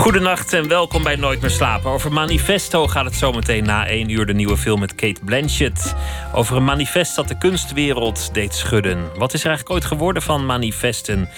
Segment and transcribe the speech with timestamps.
[0.00, 1.90] Goedenacht en welkom bij Nooit meer slapen.
[1.90, 5.94] Over Manifesto gaat het zometeen na één uur de nieuwe film met Kate Blanchett.
[6.34, 8.98] Over een manifest dat de kunstwereld deed schudden.
[9.16, 11.28] Wat is er eigenlijk ooit geworden van manifesten?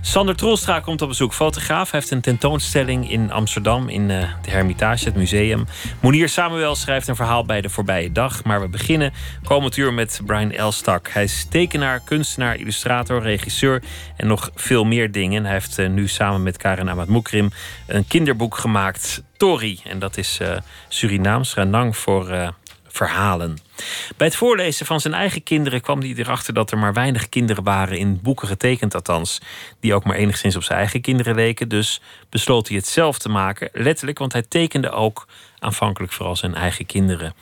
[0.00, 1.34] Sander Troelstra komt op bezoek.
[1.34, 5.64] Fotograaf heeft een tentoonstelling in Amsterdam in uh, de Hermitage, het museum.
[6.00, 8.44] Monier Samuel schrijft een verhaal bij de voorbije dag.
[8.44, 9.12] Maar we beginnen
[9.44, 11.08] komend uur met Brian Elstak.
[11.08, 13.82] Hij is tekenaar, kunstenaar, illustrator, regisseur
[14.16, 15.44] en nog veel meer dingen.
[15.44, 17.50] Hij heeft uh, nu samen met Karen Amat Moekrim
[17.86, 19.80] een kinderboek gemaakt, Tori.
[19.84, 20.56] En dat is uh,
[20.88, 21.56] Surinaams,
[21.90, 22.48] voor uh,
[22.88, 23.58] verhalen.
[24.16, 27.64] Bij het voorlezen van zijn eigen kinderen kwam hij erachter dat er maar weinig kinderen
[27.64, 29.40] waren, in boeken getekend althans,
[29.80, 31.68] die ook maar enigszins op zijn eigen kinderen leken.
[31.68, 35.26] Dus besloot hij het zelf te maken, letterlijk, want hij tekende ook
[35.58, 37.34] aanvankelijk vooral zijn eigen kinderen.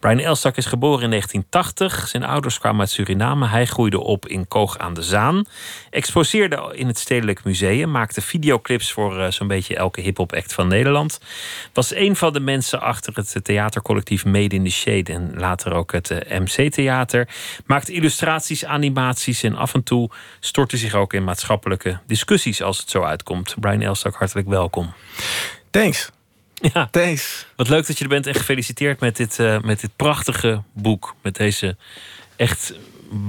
[0.00, 2.08] Brian Elstak is geboren in 1980.
[2.08, 3.46] Zijn ouders kwamen uit Suriname.
[3.46, 5.44] Hij groeide op in Koog aan de Zaan.
[5.90, 7.90] Exposeerde in het Stedelijk Museum.
[7.90, 11.20] Maakte videoclips voor uh, zo'n beetje elke hip-hop act van Nederland.
[11.72, 15.12] Was een van de mensen achter het theatercollectief Made in the Shade.
[15.12, 17.28] En later ook het uh, MC-theater.
[17.66, 19.42] Maakte illustraties, animaties.
[19.42, 23.54] En af en toe stortte zich ook in maatschappelijke discussies als het zo uitkomt.
[23.60, 24.92] Brian Elstak, hartelijk welkom.
[25.70, 26.10] Thanks.
[26.60, 27.46] Ja, thanks.
[27.56, 31.14] Wat leuk dat je er bent en gefeliciteerd met dit, uh, met dit prachtige boek.
[31.22, 31.76] Met deze
[32.36, 32.74] echt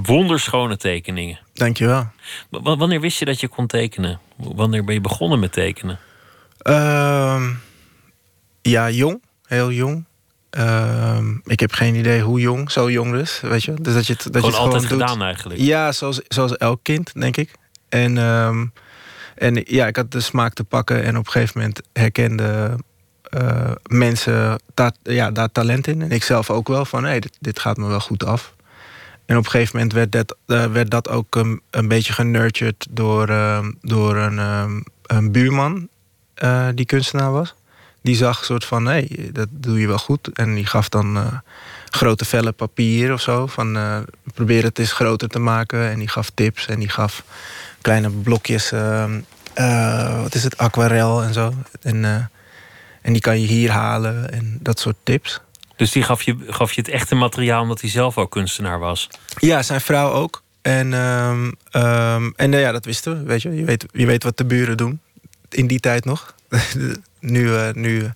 [0.04, 1.40] wonderschone tekeningen.
[1.54, 2.08] Dankjewel.
[2.50, 4.20] W wanneer wist je dat je kon tekenen?
[4.36, 6.00] Wanneer ben je begonnen met tekenen?
[6.64, 7.48] Uh,
[8.62, 9.22] ja, jong.
[9.46, 10.08] heel jong.
[10.58, 13.74] Uh, ik heb geen idee hoe jong, zo jong dus, weet je.
[13.74, 15.28] Dus dat je dat gewoon je het altijd gewoon gedaan doet.
[15.28, 15.60] eigenlijk.
[15.60, 17.52] Ja, zoals, zoals elk kind, denk ik.
[17.90, 18.74] En, um,
[19.36, 22.78] en ja, ik had de smaak te pakken en op een gegeven moment herkende
[23.32, 26.02] uh, mensen daar, ja, daar talent in.
[26.02, 28.54] En ik zelf ook wel van, hey, dit, gaat me wel goed af.
[29.26, 32.88] En op een gegeven moment werd dat, uh, werd dat ook um, een beetje genurtured
[32.90, 35.88] door, uh, door een, um, een buurman
[36.76, 37.56] die kunstenaar was.
[38.02, 40.30] Die zag een soort van, hé, hey, dat doe je wel goed.
[40.34, 41.42] En die gaf dan
[41.90, 43.48] grote vellen papier of zo.
[43.48, 43.78] Van,
[44.34, 45.90] probeer het eens groter te maken.
[45.90, 47.24] En die gaf tips en die gaf
[47.82, 48.70] kleine blokjes,
[50.22, 51.54] wat is het, aquarel en zo.
[51.82, 52.30] En...
[53.02, 55.42] En die kan je hier halen en dat soort tips.
[55.80, 59.10] Dus die gaf je, gaf je het echte materiaal omdat hij zelf ook kunstenaar was?
[59.38, 60.44] Ja, zijn vrouw ook.
[60.62, 63.56] En, um, um, en uh, ja, dat wisten we, weet je.
[63.56, 65.00] Je weet, je weet wat de buren doen.
[65.50, 66.36] In die tijd nog.
[67.20, 68.10] nu, uh, nu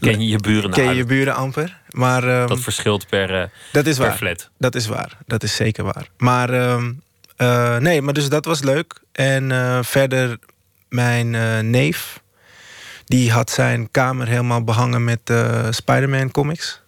[0.00, 1.76] ken je je buren ken je, je buren amper.
[1.90, 4.16] Maar, um, dat verschilt per, dat is per waar.
[4.16, 4.50] flat.
[4.58, 5.18] Dat is waar.
[5.26, 6.08] Dat is zeker waar.
[6.16, 6.50] Maar
[7.80, 9.00] nee, maar dus dat was leuk.
[9.12, 9.52] En
[9.84, 10.38] verder
[10.88, 11.30] mijn
[11.70, 12.20] neef
[13.08, 16.80] die had zijn kamer helemaal behangen met uh, Spider-Man comics.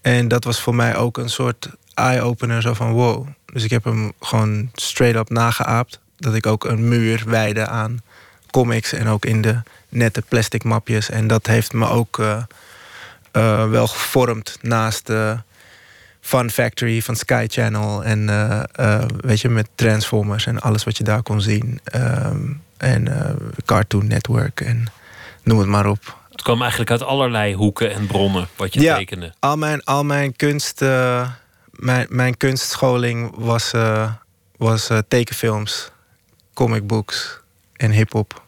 [0.00, 2.62] En dat was voor mij ook een soort eye-opener.
[2.62, 3.26] Zo van wow.
[3.52, 6.00] Dus ik heb hem gewoon straight up nageaapt.
[6.16, 8.02] Dat ik ook een muur wijde aan
[8.50, 8.92] comics.
[8.92, 11.10] En ook in de nette plastic mapjes.
[11.10, 12.42] En dat heeft me ook uh,
[13.32, 15.38] uh, wel gevormd naast de
[16.20, 18.04] Fun Factory van Sky Channel.
[18.04, 18.26] En
[19.20, 21.80] weet je, met Transformers en alles wat je daar kon zien.
[21.94, 23.08] Um, en
[23.64, 24.86] Cartoon Network en
[25.48, 26.16] noem het maar op.
[26.30, 29.34] Het kwam eigenlijk uit allerlei hoeken en bronnen wat je ja, tekende.
[29.38, 31.30] Al mijn, al mijn kunst, uh,
[31.70, 34.12] mijn, mijn kunstscholing was, uh,
[34.56, 35.90] was uh, tekenfilms,
[36.54, 37.40] comicbooks
[37.76, 38.46] en hip-hop.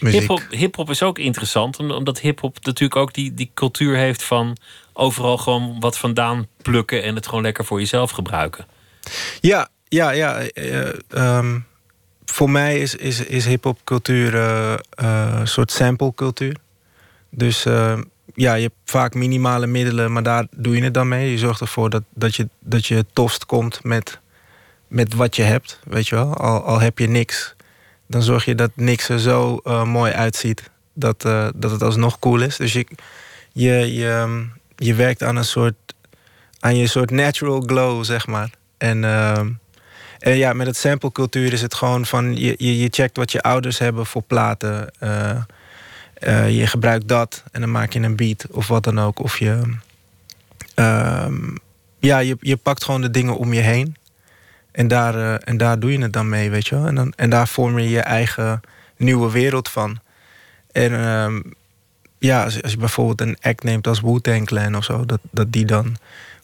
[0.00, 4.56] Hip-hop hip -hop is ook interessant, omdat hip-hop natuurlijk ook die, die cultuur heeft van
[4.92, 8.66] overal gewoon wat vandaan plukken en het gewoon lekker voor jezelf gebruiken.
[9.40, 10.42] Ja, ja, ja.
[11.08, 11.66] Um,
[12.24, 16.56] voor mij is, is, is hip-hop cultuur uh, uh, een soort sample cultuur.
[17.30, 17.98] Dus uh,
[18.34, 21.30] ja, je hebt vaak minimale middelen, maar daar doe je het dan mee.
[21.30, 24.20] Je zorgt ervoor dat, dat, je, dat je tost komt met,
[24.88, 25.80] met wat je hebt.
[25.84, 27.54] Weet je wel, al, al heb je niks,
[28.06, 31.22] dan zorg je dat niks er zo mooi uitziet dat,
[31.54, 32.56] dat het alsnog cool is.
[32.56, 32.86] Dus je,
[33.52, 34.46] je, je,
[34.76, 35.94] je werkt aan een soort,
[36.60, 38.50] aan je soort natural glow, zeg maar.
[38.78, 39.04] En.
[40.24, 42.36] En ja, met het samplecultuur is het gewoon van...
[42.36, 44.90] je, je, je checkt wat je ouders hebben voor platen.
[45.00, 45.36] Uh,
[46.20, 49.18] uh, je gebruikt dat en dan maak je een beat of wat dan ook.
[49.18, 49.60] Of je...
[50.76, 51.26] Uh,
[51.98, 53.96] ja, je, je pakt gewoon de dingen om je heen.
[54.72, 56.86] En daar, uh, en daar doe je het dan mee, weet je wel.
[56.86, 58.60] En, dan, en daar vorm je je eigen
[58.96, 60.00] nieuwe wereld van.
[60.72, 61.40] En ehm,
[62.18, 65.04] ja, als, als, je bijvoorbeeld een act neemt als Wu-Tang Clan of zo...
[65.04, 65.96] Dat, dat die dan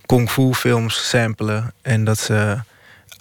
[0.06, 2.58] kung fu films samplen en dat ze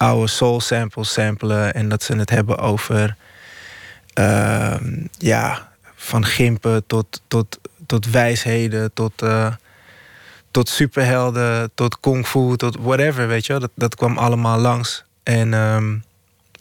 [0.00, 1.74] oude soul samples samplen.
[1.74, 3.16] En dat ze het hebben over.
[4.14, 9.54] ehm, ja, van gimpen tot, tot, tot wijsheden, tot, eh,
[10.50, 13.60] tot superhelden, tot kung fu, tot whatever, weet je wel.
[13.60, 15.04] Dat, dat kwam allemaal langs.
[15.22, 15.98] En, ehm,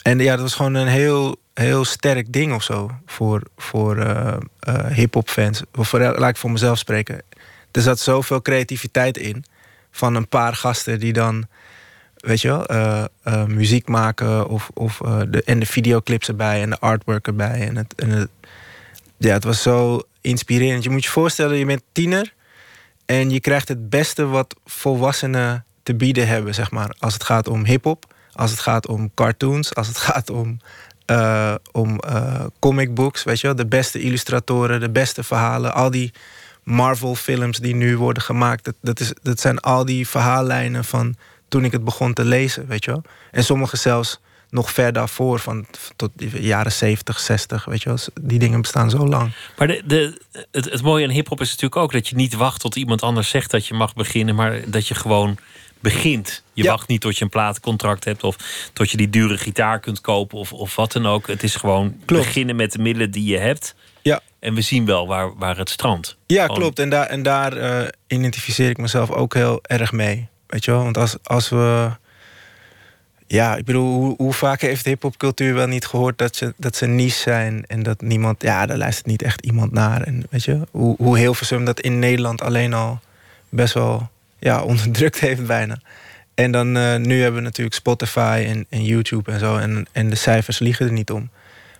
[0.02, 4.34] en ja, dat was gewoon een heel, heel sterk ding of zo voor, voor eh,
[4.60, 5.62] eh, hip-hop fans.
[5.74, 7.22] Voor, laat ik voor mezelf spreken.
[7.72, 9.46] Er zat zoveel creativiteit in
[9.92, 11.48] van een paar gasten die dan,
[12.20, 16.62] weet je wel, eh, eh, muziek maken of, of eh, de, en de videoclips erbij
[16.62, 17.68] en de artwork erbij.
[17.68, 18.30] En het, en het,
[19.18, 20.84] ja, het was zo inspirerend.
[20.84, 22.34] Je moet je voorstellen, je bent tiener
[23.06, 26.96] en je krijgt het beste wat volwassenen te bieden hebben, zeg maar.
[27.00, 30.60] Als het gaat om hip-hop, als het gaat om cartoons, als het gaat om,
[31.72, 32.00] om
[32.60, 33.56] comic books, weet je wel.
[33.56, 36.14] De beste illustratoren, de beste verhalen, al die
[36.64, 38.64] Marvel-films die nu worden gemaakt.
[38.64, 41.16] Dat, dat, is, dat zijn al die verhaallijnen van
[41.50, 43.02] toen ik het begon te lezen, weet je wel.
[43.32, 44.20] En sommige zelfs
[44.50, 45.66] nog ver daarvoor, van
[45.96, 47.98] tot de jaren 70, 60, weet je wel.
[48.22, 49.32] Die dingen bestaan zo lang.
[49.58, 52.60] Maar de, de, het, het mooie aan hip-hop is natuurlijk ook dat je niet wacht
[52.62, 55.38] tot iemand anders zegt dat je mag beginnen, maar dat je gewoon
[55.80, 56.44] begint.
[56.54, 56.70] Je Ja.
[56.72, 58.36] wacht niet tot je een platencontract hebt of
[58.74, 61.28] tot je die dure gitaar kunt kopen of, of wat dan ook.
[61.28, 62.24] Het is gewoon Klopt.
[62.26, 63.76] beginnen met de middelen die je hebt.
[64.02, 64.22] Ja.
[64.40, 66.18] En we zien wel waar, waar het strandt.
[66.26, 66.80] Ja, Gewoon- klopt.
[66.80, 70.28] En daar, en daar eh, identificeer ik mezelf ook heel erg mee.
[70.50, 70.84] Weet je wel?
[70.84, 71.90] Want als, als we.
[73.28, 76.86] Ja, ik bedoel, hoe, hoe vaak heeft hip-hopcultuur wel niet gehoord dat ze, dat ze
[76.86, 78.42] niche zijn en dat niemand.
[78.42, 80.02] Ja, daar luistert niet echt iemand naar.
[80.02, 83.00] En weet je, hoe, hoe Hilversum dat in Nederland alleen al
[83.50, 84.10] best wel
[84.40, 85.80] ja, onderdrukt heeft, bijna.
[86.34, 89.58] En dan eh, nu hebben we natuurlijk Spotify en, en YouTube en zo.
[89.58, 91.30] En, en de cijfers liegen er niet om.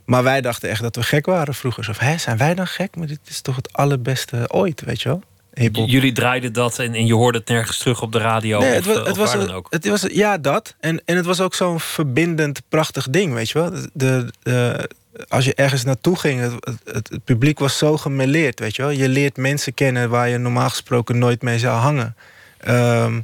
[0.06, 1.84] Maar wij dachten echt dat we gek waren vroeger.
[1.84, 2.96] Van, hè, zijn wij dan gek?
[2.96, 5.24] Maar dit is toch het allerbeste ooit, weet je wel?
[5.60, 5.90] Hip-hop.
[5.90, 8.76] Jullie draaiden dat en, en je hoorde het nergens terug op de radio Nee, of,
[8.76, 9.68] het was, eh, het of was, dan ook.
[9.70, 10.76] het was, ja, dat.
[10.80, 13.70] En, en het was ook zo'n verbindend, prachtig ding, weet je wel.
[13.72, 14.90] De, de, de-
[15.28, 16.54] als je ergens naartoe ging, het,
[16.84, 18.92] het, het publiek was zo gemêleerd, weet je wel.
[18.92, 22.16] Je leert mensen kennen waar je normaal gesproken nooit mee zou hangen.
[22.58, 23.20] Ehm,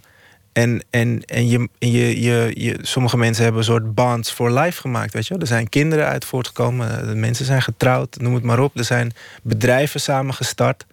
[0.53, 4.51] en en, en, je, en je, je, je, sommige mensen hebben een soort bonds for
[4.51, 5.41] life gemaakt, weet je wel.
[5.41, 8.77] Er zijn kinderen uit voortgekomen, de mensen zijn getrouwd, noem het maar op.
[8.77, 10.85] Er zijn bedrijven samengestart.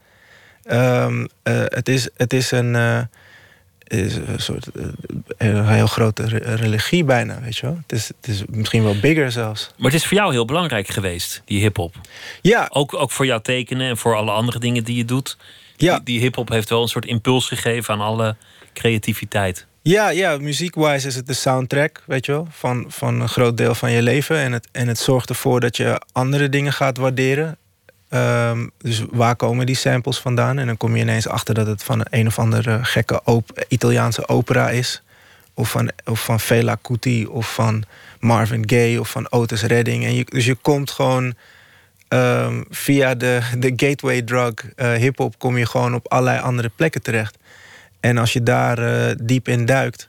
[0.62, 2.76] Eh, het, is, het is een...
[2.76, 3.00] eh,
[3.86, 4.84] is een soort eh,
[5.48, 7.78] een heel grote re- religie bijna, weet je wel.
[7.82, 9.70] Het is, het is misschien wel bigger zelfs.
[9.76, 11.94] Maar het is voor jou heel belangrijk geweest, die hip-hop.
[12.42, 15.36] Ja, Ook, ook voor jouw tekenen en voor alle andere dingen die je doet.
[15.76, 18.36] ja, Die, die hip-hop heeft wel een soort impuls gegeven aan alle
[18.74, 19.66] creativiteit.
[19.82, 23.74] ja, ja muziek-wise is het de soundtrack, weet je wel, van, van een groot deel
[23.74, 24.36] van je leven.
[24.36, 27.56] En het, en het zorgt ervoor dat je andere dingen gaat waarderen.
[28.12, 30.58] Ehm, dus waar komen die samples vandaan?
[30.58, 34.28] En dan kom je ineens achter dat het van een, of andere gekke op, Italiaanse
[34.28, 35.02] opera is.
[35.54, 37.84] Of van, of van Fela Kuti, of van
[38.20, 40.04] Marvin Gaye, of van Otis Redding.
[40.04, 41.34] En dus je komt gewoon
[42.08, 47.02] ehm, via de, de gateway drug eh, hip-hop kom je gewoon op allerlei andere plekken
[47.02, 47.38] terecht.
[48.00, 50.08] En als je daar eh, diep in duikt,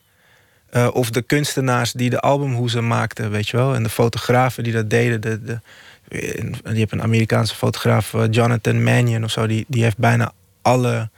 [0.70, 4.74] eh, of de kunstenaars die de albumhoezen maakten, weet je wel, en de fotografen die
[4.74, 5.60] dat deden, de, de,
[6.08, 11.10] je hebt een Amerikaanse fotograaf, eh, Jonathan Mannion of zo, die, die heeft bijna alle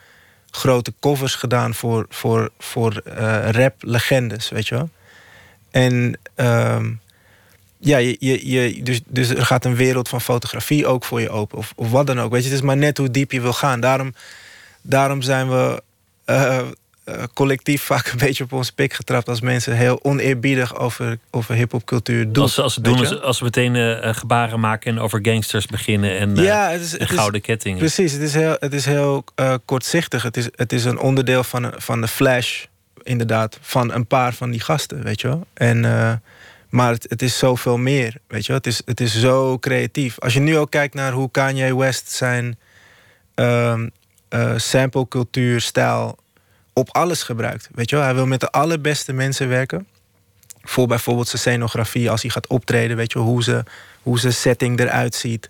[0.52, 4.90] grote covers gedaan voor, voor, voor eh, rap-legendes, weet je wel.
[5.72, 6.92] En ehm,
[7.78, 8.18] ja, je,
[8.50, 11.58] je, dus, dus er gaat een wereld van fotografie ook voor je open.
[11.58, 12.32] Of, of wat dan ook.
[12.32, 13.80] Weet je, het is maar net hoe diep je wil gaan.
[13.80, 14.14] Daarom,
[14.82, 15.84] daarom zijn we
[16.26, 16.68] eh,
[17.34, 19.30] collectief vaak een beetje op ons pik getrapt...
[19.30, 22.44] als mensen heel oneerbiedig over, over hip-hopcultuur doen.
[22.44, 25.66] Als, als ze doen, als, als ze meteen eh, eh, gebaren maken en over gangsters
[25.66, 27.78] beginnen en, eh, ja, het is, en het is, gouden kettingen.
[27.78, 30.24] Precies, het is heel, het is heel eh, kortzichtig.
[30.24, 32.66] Het is, het is een onderdeel van, van de flash,
[33.04, 35.46] inderdaad, van een paar van die gasten, weet je wel.
[35.54, 36.14] En, eh,
[36.70, 38.58] maar het, het is zoveel meer, weet je wel.
[38.58, 40.20] Het is, het is zo creatief.
[40.20, 42.58] Als je nu ook kijkt naar hoe Kanye West zijn
[43.36, 43.88] ehm
[44.36, 46.18] eh, samplecultuur, stijl
[46.78, 48.06] op alles gebruikt, weet je wel.
[48.06, 49.88] Hij wil met de allerbeste mensen werken.
[50.62, 53.64] Voor bijvoorbeeld zijn scenografie, als hij gaat optreden, weet je wel, hoe, ze,
[54.02, 55.50] hoe zijn setting eruit ziet.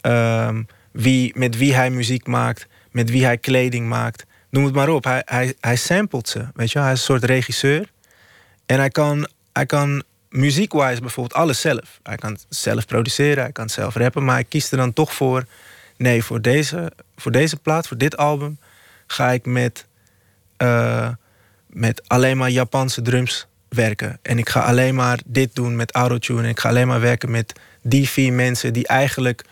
[0.00, 4.24] Ehm, wie, met wie hij muziek maakt, met wie hij kleding maakt.
[4.50, 5.04] Noem het maar op.
[5.04, 6.46] Hij, hij, hij samplet ze.
[6.54, 6.82] Weet je wel?
[6.82, 7.90] Hij is een soort regisseur.
[8.66, 12.00] En hij kan, hij kan muziekwise bijvoorbeeld alles zelf.
[12.02, 14.24] Hij kan zelf produceren, hij kan zelf rappen.
[14.24, 15.44] Maar hij kiest er dan toch voor...
[15.96, 18.58] nee, voor deze, voor deze plaat, voor dit album...
[19.06, 19.86] ga ik met,
[20.62, 21.08] eh,
[21.66, 24.18] met alleen maar Japanse drums werken.
[24.22, 26.42] En ik ga alleen maar dit doen met autotune.
[26.42, 27.52] En ik ga alleen maar werken met
[27.82, 28.72] die vier mensen...
[28.72, 29.44] die eigenlijk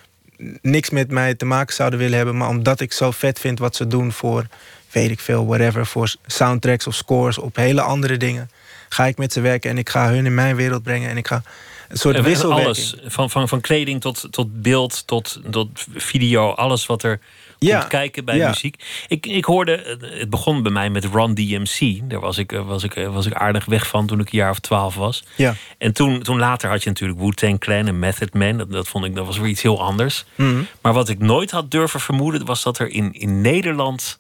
[0.63, 2.37] niks met mij te maken zouden willen hebben...
[2.37, 4.47] maar omdat ik zo vet vind wat ze doen voor...
[4.91, 7.39] weet ik veel, whatever, voor soundtracks of scores...
[7.39, 8.51] op hele andere dingen...
[8.89, 11.27] ga ik met ze werken en ik ga hun in mijn wereld brengen en ik
[11.27, 11.43] ga
[11.89, 12.67] een soort wisselwerking.
[12.67, 17.21] Alles, van, van, van kleding tot, tot beeld, tot, tot video, alles wat er
[17.69, 18.83] ja, komt kijken bij muziek.
[19.09, 22.01] Ik, ik hoorde, het begon bij mij met Run DMC.
[22.11, 24.59] Daar was ik, was, ik, was ik aardig weg van toen ik een jaar of
[24.59, 25.25] twaalf was.
[25.37, 25.55] Ja.
[25.79, 28.57] En toen, toen later had je natuurlijk Wu-Tang Clan en Method Man.
[28.57, 30.25] Dat, dat vond ik, dat was weer iets heel anders.
[30.35, 30.63] Mhm.
[30.81, 32.45] Maar wat ik nooit had durven vermoeden...
[32.45, 34.19] was dat er in, in Nederland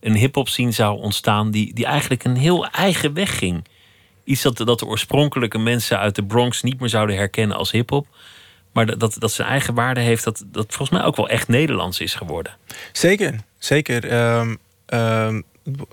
[0.00, 1.50] een hip-hop scene zou ontstaan...
[1.50, 3.64] Die, die eigenlijk een heel eigen weg ging.
[4.24, 8.06] Iets dat, dat de oorspronkelijke mensen uit de Bronx niet meer zouden herkennen als hip-hop.
[8.78, 12.00] Maar dat, dat, zijn eigen waarde heeft, dat, dat volgens mij ook wel echt Nederlands
[12.00, 12.52] is geworden.
[12.92, 14.12] Zeker, zeker.
[14.38, 15.44] Um, um,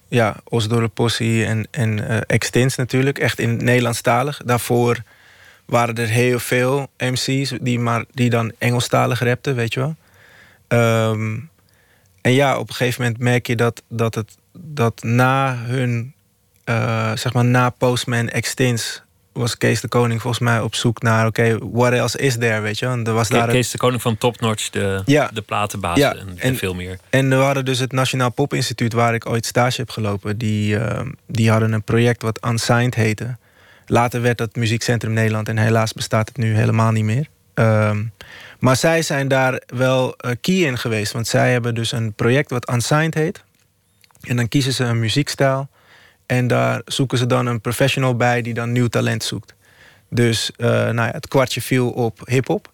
[0.07, 3.19] ja, Osdorp en, en uh, Extins natuurlijk.
[3.19, 4.41] Echt in Nederlandstalig.
[4.45, 4.97] Daarvoor
[5.65, 9.95] waren er heel veel MC's die, maar, die dan Engelstalig rapten, weet je wel.
[10.67, 11.37] Ehm,
[12.21, 16.13] en ja, op een gegeven moment merk je dat, dat, het, dat na hun,
[16.65, 19.03] uh, zeg maar na Postman Extins
[19.35, 21.27] was Kees de Koning volgens mij op zoek naar...
[21.27, 22.85] oké, okay, what else is there, weet je?
[22.85, 25.29] En er was daar Kees de Koning van Top Notch, de, ja.
[25.33, 26.15] de platenbaas ja.
[26.37, 26.99] en, veel meer.
[27.09, 28.93] En we hadden dus het Nationaal Popinstituut...
[28.93, 30.37] waar ik ooit stage heb gelopen.
[30.37, 33.37] Die, uh, die hadden een project wat Unsigned heette.
[33.85, 35.49] Later werd dat Muziekcentrum Nederland...
[35.49, 37.27] en helaas bestaat het nu helemaal niet meer.
[37.53, 38.11] Um,
[38.59, 41.11] maar zij zijn daar wel uh, key in geweest.
[41.11, 43.43] Want zij hebben dus een project wat Unsigned heet.
[44.21, 45.67] En dan kiezen ze een muziekstijl...
[46.25, 49.53] En daar zoeken ze dan een professional bij die dan nieuw talent zoekt.
[50.09, 52.71] Dus uh, nou ja, het kwartje viel op hip-hop.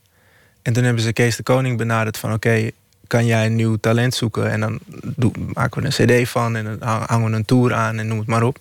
[0.62, 2.70] En toen hebben ze Kees de Koning benaderd van oké,
[3.08, 4.52] kan jij een nieuw talent zoeken?
[4.52, 4.80] En dan
[5.16, 8.28] doen, maken we een cd van en hangen we een tour aan en noem het
[8.28, 8.58] maar op.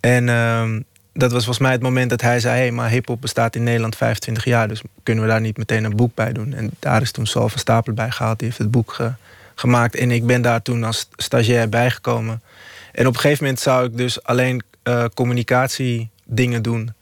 [0.00, 0.70] En uh,
[1.12, 3.62] dat was volgens mij het moment dat hij zei: hé, hey, maar hip-hop bestaat in
[3.62, 6.54] Nederland 25 jaar, dus kunnen we daar niet meteen een boek bij doen?
[6.54, 9.12] En daar is toen Sal van Stapel bij gehaald, die heeft het boek ge
[9.54, 9.94] gemaakt.
[9.96, 12.42] En ik ben daar toen als stagiair bijgekomen.
[12.98, 16.94] En op een gegeven moment zou ik dus alleen uh, communicatiedingen doen.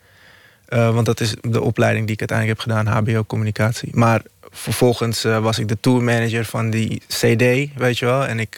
[0.69, 3.91] Uh, want dat is de opleiding die ik uiteindelijk heb gedaan, HBO communicatie.
[3.93, 8.27] Maar vervolgens uh, was ik de tourmanager van die CD, weet je wel.
[8.27, 8.57] En ik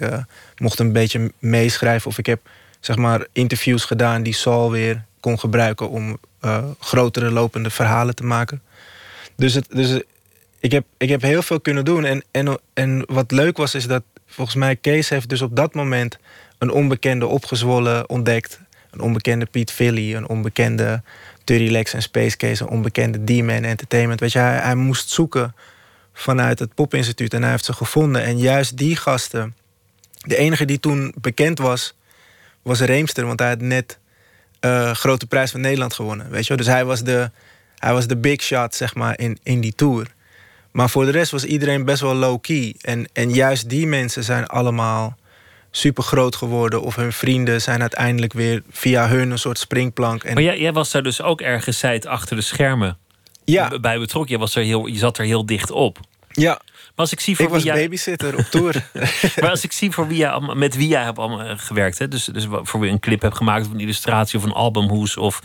[0.56, 2.10] mocht een beetje meeschrijven.
[2.10, 2.40] Of ik heb
[2.80, 6.18] zeg maar interviews gedaan die Saul weer kon gebruiken om
[6.78, 8.62] grotere lopende verhalen te maken.
[9.36, 10.00] Dus, het, dus
[10.60, 12.04] ik, heb, ik heb heel veel kunnen doen.
[12.04, 15.74] En, en, en wat leuk was, is dat volgens mij Kees heeft dus op dat
[15.74, 16.18] moment
[16.58, 18.60] een onbekende opgezwollen ontdekt.
[18.90, 21.02] Een onbekende Piet Philly, een onbekende
[21.44, 24.20] Lex en Space Case, een onbekende D-Man Entertainment.
[24.20, 25.54] Weet je, hij, hij moest zoeken
[26.12, 28.22] vanuit het Popinstituut en hij heeft ze gevonden.
[28.22, 29.54] En juist die gasten,
[30.20, 31.94] de enige die toen bekend was,
[32.62, 33.98] was Reemster, want hij had net
[34.60, 36.30] uh, Grote Prijs van Nederland gewonnen.
[36.30, 36.56] Weet je?
[36.56, 37.30] Dus hij was, de,
[37.78, 40.06] hij was de big shot, zeg maar, in, in die tour.
[40.70, 42.74] Maar voor de rest was iedereen best wel low-key.
[42.80, 45.17] En, en juist die mensen zijn allemaal
[45.78, 46.82] super groot geworden.
[46.82, 50.24] Of hun vrienden zijn uiteindelijk weer via hun een soort springplank.
[50.24, 50.34] En...
[50.34, 52.98] Maar jij, jij was daar dus ook ergens zijt achter de schermen
[53.44, 53.78] ja.
[53.78, 54.32] bij betrokken.
[54.32, 55.98] Je, was er heel, je zat er heel dicht op.
[56.28, 56.60] Ja.
[56.72, 57.82] Maar als ik zie voor ik was jij...
[57.82, 58.88] babysitter op tour.
[59.40, 62.08] maar als ik zie voor wie jij, met wie jij hebt eh, gewerkt, hè?
[62.08, 65.42] Dus, dus voor wie een clip hebt gemaakt, of een illustratie of een albumhoes, of,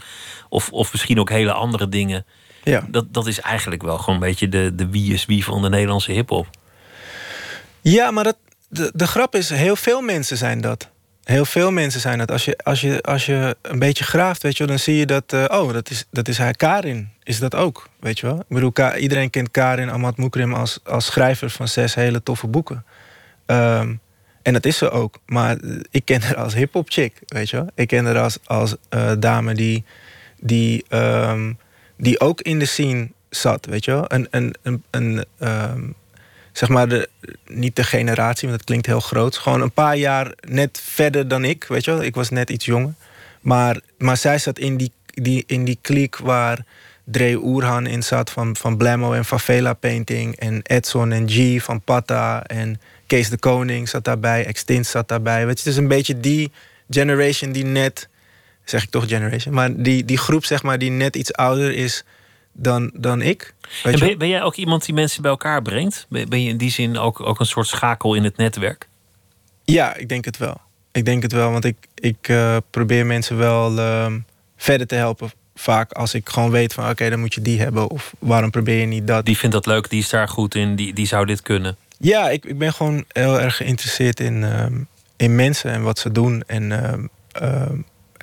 [0.49, 2.25] of, of misschien ook hele andere dingen.
[2.63, 2.85] Ja.
[2.89, 5.69] Dat, dat is eigenlijk wel gewoon een beetje de, de wie is wie van de
[5.69, 6.47] Nederlandse hip-hop.
[7.81, 8.37] Ja, maar dat,
[8.73, 10.89] de, de grap is, heel veel mensen zijn dat.
[11.23, 12.31] Heel veel mensen zijn dat.
[12.31, 15.05] Als je, als je, als je een beetje graaft, weet je wel, dan zie je
[15.05, 15.33] dat...
[15.33, 16.39] Uh, oh, dat is, dat is.
[16.55, 18.39] Karin is dat ook, weet je wel.
[18.39, 22.85] Ik bedoel, iedereen kent Karin Ahmad Moukrim als, als schrijver van zes hele toffe boeken.
[23.45, 24.01] Um,
[24.41, 25.19] en dat is ze ook.
[25.25, 25.57] Maar
[25.91, 27.67] ik ken haar als hip-hop chick, weet je wel.
[27.75, 29.83] Ik ken haar als, als uh, dame die,
[30.39, 31.57] die, um,
[31.97, 34.05] die ook in de scene zat, weet je wel.
[34.07, 35.95] Een, een, een, um,
[36.53, 37.09] zeg maar, de,
[37.47, 39.37] niet de generatie, want dat klinkt heel groot.
[39.37, 42.03] Gewoon een paar jaar net verder dan ik, weet je wel.
[42.03, 42.93] Ik was net iets jonger.
[43.41, 46.65] Maar, maar zij zat in die, die, in die kliek waar
[47.03, 50.35] Dre Oerhan in zat van, van Blammo en Favela Painting.
[50.35, 54.45] En Edson en G van Patta en Kees de Koning zat daarbij.
[54.45, 55.45] Extint zat daarbij.
[55.45, 56.51] Weet je, het is een beetje die
[56.89, 58.09] generation die net,
[58.63, 62.03] zeg ik toch generation, maar die, die groep zeg maar die net iets ouder is
[62.53, 63.53] dan, dan ik.
[63.83, 66.05] en ben, ben, jij ook iemand die mensen bij elkaar brengt?
[66.09, 68.87] Ben je in die zin ook, ook een soort schakel in het netwerk?
[69.63, 70.61] Ja, ik denk het wel.
[70.91, 74.13] Ik denk het wel, want ik, ik uh, probeer mensen wel uh,
[74.57, 75.31] verder te helpen.
[75.55, 77.89] Vaak als ik gewoon weet van oké, dan moet je die hebben.
[77.89, 79.25] Of waarom probeer je niet dat?
[79.25, 81.77] Die vindt dat leuk, die is daar goed in, die, die zou dit kunnen.
[81.97, 84.65] Ja, ik, ik ben gewoon heel erg geïnteresseerd in, uh,
[85.15, 86.43] in mensen en wat ze doen.
[86.47, 86.71] En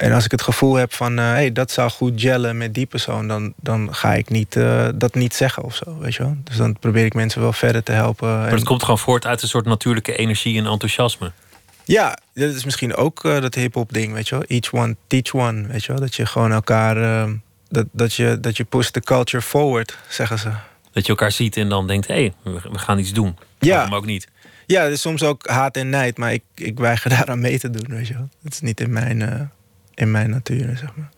[0.00, 2.75] en als ik het gevoel heb van, hé, uh, hey, dat zou goed gellen met
[2.75, 6.23] die persoon, dan, dan ga ik niet, uh, dat niet zeggen of zo, weet je
[6.23, 6.37] wel.
[6.45, 8.28] Dus dan probeer ik mensen wel verder te helpen.
[8.28, 11.33] Maar het komt gewoon voort uit een soort natuurlijke energie en enthousiasme.
[11.85, 14.45] Ja, dat is misschien ook uh, dat hip-hop ding, weet je wel.
[14.45, 16.00] Each one, teach one, weet je wel.
[16.00, 17.28] Dat je gewoon elkaar.
[17.69, 20.50] Dat, dat, je, dat je push the culture forward, zeggen ze.
[20.92, 23.37] Dat je elkaar ziet en dan denkt: hé, hey, we gaan iets doen.
[23.59, 23.75] Ja.
[23.75, 24.28] Waarom ook niet?
[24.66, 27.71] Ja, er is soms ook haat en nijd, maar ik, ik weiger daaraan mee te
[27.71, 28.28] doen, weet je wel.
[28.42, 29.50] Dat is niet in mijn,
[30.00, 31.11] in mijn natuur, zeg maar.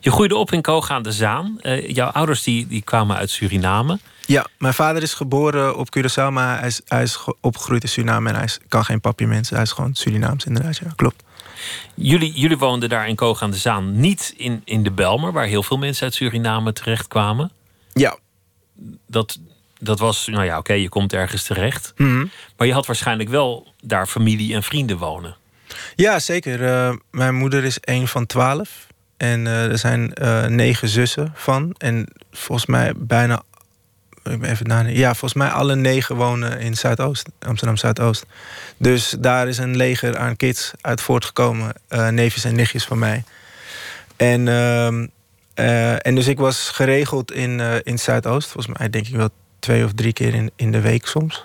[0.00, 1.58] Je groeide op in Koga aan de Zaan.
[1.86, 3.98] jouw ouders die, die kwamen uit Suriname.
[4.26, 8.28] Ja, mijn vader is geboren op Curaçao, maar hij is, hij is opgegroeid in Suriname
[8.28, 9.54] en hij is, kan geen mensen.
[9.54, 10.76] Hij is gewoon Surinaams, inderdaad.
[10.76, 11.22] Ja, klopt.
[11.94, 15.46] Jullie, jullie woonden daar in Koog aan de Zaan, niet in, in de Belmer, waar
[15.46, 17.50] heel veel mensen uit Suriname terechtkwamen.
[17.92, 18.16] Ja.
[19.06, 19.38] Dat,
[19.78, 21.92] dat was, nou ja, oké, je komt ergens terecht.
[21.96, 22.26] Mhm.
[22.56, 25.36] Maar je had waarschijnlijk wel daar familie en vrienden wonen.
[25.94, 26.64] Ja, zeker.
[26.64, 28.86] Eh, mijn moeder is een van twaalf.
[29.16, 31.74] En uh, er zijn uh, negen zussen van.
[31.78, 33.42] En volgens mij bijna
[34.42, 34.98] even nadenken.
[34.98, 38.26] Ja, volgens mij alle negen wonen in Zuidoost, Amsterdam Zuidoost.
[38.76, 41.72] Dus daar is een leger aan kids uit voortgekomen,
[42.10, 43.24] neefjes en nichtjes van mij.
[44.16, 44.86] En, uh,
[46.06, 48.48] en dus ik was geregeld in, in Zuidoost.
[48.48, 49.28] Volgens mij denk ik wel
[49.58, 51.42] twee of drie keer in, in de week soms.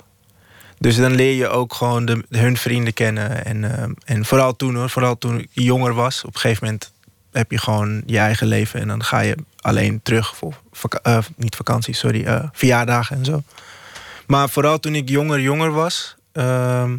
[0.79, 3.45] Dus dan leer je ook gewoon de, hun vrienden kennen.
[3.45, 6.23] En, en vooral toen hoor, vooral toen ik jonger was.
[6.23, 6.91] Op een gegeven moment
[7.31, 8.79] heb je gewoon je eigen leven.
[8.79, 10.57] En dan ga je alleen terug voor
[11.03, 13.43] uh, niet vakantie, sorry, uh, verjaardagen en zo.
[14.27, 16.91] Maar vooral toen ik jonger, jonger was, uh,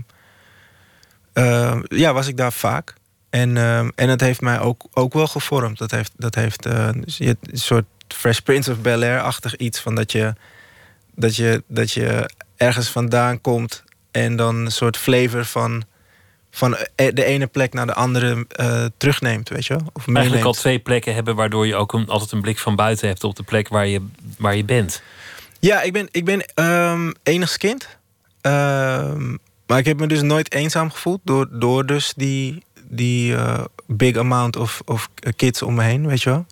[1.82, 2.94] ja, was ik daar vaak.
[3.30, 5.78] En, ehm, en het heeft mij ook, ook wel gevormd.
[5.78, 10.12] Dat heeft, dat heeft uh, een soort Fresh Prince of Bel Air-achtig iets van dat
[10.12, 10.34] je,
[11.14, 15.84] dat, je, dat je ergens vandaan komt en dan een soort flavor van
[16.50, 20.52] van e- de ene plek naar de andere uh, terugneemt, weet je Of Eigenlijk al
[20.52, 23.42] twee plekken hebben waardoor je ook een, altijd een blik van buiten hebt op de
[23.42, 24.06] plek waar je,
[24.38, 25.02] waar je bent.
[25.58, 27.88] Ja, ik ben, ik ben um, enigskind.
[28.42, 33.64] Um, maar ik heb me dus nooit eenzaam gevoeld door, door dus die, die uh,
[33.86, 36.46] big amount of, of kids om me heen, weet je wel.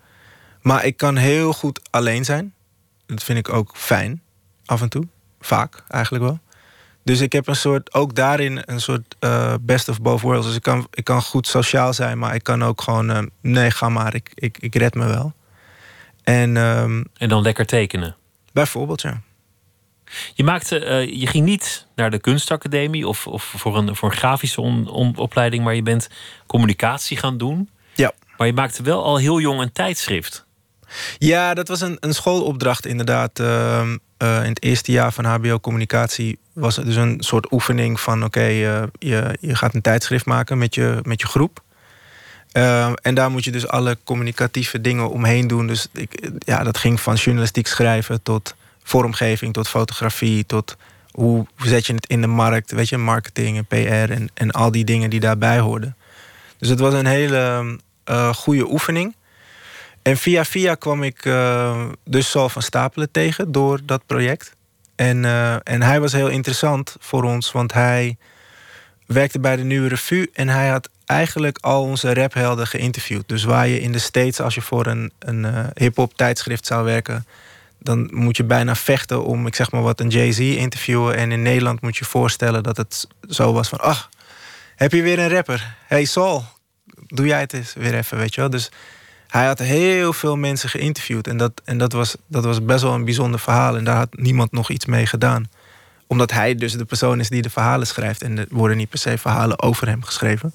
[0.61, 2.55] Maar ik kan heel goed alleen zijn.
[3.07, 4.23] Dat vind ik ook fijn,
[4.65, 5.05] af en toe.
[5.41, 6.39] Vaak eigenlijk wel.
[7.03, 10.47] Dus ik heb een soort, ook daarin een soort uh, best of both worlds.
[10.47, 13.71] Dus ik kan, ik kan goed sociaal zijn, maar ik kan ook gewoon, uh, nee,
[13.71, 15.33] ga maar, ik, ik, ik red me wel.
[16.23, 18.17] En, um, en dan lekker tekenen?
[18.53, 19.21] Bijvoorbeeld, ja.
[20.35, 24.17] Je, maakte, uh, je ging niet naar de kunstacademie of, of voor, een, voor een
[24.17, 26.09] grafische on, on, opleiding, maar je bent
[26.47, 27.71] communicatie gaan doen.
[27.95, 28.13] Ja.
[28.37, 30.47] Maar je maakte wel al heel jong een tijdschrift.
[31.19, 33.39] Ja, dat was een, een schoolopdracht inderdaad.
[33.39, 38.01] Uh, uh, in het eerste jaar van HBO Communicatie was het dus een soort oefening
[38.01, 41.63] van: oké, uh, je, je gaat een tijdschrift maken met je, met je groep.
[42.53, 45.67] Uh, en daar moet je dus alle communicatieve dingen omheen doen.
[45.67, 50.77] Dus ik, ja, dat ging van journalistiek schrijven tot vormgeving, tot fotografie, tot
[51.11, 54.71] hoe zet je het in de markt, weet je, marketing en PR en, en al
[54.71, 55.97] die dingen die daarbij hoorden.
[56.59, 57.79] Dus het was een hele
[58.35, 59.15] goede oefening.
[60.09, 64.53] En via via kwam ik uh, dus Sal van Stapelen tegen door dat project.
[64.95, 68.17] En, uh, en hij was heel interessant voor ons, want hij
[69.07, 73.29] werkte bij de Nieuwe Revue en hij had eigenlijk al onze raphelden geïnterviewd.
[73.29, 76.85] Dus waar je in de States, als je voor een, een uh, hip-hop tijdschrift zou
[76.85, 77.27] werken,
[77.79, 81.17] dan moet je bijna vechten om, ik zeg maar wat, een Jay-Z interviewen.
[81.17, 84.09] En in Nederland moet je voorstellen dat het zo was van: ach,
[84.77, 85.77] heb je weer een rapper?
[85.87, 86.45] Hey Saul,
[87.07, 88.51] doe jij het eens weer even, weet je wel?
[88.51, 88.71] Dus
[89.29, 91.27] hij had heel veel mensen geïnterviewd.
[91.27, 93.77] En, dat, en dat, was, dat was best wel een bijzonder verhaal.
[93.77, 95.51] En daar had niemand nog iets mee gedaan.
[96.07, 98.23] Omdat hij dus de persoon is die de verhalen schrijft.
[98.23, 100.55] En er worden niet per se verhalen over hem geschreven.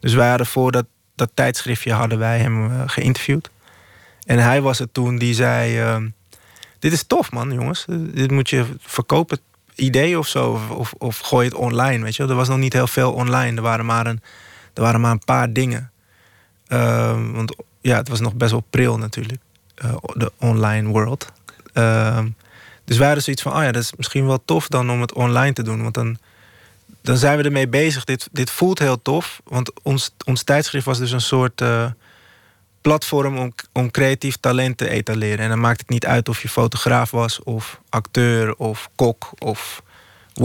[0.00, 3.50] Dus wij hadden voor dat, dat tijdschriftje hadden wij hem uh, geïnterviewd.
[4.24, 5.82] En hij was het toen die zei...
[5.82, 5.96] Uh,
[6.78, 7.84] dit is tof man, jongens.
[7.88, 9.38] Dit moet je verkopen,
[9.74, 10.50] idee of zo.
[10.50, 13.56] Of, of, of gooi het online, weet je Er was nog niet heel veel online.
[13.56, 14.22] Er waren maar een,
[14.74, 15.90] er waren maar een paar dingen.
[16.68, 19.40] Uh, want ja, het was nog best wel pril natuurlijk.
[19.84, 21.32] Uh, de online world.
[21.74, 22.24] Uh,
[22.84, 25.12] dus wij hadden zoiets van, oh ja, dat is misschien wel tof dan om het
[25.12, 25.82] online te doen.
[25.82, 26.18] Want dan,
[27.00, 28.04] dan zijn we ermee bezig.
[28.04, 29.40] Dit, dit voelt heel tof.
[29.44, 31.90] Want ons, ons tijdschrift was dus een soort uh,
[32.80, 35.38] platform om, om creatief talent te etaleren.
[35.38, 39.82] En dan maakt het niet uit of je fotograaf was, of acteur, of kok, of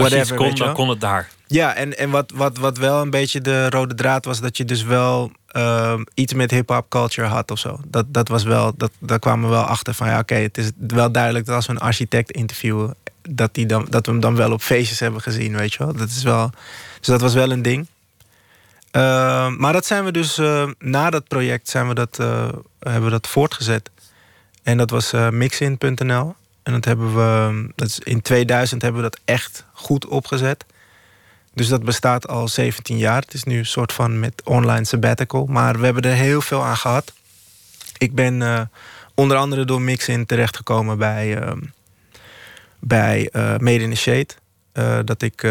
[0.02, 0.20] whatever.
[0.20, 1.30] Als je kon, dan kon het daar.
[1.48, 4.66] Ja, en, en wat, wat, wat wel een beetje de rode draad was, dat je
[4.66, 7.80] dus wel uh, iets met hip-hop culture had of zo.
[7.88, 10.72] Dat, dat was wel, dat, daar kwamen we wel achter van ja, oké, het is
[10.78, 12.96] wel duidelijk dat als we een architect interviewen,
[13.30, 15.94] dat, die dan, dat we hem dan wel op feestjes hebben gezien, weet je wel.
[15.94, 16.52] Dat is wel
[17.06, 17.88] dus dat was wel een ding.
[18.92, 22.48] Uh, maar dat zijn we dus uh, na dat project zijn we dat, uh,
[22.80, 23.90] hebben we dat voortgezet.
[24.64, 26.36] En dat was mixin.nl.
[26.66, 30.66] En dat hebben we, dat is in 2000 hebben we dat echt goed opgezet.
[31.54, 33.22] Dus dat bestaat al 17 jaar.
[33.22, 35.46] Het is nu een soort van met online sabbatical.
[35.46, 37.14] Maar we hebben er heel veel aan gehad.
[37.98, 38.62] Ik ben uh,
[39.14, 41.52] onder andere door Mixin terechtgekomen bij, uh,
[42.80, 44.28] bij uh, Made in the Shade.
[45.06, 45.42] dat ik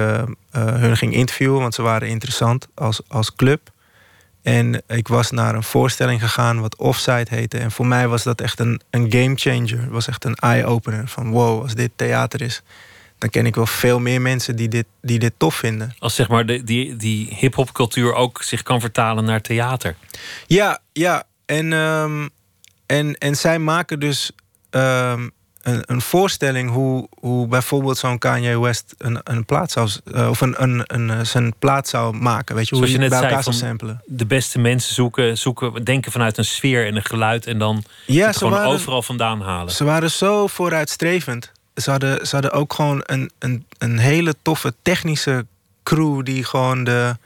[0.50, 3.70] hun ging interviewen, want ze waren interessant als, als club.
[4.44, 7.58] En ik was naar een voorstelling gegaan wat Offside heette.
[7.58, 9.80] En voor mij was dat echt een, een game changer.
[9.80, 11.08] Het was echt een eye-opener.
[11.08, 12.62] Van wow, als dit theater is,
[13.18, 15.94] dan ken ik wel veel meer mensen die dit, die dit tof vinden.
[15.98, 19.96] Als zeg maar de, die, die hip-hop cultuur ook zich kan vertalen naar theater.
[20.46, 21.24] Ja, ja.
[21.46, 22.30] En, um,
[22.86, 24.30] en, en zij maken dus
[24.70, 25.30] um,
[25.64, 30.40] een, een voorstelling hoe, hoe bijvoorbeeld zo'n Kanye West een, een plaat zou, uh, of
[30.40, 32.54] een, een, een, eh, zijn plaat zou maken.
[32.54, 34.02] Weet je, Zoals hoe je net bij elkaar zei, zou samplen.
[34.06, 38.26] de beste mensen zoeken, zoeken, denken vanuit een sfeer en een geluid en dan Ja,
[38.26, 39.72] het gewoon waren- overal vandaan halen.
[39.72, 41.52] Ze waren zo vooruitstrevend.
[41.74, 45.46] Ze hadden, ze hadden ook gewoon een, een, een hele toffe technische
[45.82, 47.16] crew die gewoon de,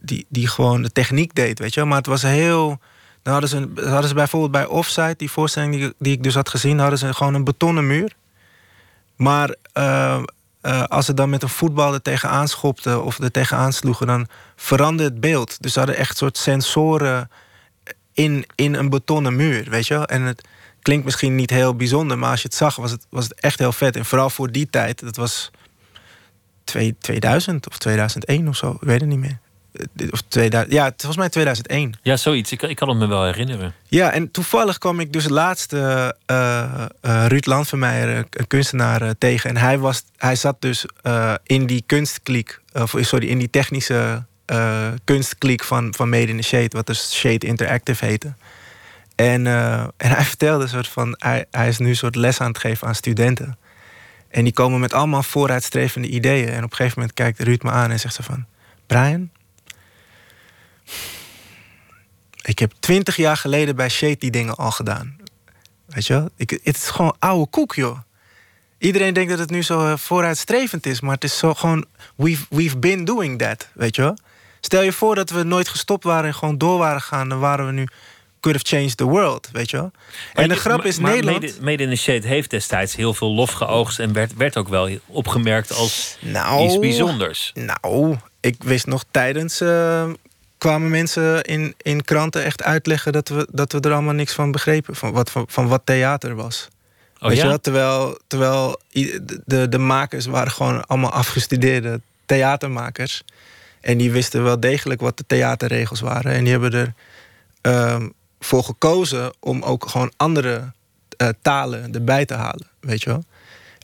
[0.00, 1.88] die, die gewoon de techniek deed, weet je wel.
[1.88, 2.78] Maar het was heel...
[3.24, 6.78] Dan hadden ze, hadden ze bijvoorbeeld bij Offside, die voorstelling die, ik dus had gezien...
[6.78, 8.12] hadden ze gewoon een betonnen muur.
[9.16, 10.22] Maar eh,
[10.60, 14.06] eh, als ze dan met een voetbal er tegenaan schopten of er tegenaan sloegen...
[14.06, 15.62] dan veranderde het beeld.
[15.62, 17.30] Dus ze hadden echt soort sensoren
[18.12, 20.06] in, in een betonnen muur, weet je wel.
[20.06, 20.48] En het
[20.82, 22.18] klinkt misschien niet heel bijzonder...
[22.18, 23.96] maar als je het zag, was het, was het echt heel vet.
[23.96, 25.50] En vooral voor die tijd, dat was
[26.64, 29.38] twee- 2000 of 2001 of zo, ik weet het niet meer.
[29.74, 31.94] Eh, Of 2000, ja, het was mij 2001.
[32.02, 32.52] Ja, zoiets.
[32.52, 33.74] Ik, ik kan het me wel herinneren.
[33.86, 39.50] Ja, en toevallig kwam ik dus laatst eh eh, eh, Ruud Landvermeijer, een kunstenaar, tegen.
[39.50, 40.86] En hij, was, hij zat dus
[41.42, 44.24] in die kunstkliek, of sorry, in die technische
[45.04, 48.34] kunstkliek van, van Made in the Shade, wat dus Shade Interactive heette.
[49.14, 52.48] En, en hij vertelde een soort van, hij, hij is nu een soort les aan
[52.48, 53.58] het geven aan studenten.
[54.28, 56.48] En die komen met allemaal vooruitstrevende ideeën.
[56.48, 58.46] En op een gegeven moment kijkt Ruud me aan en zegt ze van,
[58.86, 59.30] Brian,
[62.42, 65.16] ik heb twintig jaar geleden bij Shade die dingen al gedaan.
[65.86, 66.28] Weet je wel?
[66.36, 67.98] Ik, het is gewoon oude koek, joh.
[68.78, 71.84] Iedereen denkt dat het nu zo eh, vooruitstrevend is, maar het is zo gewoon...
[72.16, 74.16] We've, we've been doing that, weet je wel?
[74.60, 77.28] Stel je voor dat we nooit gestopt waren en gewoon door waren gegaan...
[77.28, 77.86] dan waren we nu...
[78.40, 79.90] Could have changed the world, weet je wel?
[80.34, 81.40] En de grap is, maar Nederland...
[81.40, 83.98] Made, Made in the Shade heeft destijds heel veel lof geoogst...
[83.98, 87.52] en werd, werd ook wel opgemerkt als Nou, iets bijzonders.
[87.54, 89.60] Nou, ik wist nog tijdens...
[89.60, 90.10] eh,
[90.64, 93.12] kwamen mensen in, in kranten echt uitleggen...
[93.12, 94.96] Dat we, dat we er allemaal niks van begrepen.
[94.96, 96.68] Van wat, van, van wat theater was.
[97.18, 97.48] Oh Weet je ja?
[97.48, 97.58] wel?
[97.60, 103.22] Terwijl, terwijl i- de, de makers waren gewoon allemaal afgestudeerde theatermakers.
[103.80, 106.32] En die wisten wel degelijk wat de theaterregels waren.
[106.32, 106.94] En die hebben er
[107.60, 108.08] ehm,
[108.40, 110.72] voor gekozen om ook gewoon andere
[111.16, 112.66] eh, talen erbij te halen.
[112.80, 113.24] Weet je wel?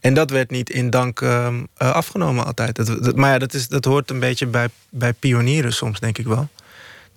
[0.01, 2.77] En dat werd niet in dank ehm, eh, afgenomen altijd.
[2.77, 6.19] Dat, dat- maar ja, dat, is, dat hoort een beetje bij, bij pionieren soms, denk
[6.19, 6.49] ik wel.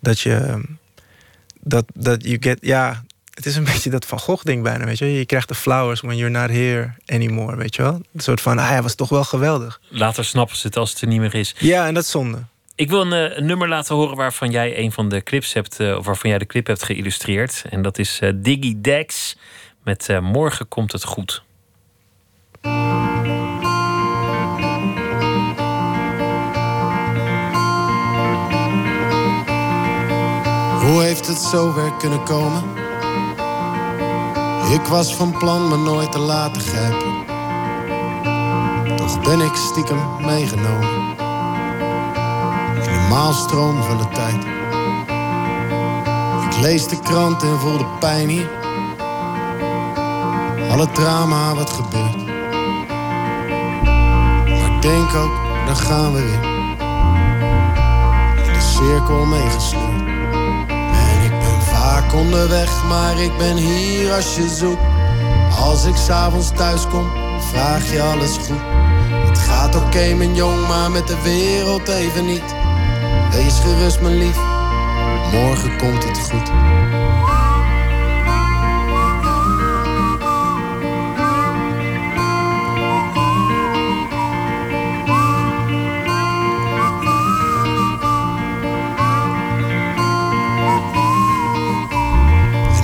[0.04, 0.62] Dat je...
[1.60, 2.58] dat, dat you get...
[2.62, 5.13] Ja, het is een beetje dat Van Gogh ding bijna, weet je.
[5.13, 8.02] Je krijgt de flowers when you're not here anymore, weet je wel.
[8.13, 9.82] Een soort van, ah, hij was toch wel geweldig.
[9.89, 11.56] Later snappen ze het als het er niet meer is.
[11.58, 12.44] Ja, en dat is zonde.
[12.76, 15.80] Ik wil een, eh, een nummer laten horen waarvan jij een van de clips hebt,
[15.80, 17.63] eh, of waarvan jij de clip hebt geïllustreerd.
[17.70, 19.38] En dat is eh, Diggy Dex
[19.84, 21.44] met Morgen komt het goed.
[30.94, 32.64] Hoe heeft het zo ver kunnen komen?
[34.72, 37.26] Ik was van plan me nooit te laten grijpen.
[38.96, 40.90] Toch ben ik stiekem meegenomen.
[42.76, 44.46] In de maalstroom van de tijd.
[46.46, 48.50] Ik lees de krant en voel de pijn hier.
[50.72, 52.26] Alle drama wat gebeurt.
[54.60, 56.44] Maar denk ook, dan gaan we weer.
[58.46, 60.03] In de cirkel meegesleurd.
[62.04, 64.82] Vaak onderweg, maar ik ben hier als je zoekt.
[65.60, 68.62] Als ik s'avonds thuis kom, vraag je alles goed.
[69.28, 72.56] Het gaat oké, mijn jong, maar met de wereld even niet.
[73.32, 74.38] Wees gerust, mijn lief,
[75.32, 76.52] morgen komt het goed.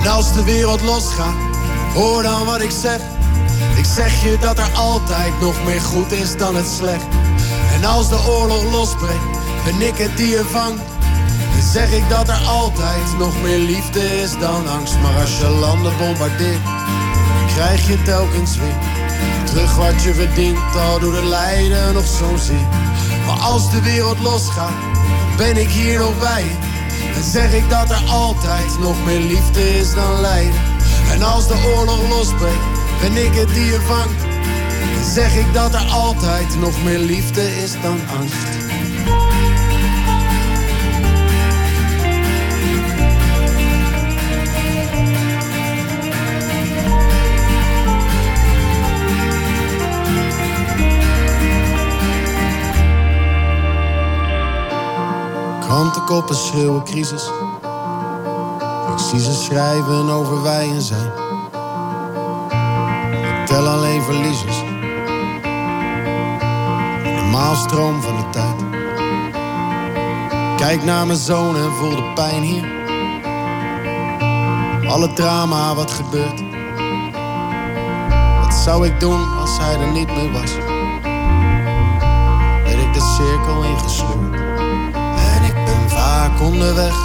[0.00, 1.34] En als de wereld losgaat,
[1.94, 3.00] hoor dan wat ik zeg.
[3.76, 7.04] Ik zeg je dat er altijd nog meer goed is dan het slecht.
[7.74, 10.82] En als de oorlog losbreekt, ben ik het die je vangt.
[11.72, 14.94] Zeg ik dat er altijd nog meer liefde is dan angst.
[15.02, 16.60] Maar als je landen bombardeert,
[17.54, 18.78] krijg je telkens weer
[19.44, 20.76] terug wat je verdient.
[20.76, 22.68] Al doet het lijden nog zo zeer.
[23.26, 24.72] Maar als de wereld losgaat,
[25.36, 26.44] ben ik hier nog bij.
[27.22, 30.60] Zeg ik dat er altijd nog meer liefde is dan lijden.
[31.10, 32.64] En als de oorlog losbreekt,
[33.00, 34.24] ben ik het die je vangt.
[35.14, 38.69] Zeg ik dat er altijd nog meer liefde is dan angst.
[55.70, 57.30] Krantenkoppen schreeuwen crisis.
[58.96, 61.10] Ze schrijven over wij en zij.
[63.40, 64.58] Ik tel alleen verliezers.
[67.02, 68.64] De maalstroom van de tijd.
[70.56, 72.64] Kijk naar mijn zoon en voel de pijn hier.
[74.88, 76.42] Alle drama wat gebeurt.
[78.40, 80.69] Wat zou ik doen als hij er niet meer was?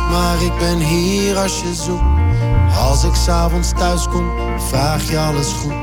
[0.10, 2.04] Maar ik ben hier als je zoekt.
[2.78, 5.74] Als ik s'avonds thuis kom, vraag je alles goed.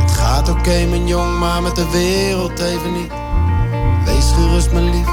[0.00, 3.12] Het gaat oké, mijn jong, maar met de wereld even niet.
[4.04, 5.06] Wees gerust, mijn lief,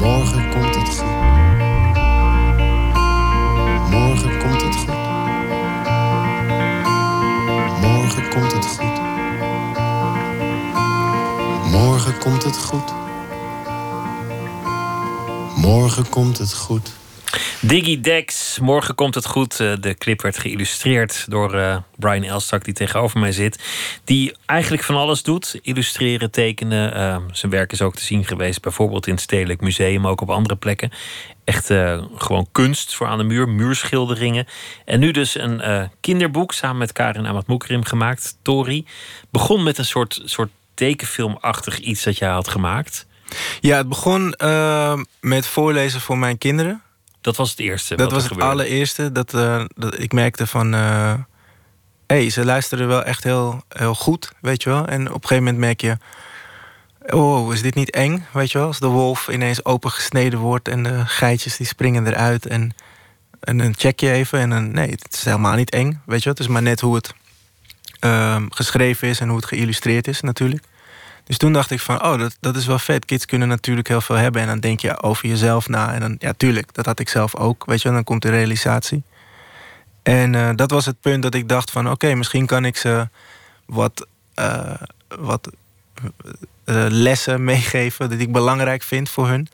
[0.00, 1.12] morgen komt het goed.
[3.90, 4.94] Morgen komt het goed.
[7.80, 9.00] Morgen komt het goed.
[11.70, 12.92] Morgen komt het goed.
[15.64, 16.92] Morgen komt het goed.
[17.60, 19.60] Diggy Dex, morgen komt het goed.
[19.60, 23.62] Eh, De clip werd geïllustreerd door eh, Brian Elstak, die tegenover mij zit.
[24.04, 26.94] Die eigenlijk van alles doet: illustreren, tekenen.
[26.94, 30.20] Eh, zijn werk is ook te zien geweest, bijvoorbeeld in het Stedelijk Museum, maar ook
[30.20, 30.90] op andere plekken.
[31.44, 31.66] Echt
[32.16, 34.46] gewoon kunst voor aan de muur, muurschilderingen.
[34.84, 38.86] En nu dus een kinderboek samen met Karin Amatmoekrim gemaakt, Tori.
[39.30, 43.06] Begon met een soort, soort tekenfilmachtig iets dat jij had gemaakt.
[43.60, 46.82] Ja, het begon eh, met voorlezen voor mijn kinderen.
[47.20, 47.94] Dat was het eerste.
[47.94, 48.52] Dat was het gebeurde.
[48.52, 49.12] allereerste.
[49.12, 50.72] Dat, eh, dat ik merkte van...
[52.06, 54.86] Hé, hey, ze luisteren wel echt heel, heel goed, weet je wel.
[54.86, 55.96] En op een gegeven moment merk je...
[57.06, 58.66] Oh, is dit niet eng, weet je wel?
[58.66, 60.68] Als de wolf ineens opengesneden wordt...
[60.68, 62.46] en de geitjes die springen eruit.
[62.46, 62.74] En,
[63.40, 64.70] en dan check je even en dan...
[64.70, 66.34] Nee, het is helemaal niet eng, weet je wel.
[66.34, 67.14] Het is maar net hoe het
[67.98, 69.20] ehm, geschreven is...
[69.20, 70.64] en hoe het geïllustreerd is natuurlijk.
[71.24, 73.04] Dus toen dacht ik van, oh, dat, dat is wel vet.
[73.04, 74.42] Kids kunnen natuurlijk heel veel hebben.
[74.42, 75.92] En dan denk je over jezelf na.
[75.94, 77.64] En dan, ja, tuurlijk, dat had ik zelf ook.
[77.66, 79.02] Weet je, dan komt de realisatie.
[80.02, 83.08] En eh, dat was het punt dat ik dacht van, oké, misschien kan ik ze
[83.66, 84.74] wat, eh,
[85.08, 85.50] wat
[86.64, 89.48] eh, lessen meegeven dat ik belangrijk vind voor hun.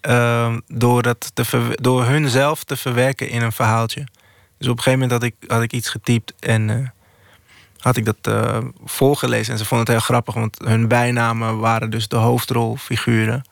[0.00, 4.06] Ehm, door, dat te door hun zelf te verwerken in een verhaaltje.
[4.58, 6.92] Dus op een gegeven moment had ik, had ik iets getypt en
[7.82, 9.52] had ik dat eh, voorgelezen.
[9.52, 13.42] En ze vonden het heel grappig, want hun bijnamen waren dus de hoofdrolfiguren.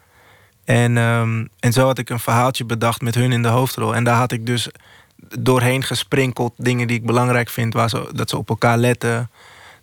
[0.64, 3.94] En, ehm, en zo had ik een verhaaltje bedacht met hun in de hoofdrol.
[3.94, 4.68] En daar had ik dus
[5.38, 7.74] doorheen gesprinkeld dingen die ik belangrijk vind.
[7.74, 9.30] Waar ze, dat ze op elkaar letten.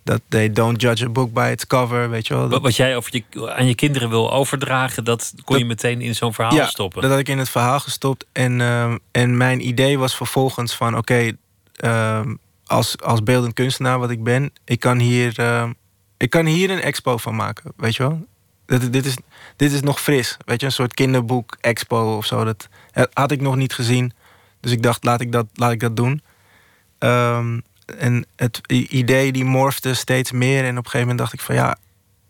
[0.02, 2.48] Dat they don't judge a book by its cover, weet je wel.
[2.48, 6.14] Wat, wat jij over je, aan je kinderen wil overdragen, dat kon je meteen in
[6.14, 7.02] zo'n verhaal ja, stoppen.
[7.02, 8.26] dat had ik in het verhaal gestopt.
[8.32, 10.96] En, ehm, en mijn idee was vervolgens van...
[10.96, 11.32] oké,
[11.76, 12.34] ehm,
[12.68, 14.52] als, als beeldend kunstenaar wat ik ben...
[14.64, 15.72] ik kan hier, ehm,
[16.16, 18.26] ik kan hier een expo van maken, weet je wel?
[18.66, 19.16] Dit, dit, is,
[19.56, 20.66] dit is nog fris, weet je?
[20.66, 22.44] Een soort kinderboek expo of zo.
[22.44, 24.12] Dat eh, had ik nog niet gezien.
[24.60, 26.22] Dus ik dacht, laat ik dat, laat ik dat doen.
[26.98, 27.60] Ehm,
[27.98, 30.64] en het idee die morfde steeds meer.
[30.64, 31.76] En op een gegeven moment dacht ik van ja...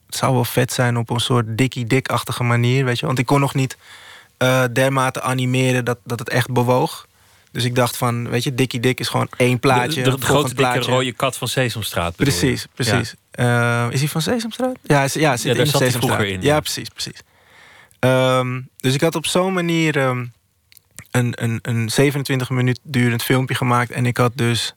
[0.06, 3.06] het zou wel vet zijn op een soort dikkie-dik-achtige manier, weet je.
[3.06, 3.76] Want ik kon nog niet
[4.36, 7.07] eh, dermate animeren dat, dat het echt bewoog.
[7.58, 10.02] Dus ik dacht van, weet je, Dikkie Dik is gewoon één plaatje.
[10.02, 10.90] de, de, grote dikke plaatje.
[10.90, 12.16] rode kat van Sesamstraat.
[12.16, 13.14] Precies, precies.
[13.30, 14.76] Eh, is hij van Sesamstraat?
[14.82, 16.18] Ja, is, ja zit Ja, daar in zat hij Sesamstraat.
[16.18, 17.20] vroeger in, Ja, precies, precies.
[17.98, 20.24] Ehm, dus ik had op zo'n manier ehm,
[21.10, 23.90] een, een, een 27 minuut durend filmpje gemaakt.
[23.90, 24.74] En ik had dus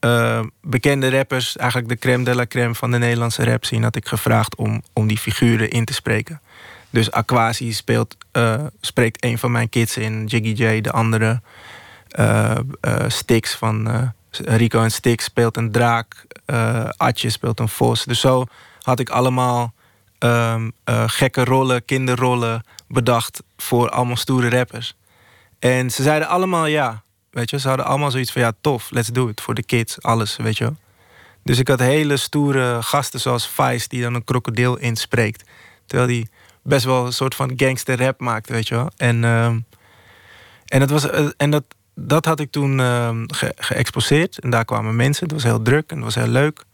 [0.00, 3.96] eh, bekende rappers, eigenlijk de crème de la crème van de Nederlandse rap scene, had
[3.96, 6.40] ik gevraagd om, om die figuren in te spreken.
[6.90, 11.40] Dus Aquasi speelt, eh, spreekt een van mijn kids in, Jiggy J, de andere.
[12.08, 16.26] Eh eh, Stix van eh, Rico en Stix speelt een draak.
[16.96, 18.04] Atje speelt een vos.
[18.04, 18.46] Dus zo
[18.82, 19.72] had ik allemaal
[20.18, 24.94] ehm, eh, gekke rollen, kinderrollen bedacht voor allemaal stoere rappers.
[25.58, 27.02] En ze zeiden allemaal ja.
[27.30, 29.40] Weet je, ze hadden allemaal zoiets van ja, tof, let's do it.
[29.40, 30.76] Voor de kids, alles, weet je wel.
[31.42, 35.44] Dus ik had hele stoere gasten zoals Vice, die dan een krokodil inspreekt.
[35.86, 36.28] Terwijl die
[36.62, 38.90] best wel een soort van gangster rap maakt, weet je wel.
[38.96, 39.58] En, ehm,
[40.64, 41.64] en, dat, was, en dat,
[42.06, 42.78] dat had ik toen
[43.34, 44.38] ge- geëxposeerd.
[44.38, 45.22] En daar kwamen mensen.
[45.24, 46.64] Het was heel druk en het was heel leuk.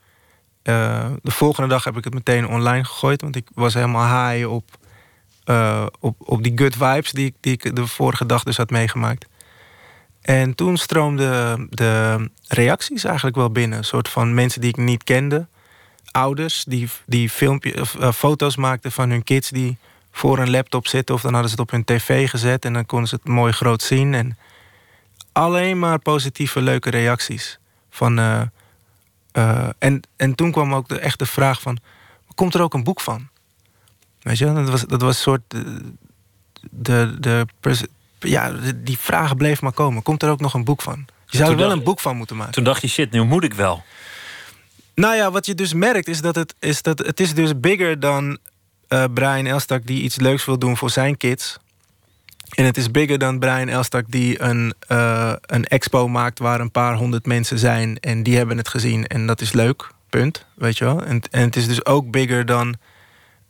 [0.62, 3.20] Eh, de volgende dag heb ik het meteen online gegooid.
[3.20, 4.64] Want ik was helemaal high op
[5.44, 8.70] eh, op, op die good vibes die, ik- die ik de vorige dag dus had
[8.70, 9.26] meegemaakt.
[10.20, 13.78] En toen stroomden de reacties eigenlijk wel binnen.
[13.78, 15.46] Een soort van mensen die ik niet kende.
[16.10, 19.76] Ouders die, die filmpje, of, eh, foto's maakten van hun kids die
[20.12, 21.14] voor een laptop zitten.
[21.14, 23.52] Of dan hadden ze het op hun tv gezet en dan konden ze het mooi
[23.52, 24.14] groot zien.
[24.14, 24.38] En
[25.34, 27.58] alleen maar positieve, leuke reacties.
[27.90, 28.40] Van, eh,
[29.32, 31.78] eh, en, en toen kwam ook de echte vraag van...
[32.34, 33.28] komt er ook een boek van?
[34.22, 35.42] Weet je, dat was, dat was een soort...
[35.54, 35.60] eh,
[36.70, 37.46] De, de,
[38.18, 40.02] ja, de- die vraag bleef maar komen.
[40.02, 41.04] Komt er ook nog een boek van?
[41.26, 42.52] Je zou er wel dacht- een boek van moeten maken.
[42.52, 43.84] Toen dacht je, shit, nu moet ik wel.
[44.94, 48.00] Nou ja, wat je dus merkt is dat het, is dat het is dus bigger
[48.00, 48.38] dan
[49.14, 51.56] Brian Elstak die iets leuks wil doen voor zijn kids.
[52.48, 56.70] En het is bigger dan Brian Elstak die een, eh, een expo maakt waar een
[56.70, 59.92] paar honderd mensen zijn en die hebben het gezien en dat is leuk.
[60.10, 60.46] Punt.
[60.54, 61.04] Weet je wel?
[61.04, 62.76] En, en het is dus ook bigger dan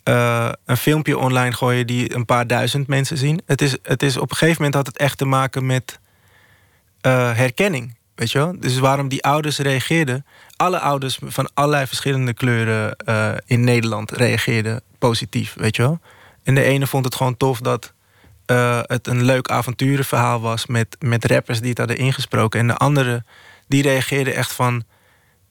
[0.02, 3.40] eh, een filmpje online gooien die een paar duizend mensen zien.
[3.46, 6.00] Het is, het is op een gegeven moment had het echt te maken met
[7.00, 7.96] eh, herkenning.
[8.14, 8.60] Weet je wel?
[8.60, 10.26] Dus waarom die ouders reageerden.
[10.56, 12.96] Alle ouders van allerlei verschillende kleuren
[13.46, 15.54] in Nederland reageerden positief.
[15.56, 16.00] Weet je wel?
[16.42, 17.93] En de ene vond het gewoon tof dat
[18.46, 22.60] eh, het een leuk avonturenverhaal was met, met rappers die het hadden ingesproken.
[22.60, 23.24] En de andere
[23.68, 24.84] die reageerde echt van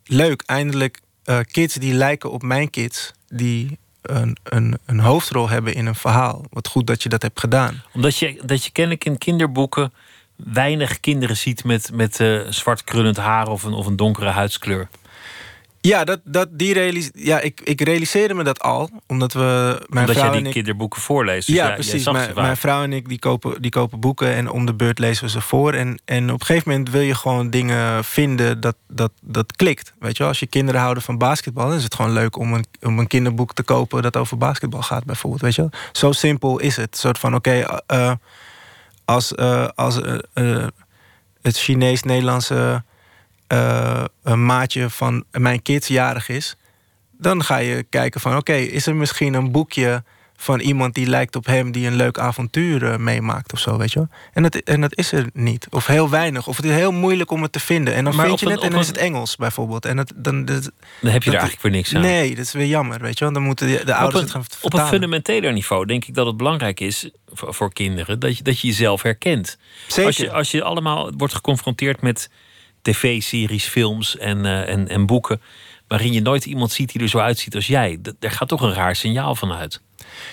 [0.04, 5.74] leuk, eindelijk eh, kids die lijken op mijn kids, die een, een, een hoofdrol hebben
[5.74, 6.46] in een verhaal.
[6.50, 7.84] Wat goed dat je dat hebt gedaan.
[7.94, 9.94] Omdat je, dat je kennelijk in kinderboeken
[10.36, 14.88] weinig kinderen ziet met, met eh, zwart krullend haar of een, of een donkere huidskleur.
[15.88, 20.00] Ja, dat, dat, die realis ja ik, ik realiseerde me dat al, omdat we mijn
[20.00, 20.54] Omdat vrouw jij die ik.
[20.54, 21.48] kinderboeken voorleest.
[21.48, 22.06] Dus ja, jij precies.
[22.12, 25.24] Mijn, mijn vrouw en ik die kopen, die kopen boeken en om de beurt lezen
[25.24, 25.74] we ze voor.
[25.74, 29.94] En, en op een gegeven moment wil je gewoon dingen vinden dat, dat, dat klikt.
[30.00, 30.28] Weet je wel?
[30.28, 33.08] Als je kinderen houden van basketbal, dan is het gewoon leuk om een, om een
[33.08, 35.42] kinderboek te kopen dat over basketbal gaat, bijvoorbeeld.
[35.42, 35.72] Weet je wel?
[35.92, 36.92] Zo simpel is het.
[36.92, 38.12] Een soort van: oké, eh,
[39.06, 40.68] als, eh, als eh, eh,
[41.42, 42.84] het Chinees-Nederlandse
[43.48, 46.56] eh, een maatje van mijn kids jarig is,
[47.18, 50.04] dan ga je kijken van oké, is er misschien een boekje
[50.38, 53.92] van iemand die lijkt op hem die een leuk avontuur eh, meemaakt of zo, weet
[53.94, 54.08] je wel?
[54.34, 55.68] En dat, en dat is er niet.
[55.70, 56.48] Of heel weinig.
[56.48, 57.94] Of het is heel moeilijk om het te vinden.
[57.94, 59.86] En dan Maar vind je een- het en dan is het Engels bijvoorbeeld.
[59.86, 62.02] En dat, dan, dat, Dan heb je er eigenlijk weer niks aan.
[62.02, 63.34] Nee, dat is weer jammer, weet je wel?
[63.34, 64.88] Dan moeten de, ouders een, het gaan op een vertalen.
[64.88, 68.68] fundamenteler niveau denk ik dat het belangrijk is voor, voor kinderen dat je, dat je
[68.68, 69.58] jezelf herkent.
[69.88, 70.06] Zeker.
[70.06, 72.30] Als je, als je allemaal wordt geconfronteerd met
[72.84, 75.42] tv-series, films en, eh, en, en boeken.
[75.88, 77.98] waarin je nooit iemand ziet die er zo uitziet als jij.
[78.02, 79.82] Dat- Daar gaat toch een raar signaal van uit.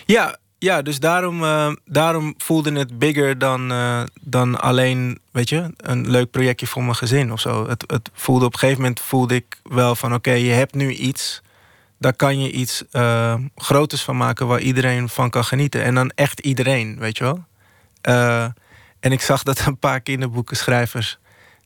[0.07, 5.73] Ja, ja dus daarom, eh, daarom voelde het bigger dan, eh, dan alleen, weet je,
[5.77, 7.69] een leuk projectje voor mijn gezin of zo.
[7.69, 10.93] Het, het voelde op een gegeven moment voelde ik wel van oké, je hebt nu
[10.93, 11.43] iets.
[11.99, 12.85] Daar kan je iets
[13.57, 15.83] groters van maken waar iedereen van kan genieten.
[15.83, 17.45] En dan echt iedereen, weet je wel.
[19.01, 21.19] En ik zag dat een paar kinderboekenschrijvers...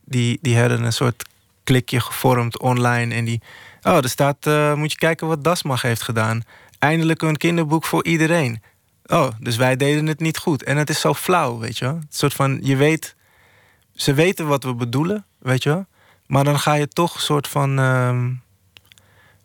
[0.05, 1.29] die, die hadden een soort
[1.63, 3.15] klikje gevormd online.
[3.15, 3.41] En die...
[3.81, 4.47] Oh, er staat...
[4.47, 6.41] eh, moet je kijken wat Dasmag heeft gedaan.
[6.79, 8.61] Eindelijk een kinderboek voor iedereen.
[9.05, 10.63] Oh, dus wij deden het niet goed.
[10.63, 11.95] En het is zo flauw, weet je wel.
[11.95, 13.15] Het soort van, je weet...
[13.95, 15.85] Ze weten wat we bedoelen, weet je wel.
[16.27, 17.79] Maar dan ga je toch een soort van...
[17.79, 18.31] ehm,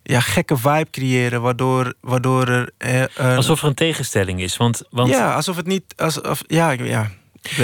[0.02, 2.70] ja, gekke vibe creëren, waardoor, waardoor er...
[2.78, 4.56] eh, Alsof er een tegenstelling is.
[4.56, 5.84] Want, want, ja, alsof het niet...
[5.96, 7.10] Alsof, ja, ja,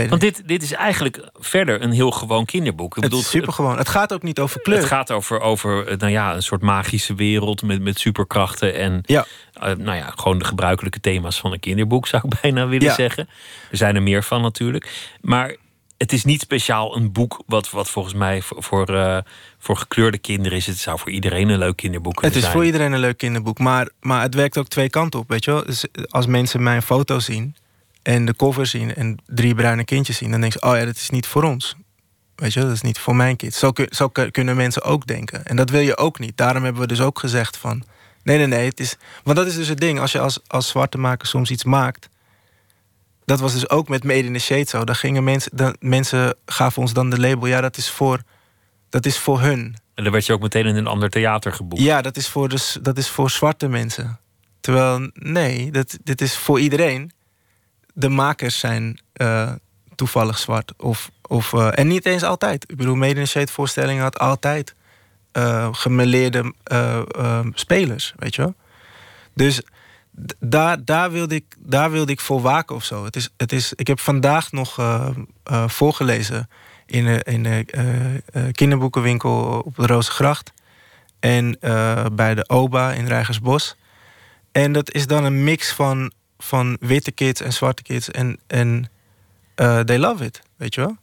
[0.08, 2.88] want dit, dit is eigenlijk verder een heel gewoon kinderboek.
[2.88, 3.78] Ik Het bedoel, is super gewoon.
[3.78, 4.78] Het gaat ook niet over kleur.
[4.78, 8.74] Het gaat over, over eh, nou ja, een soort magische wereld met, met superkrachten.
[8.74, 9.26] En Ja.
[9.52, 12.94] eh, nou ja, gewoon de gebruikelijke thema's van een kinderboek, zou ik bijna willen Ja.
[12.94, 13.28] zeggen.
[13.70, 15.10] Er zijn er meer van natuurlijk.
[15.20, 15.56] Maar
[15.96, 19.18] het is niet speciaal een boek wat, wat volgens mij voor, voor, eh,
[19.58, 20.66] voor gekleurde kinderen is.
[20.66, 22.54] Het zou voor iedereen een leuk kinderboek kunnen Het is zijn.
[22.56, 23.58] voor iedereen een leuk kinderboek.
[23.58, 25.64] Maar, maar het werkt ook twee kanten op, weet je wel.
[25.64, 27.56] Dus als mensen mijn foto zien
[28.06, 28.94] en de cover zien...
[28.94, 30.66] en drie bruine kindjes zien, dan denken ze...
[30.66, 31.76] oh ja, dat is niet voor ons.
[32.34, 33.58] Weet je wel, dat is niet voor mijn kids.
[33.58, 35.44] Zo, kun- zo kun- kunnen mensen ook denken.
[35.44, 36.36] En dat wil je ook niet.
[36.36, 37.82] Daarom hebben we dus ook gezegd van...
[38.22, 38.96] nee, nee, nee, het is...
[39.24, 40.00] Want dat is dus het ding.
[40.00, 42.08] Als je als, als zwarte maker soms iets maakt...
[43.24, 44.84] dat was dus ook met Made in the Shade zo.
[44.84, 47.46] Dan gingen mensen, dan, mensen gaven ons dan de label...
[47.46, 48.22] ja, dat is voor,
[48.88, 49.76] dat is voor hun.
[49.94, 51.82] En dan werd je ook meteen in een ander theater geboekt.
[51.82, 54.18] Ja, dat is voor, dus, dat is voor zwarte mensen.
[54.60, 57.14] Terwijl, nee, dat, dit is voor iedereen.
[57.98, 59.52] De makers zijn eh,
[59.94, 60.72] toevallig zwart.
[60.76, 62.64] Of, of, eh, en niet eens altijd.
[62.70, 64.74] Ik bedoel, Made in voorstellingen had altijd
[65.32, 66.54] eh gemeleerde
[67.52, 68.54] spelers, weet je wel.
[69.34, 69.62] Dus
[70.40, 73.04] daar, daar, wilde ik, daar wilde ik voor waken of zo.
[73.04, 74.78] Het is, het is, ik heb vandaag nog
[75.66, 76.48] voorgelezen
[76.86, 77.64] in de, in de
[78.52, 80.52] kinderboekenwinkel op de Rozengracht.
[81.20, 81.58] En
[82.12, 83.76] bij de OBA in Rijgersbos.
[84.52, 88.10] En dat is dan een mix van van witte kids en zwarte kids.
[88.10, 88.90] En, en
[89.54, 90.96] eh, they love it, weet je wel?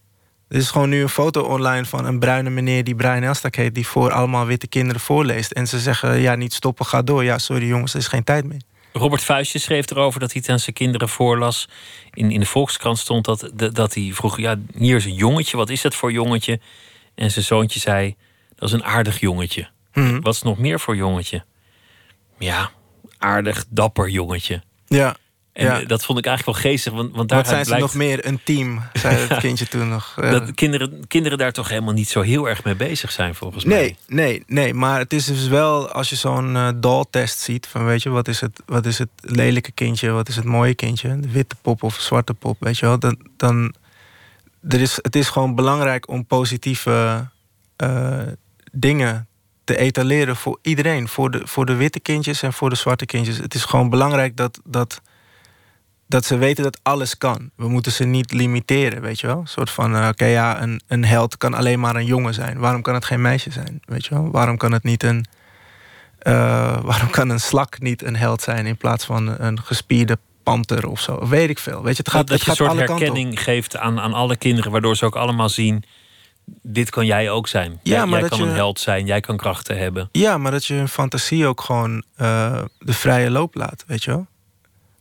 [0.47, 3.75] Er is gewoon nu een foto online van een bruine meneer die Brian Elstak heet,
[3.75, 5.51] die voor allemaal witte kinderen voorleest.
[5.51, 7.23] En ze zeggen: ja, niet stoppen, ga door.
[7.23, 8.61] Ja, sorry jongens, er is geen tijd meer.
[8.93, 11.69] Robert Vuistje schreef erover dat hij het aan zijn kinderen voorlas.
[12.11, 15.69] In, in de Volkskrant stond dat, dat hij vroeg: Ja, hier is een jongetje, wat
[15.69, 16.59] is dat voor jongetje?
[17.15, 18.15] En zijn zoontje zei:
[18.55, 19.69] Dat is een aardig jongetje.
[19.93, 20.21] Mhm.
[20.21, 21.43] Wat is nog meer voor jongetje?
[22.37, 22.71] Ja,
[23.17, 24.61] aardig, dapper jongetje.
[24.87, 25.15] Ja.
[25.53, 25.81] En Ja.
[25.81, 26.93] eh, dat vond ik eigenlijk wel geestig.
[26.93, 28.27] Want, want daar Wat zijn ze nog meer?
[28.27, 30.13] Een team, zei het kindje toen nog.
[30.15, 33.77] Dat kinderen, kinderen daar toch helemaal niet zo heel erg mee bezig zijn, volgens mij.
[33.77, 34.73] Nee, nee, nee.
[34.73, 37.67] Maar het is dus wel, als je zo'n eh doll-test ziet...
[37.67, 40.73] van weet je, wat is, het, wat is het lelijke kindje, wat is het mooie
[40.73, 41.19] kindje...
[41.19, 42.99] de witte pop of zwarte pop, weet je wel...
[42.99, 43.73] dan, dan
[44.69, 47.27] er is, het is gewoon belangrijk om positieve
[47.75, 48.21] eh,
[48.71, 49.27] dingen
[49.63, 51.07] te etaleren voor iedereen.
[51.07, 53.37] Voor de, voor de witte kindjes en voor de zwarte kindjes.
[53.37, 54.59] Het is gewoon belangrijk dat...
[54.63, 55.01] dat
[56.07, 57.49] dat ze weten dat alles kan.
[57.55, 59.37] We moeten ze niet limiteren, weet je wel?
[59.39, 62.57] Een soort van, eh, oké, ja, een, een held kan alleen maar een jongen zijn.
[62.57, 64.31] Waarom kan het geen meisje zijn, weet je wel?
[64.31, 65.25] Waarom kan het niet een...
[66.19, 66.33] eh,
[66.89, 68.65] waarom kan een slak niet een held zijn...
[68.65, 71.27] in plaats van een gespierde panter of zo?
[71.27, 72.03] Weet ik veel, weet je?
[72.03, 75.05] Het gaat, dat het je een soort herkenning geeft aan, aan alle kinderen, waardoor ze
[75.05, 75.83] ook allemaal zien:
[76.61, 77.71] dit kan jij ook zijn.
[77.71, 80.09] Ja, jij maar jij kan je- een held zijn, jij kan krachten hebben.
[80.11, 84.11] Ja, maar dat je hun fantasie ook gewoon eh, de vrije loop laat, weet je
[84.11, 84.27] wel?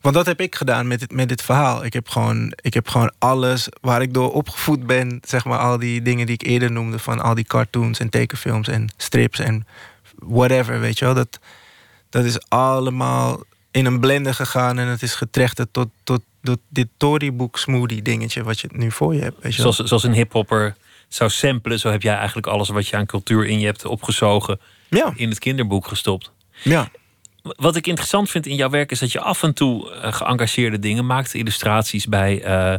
[0.02, 1.84] Want dat heb ik gedaan met dit, met dit verhaal.
[1.84, 5.78] Ik heb, gewoon, ik heb gewoon alles waar ik door opgevoed ben, zeg maar, al
[5.78, 9.66] die dingen die ik eerder noemde, van al die cartoons en tekenfilms en strips en
[10.18, 11.14] whatever, weet je wel.
[11.14, 11.38] Dat,
[12.10, 16.88] dat is allemaal in een blender gegaan en het is getrechterd tot, tot, tot dit
[16.96, 19.72] Torybook smoothie dingetje wat je nu voor je hebt, weet je wel.
[19.72, 20.74] Zoals, zoals een hiphopper
[21.08, 24.60] zou samplen, zo heb jij eigenlijk alles wat je aan cultuur in je hebt opgezogen
[24.88, 26.32] Ja, in het kinderboek gestopt.
[26.62, 26.90] ja.
[27.42, 30.78] Wat ik interessant vind in jouw werk is dat je af en toe eh, geëngageerde
[30.78, 31.34] dingen maakt.
[31.34, 32.42] Illustraties bij.
[32.42, 32.74] eh,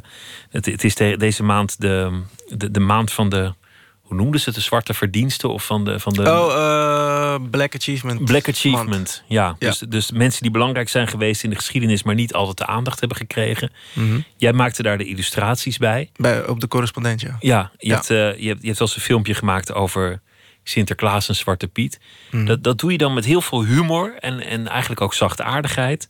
[0.50, 2.22] het, het is de- deze maand de,
[2.58, 3.54] de, de maand van de.
[4.02, 4.56] Hoe noemden ze het?
[4.56, 5.50] De zwarte verdiensten?
[5.50, 6.00] Of van de.
[6.00, 8.26] Van de Oh, eh, Black Achievement.
[8.26, 9.24] Black Achievement.
[9.28, 9.68] Ja, Ja.
[9.70, 13.00] Dus, dus mensen die belangrijk zijn geweest in de geschiedenis, maar niet altijd de aandacht
[13.00, 13.72] hebben gekregen.
[13.94, 14.20] Mhm.
[14.38, 16.10] Jij maakte daar de illustraties bij.
[16.16, 17.38] Bij, op de correspondent, ja.
[17.40, 17.94] Ja, je, Ja.
[17.94, 20.22] Hebt, je, hebt, je hebt eens een filmpje gemaakt over
[20.64, 22.00] Sinterklaas en Zwarte Piet.
[22.32, 22.46] Mhm.
[22.46, 26.10] Dat, dat doe je dan met heel veel humor en, en eigenlijk ook zachtaardigheid.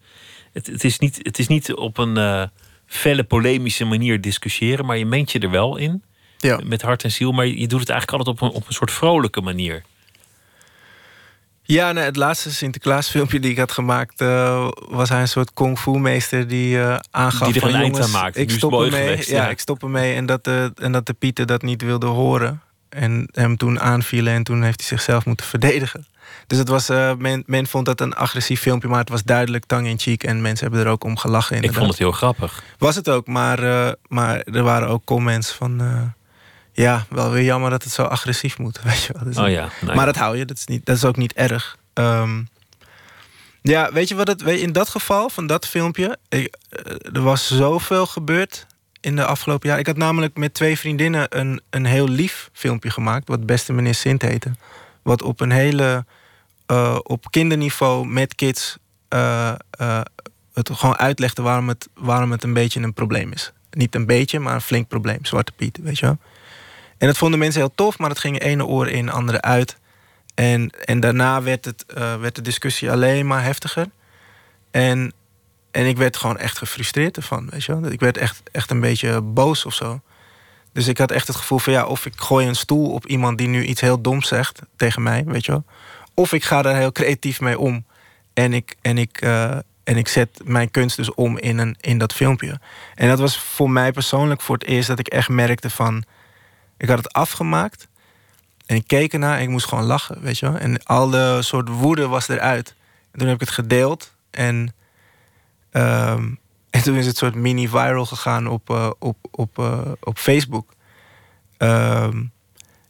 [0.54, 2.44] Het, het, is, niet, het is niet op een eh,
[2.86, 6.04] felle, polemische manier discussiëren, maar je meent je er wel in.
[6.38, 6.60] Ja.
[6.64, 8.92] Met hart en ziel, maar je doet het eigenlijk altijd op een, op een soort
[8.92, 9.84] vrolijke manier.
[11.66, 14.22] Ja, nee, het laatste Sinterklaasfilmpje die ik had gemaakt...
[14.22, 17.70] eh, was hij een soort kung fu meester die eh, aangaf Die er van...
[17.70, 18.38] een eind jongens, aan maakt.
[18.38, 19.18] Ik stop ermee.
[19.18, 19.50] ja, ja.
[19.50, 20.16] ik stop ermee.
[20.16, 22.62] En dat, de, en dat de Pieten dat niet wilden horen.
[22.94, 26.06] En hem toen aanvielen en toen heeft hij zichzelf moeten verdedigen.
[26.48, 28.88] Dus het was, eh, men, men vond dat een agressief filmpje...
[28.88, 30.24] maar het was duidelijk tang-in-cheek...
[30.24, 31.80] en mensen hebben er ook om gelachen Ik inderdaad.
[31.80, 32.64] vond het heel grappig.
[32.78, 35.82] Was het ook, maar, eh, maar er waren ook comments van...
[35.82, 36.02] eh,
[36.72, 38.82] ja, wel weer jammer dat het zo agressief moet.
[38.84, 39.24] Weet je wel.
[39.24, 41.78] Dus Oh ja, maar dat hou je, dat is, niet, dat is ook niet erg.
[41.94, 42.42] Ehm,
[43.62, 44.42] ja, weet je wat het...
[44.42, 46.18] weet je, In dat geval, van dat filmpje...
[46.30, 46.56] Ik,
[47.14, 48.66] er was zoveel gebeurd
[49.04, 49.80] in de afgelopen jaar.
[49.80, 53.28] Ik had namelijk met twee vriendinnen een, een heel lief filmpje gemaakt...
[53.28, 54.52] wat Beste Meneer Sint heette.
[55.02, 56.06] Wat op een hele...
[56.66, 58.78] eh, op kinderniveau met kids...
[59.08, 60.02] eh, eh,
[60.54, 63.52] het gewoon uitlegde waarom het, waarom het een beetje een probleem is.
[63.72, 65.26] Niet een beetje, maar een flink probleem.
[65.26, 66.18] Zwarte Piet, weet je wel.
[66.98, 69.78] En dat vonden mensen heel tof, maar het ging ene oor in, andere uit.
[70.36, 71.86] En, en daarna werd, het,
[72.20, 73.88] werd de discussie alleen maar heftiger.
[74.72, 75.14] En,
[75.74, 77.92] en ik werd gewoon echt gefrustreerd ervan, weet je wel.
[77.92, 80.02] Ik werd echt, echt een beetje boos of zo.
[80.72, 83.38] Dus ik had echt het gevoel van ja, of ik gooi een stoel op iemand
[83.38, 85.64] die nu iets heel doms zegt tegen mij, weet je wel.
[86.14, 87.86] Of ik ga daar heel creatief mee om.
[88.34, 91.98] En ik, en ik, eh, en ik zet mijn kunst dus om in, een, in
[91.98, 92.60] dat filmpje.
[92.96, 96.04] En dat was voor mij persoonlijk voor het eerst dat ik echt merkte van...
[96.78, 97.88] Ik had het afgemaakt
[98.66, 100.60] en ik keek ernaar en ik moest gewoon lachen, weet je wel.
[100.60, 102.76] En al de soort woede was eruit.
[103.12, 104.74] En toen heb ik het gedeeld en...
[105.74, 106.30] ehm,
[106.70, 110.74] en toen is het soort mini-viral gegaan op, eh, op, op, eh, op Facebook.
[111.58, 112.24] Ehm,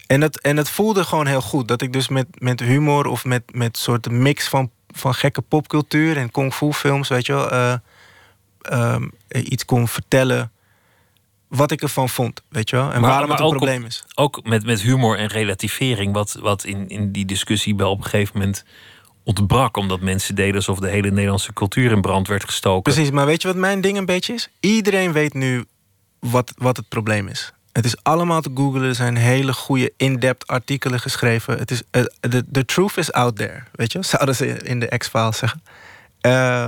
[0.07, 1.67] en, dat, en het voelde gewoon heel goed.
[1.67, 6.17] Dat ik dus met, met humor of met, met soort mix van, van gekke popcultuur
[6.17, 7.73] en kung fu films, weet je wel, eh,
[8.61, 10.51] ehm, iets kon vertellen
[11.47, 12.91] wat ik ervan vond, weet je wel.
[12.91, 14.03] En Maar- waarom maar het een op- probleem is.
[14.15, 18.03] Ook met, met humor en relativering, wat, wat in, in die discussie wel op een
[18.03, 18.65] gegeven moment
[19.23, 19.77] ontbrak.
[19.77, 22.93] Omdat mensen deden alsof de hele Nederlandse cultuur in brand werd gestoken.
[22.93, 24.49] Precies, maar weet je wat mijn ding een beetje is?
[24.59, 25.65] Iedereen weet nu
[26.19, 27.53] wat, wat het probleem is.
[27.71, 28.83] Het is allemaal te googlen.
[28.83, 31.57] Er zijn hele goede in-depth artikelen geschreven.
[31.57, 31.81] Het is,
[32.19, 33.63] the, the truth is out there.
[33.71, 35.63] Weet je, zouden ze in de X-Files zeggen.
[36.21, 36.67] Eh,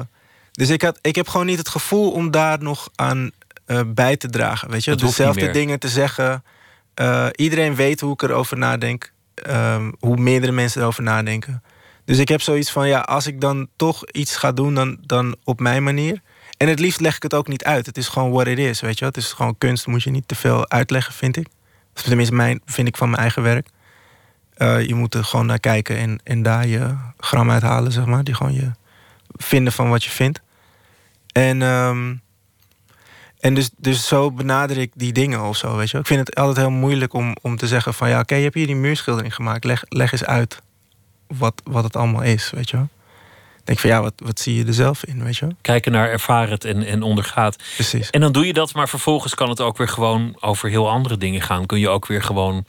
[0.51, 3.31] Dus ik, had, ik heb gewoon niet het gevoel om daar nog aan
[3.65, 4.69] eh, bij te dragen.
[4.69, 6.43] Weet je, dezelfde dingen te zeggen.
[6.93, 9.13] Eh, iedereen weet hoe ik erover nadenk.
[9.35, 11.63] ehm, hoe meerdere mensen erover nadenken.
[12.05, 15.35] Dus ik heb zoiets van, ja, als ik dan toch iets ga doen, dan, dan
[15.43, 16.21] op mijn manier.
[16.57, 17.85] En het liefst leg ik het ook niet uit.
[17.85, 19.09] Het is gewoon what it is, weet je wel.
[19.09, 21.47] Het is gewoon kunst, moet je niet te veel uitleggen, vind ik.
[21.93, 23.67] Tenminste, mijn, vind ik van mijn eigen werk.
[24.53, 28.23] Eh, je moet er gewoon naar kijken en, en daar je gram uithalen, zeg maar.
[28.23, 28.71] Die gewoon je
[29.31, 30.41] vinden van wat je vindt.
[31.31, 32.15] En, ehm,
[33.39, 36.01] en dus, dus zo benader ik die dingen of zo, weet je wel.
[36.01, 38.09] Ik vind het altijd heel moeilijk om, om te zeggen van...
[38.09, 39.63] ja, oké, je hebt hier die muurschildering gemaakt.
[39.63, 40.61] Leg, leg eens uit
[41.27, 42.89] wat, wat het allemaal is, weet je wel.
[43.59, 45.55] Ik denk van ja, wat, wat zie je er zelf in, weet je wel.
[45.61, 47.63] Kijken naar, ervaar het en, en ondergaat.
[47.75, 48.09] Precies.
[48.09, 51.17] En dan doe je dat, maar vervolgens kan het ook weer gewoon over heel andere
[51.17, 51.65] dingen gaan.
[51.65, 52.65] Kun je ook weer gewoon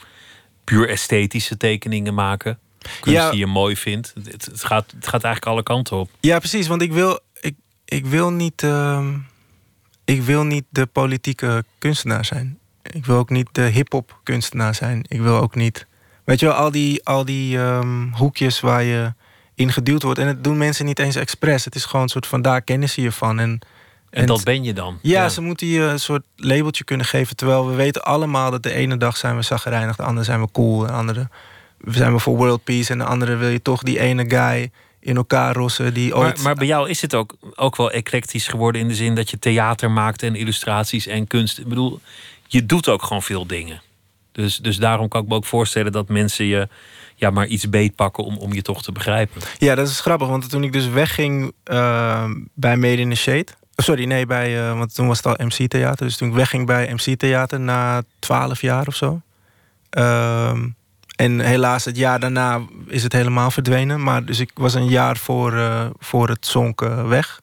[0.64, 2.58] puur esthetische tekeningen maken.
[3.00, 3.30] Kunst Ja.
[3.30, 4.12] die je mooi vindt.
[4.24, 6.10] Het, het, gaat, het gaat eigenlijk alle kanten op.
[6.20, 6.66] Ja, precies.
[6.66, 7.54] Want ik wil, ik,
[7.84, 8.62] ik wil niet.
[8.62, 9.14] ehm,
[10.04, 12.58] ik wil niet de politieke kunstenaar zijn.
[12.82, 15.04] Ik wil ook niet de hip-hop kunstenaar zijn.
[15.08, 15.86] Ik wil ook niet.
[16.26, 19.12] Weet je wel, al die, al die ehm, hoekjes waar je
[19.54, 20.18] in geduwd wordt.
[20.18, 21.64] En het doen mensen niet eens expres.
[21.64, 23.38] Het is gewoon een soort van daar kennen ze je van.
[23.38, 23.58] En,
[24.10, 24.98] En, dat ben je dan.
[25.02, 27.36] ja, ze moeten je een soort labeltje kunnen geven.
[27.36, 30.48] Terwijl we weten allemaal dat de ene dag zijn we zagrijnig, de andere zijn we
[30.52, 30.78] cool.
[30.78, 31.28] De andere
[31.84, 32.92] zijn we voor world peace.
[32.92, 34.70] En de andere wil je toch die ene guy
[35.00, 36.34] in elkaar rossen die ooit...
[36.34, 39.30] Maar, maar bij jou is het ook, ook wel eclectisch geworden in de zin dat
[39.30, 41.58] je theater maakt en illustraties en kunst.
[41.58, 42.00] Ik bedoel,
[42.46, 43.80] je doet ook gewoon veel dingen.
[44.36, 46.68] Dus, dus daarom kan ik me ook voorstellen dat mensen je
[47.14, 49.42] ja, maar iets beetpakken om, om je toch te begrijpen.
[49.58, 53.46] Ja, dat is grappig, want toen ik dus wegging eh, bij Made in the Shade...
[53.74, 56.06] oh, Sorry, nee, bij, eh, want toen was het al MC-theater.
[56.06, 59.20] Dus toen ik wegging bij MC-theater na twaalf jaar of zo.
[59.90, 60.68] Ehm,
[61.16, 64.02] en helaas, het jaar daarna is het helemaal verdwenen.
[64.02, 67.40] Maar dus ik was een jaar voor, eh, voor het zonken weg.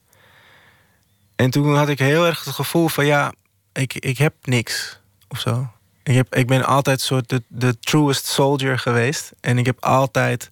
[1.36, 3.32] En toen had ik heel erg het gevoel van ja,
[3.72, 5.68] ik, ik heb niks of zo.
[6.04, 9.32] Ik, heb, ik ben altijd soort de, de truest soldier geweest.
[9.40, 10.50] En ik heb altijd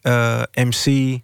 [0.00, 1.18] eh, MC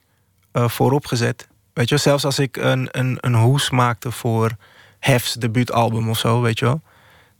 [0.53, 1.49] eh, voorop gezet.
[1.73, 4.57] Weet je zelfs als ik een, een, een hoes maakte voor
[4.99, 6.81] Hef's debuutalbum of zo, weet je wel.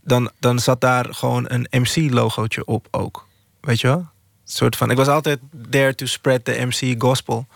[0.05, 3.27] Dan, dan zat daar gewoon een MC-logootje op ook.
[3.61, 4.09] Weet je wel?
[4.45, 5.39] Soort van, ik was altijd
[5.71, 7.47] there to spread the MC gospel.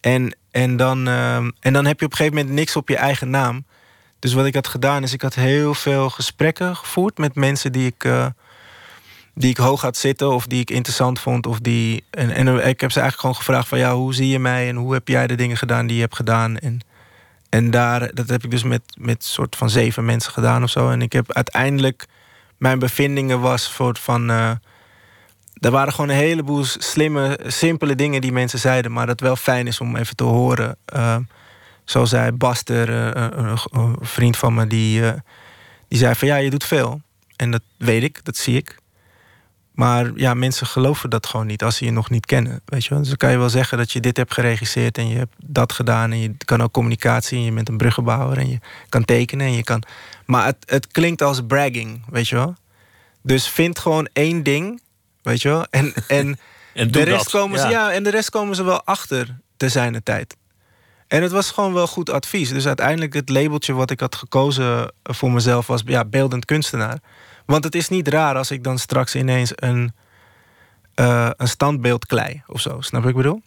[0.00, 2.96] En, en, dan, ehm, en dan heb je op een gegeven moment niks op je
[2.96, 3.64] eigen naam.
[4.20, 7.86] Dus wat ik had gedaan is, ik had heel veel gesprekken gevoerd met mensen die
[7.86, 8.26] ik, eh,
[9.34, 11.46] die ik hoog had zitten of die ik interessant vond.
[11.46, 14.38] Of die, en, en ik heb ze eigenlijk gewoon gevraagd van ja, hoe zie je
[14.38, 16.58] mij en hoe heb jij de dingen gedaan die je hebt gedaan?
[16.58, 16.80] En,
[17.48, 20.90] en daar, dat heb ik dus met, met soort van zeven mensen gedaan of zo.
[20.90, 22.06] En ik heb uiteindelijk,
[22.56, 24.30] mijn bevindingen was soort van.
[24.30, 24.50] eh,
[25.60, 29.66] er waren gewoon een heleboel slimme, simpele dingen die mensen zeiden, maar dat wel fijn
[29.66, 30.76] is om even te horen.
[30.96, 31.16] Uh,
[31.90, 35.12] zo zei Baster, uh, een, een vriend van me, die, uh,
[35.88, 37.00] die zei van ja, je doet veel.
[37.36, 38.78] En dat weet ik, dat zie ik.
[39.72, 42.60] Maar ja, mensen geloven dat gewoon niet als ze je nog niet kennen.
[42.64, 42.98] Weet je wel?
[42.98, 45.72] Dus dan kan je wel zeggen dat je dit hebt geregisseerd en je hebt dat
[45.72, 46.12] gedaan.
[46.12, 49.52] En je kan ook communicatie en je bent een bruggenbouwer en je kan tekenen en
[49.52, 49.82] je kan.
[50.26, 52.54] Maar het, het klinkt als bragging, weet je wel.
[53.22, 54.82] Dus vind gewoon één ding,
[55.22, 55.66] weet je wel.
[55.70, 56.38] En, en,
[56.74, 57.30] en de rest dat.
[57.30, 57.70] komen ze, Ja.
[57.70, 60.36] ja, en de rest komen ze wel achter te zijn de tijd.
[61.10, 62.48] En het was gewoon wel goed advies.
[62.48, 66.98] Dus uiteindelijk het labeltje wat ik had gekozen voor mezelf was ja, beeldend kunstenaar.
[67.46, 69.92] Want het is niet raar als ik dan straks ineens een,
[70.96, 72.80] uh, een standbeeld klei of zo.
[72.80, 73.42] Snap ik bedoel?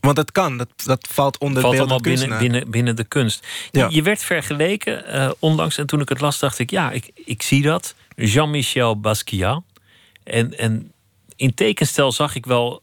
[0.00, 3.46] Want dat kan, dat, dat valt onder valt beeldend allemaal binnen, binnen, binnen de kunst.
[3.70, 3.88] Je, Ja.
[3.90, 6.70] je werd vergeleken eh, onlangs en toen ik het las dacht ik...
[6.70, 7.94] ja, ik, ik zie dat.
[8.16, 9.62] Jean-Michel Basquiat.
[10.22, 10.92] En, en
[11.36, 12.82] in tekenstel zag ik wel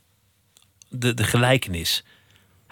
[0.90, 2.04] de, de gelijkenis.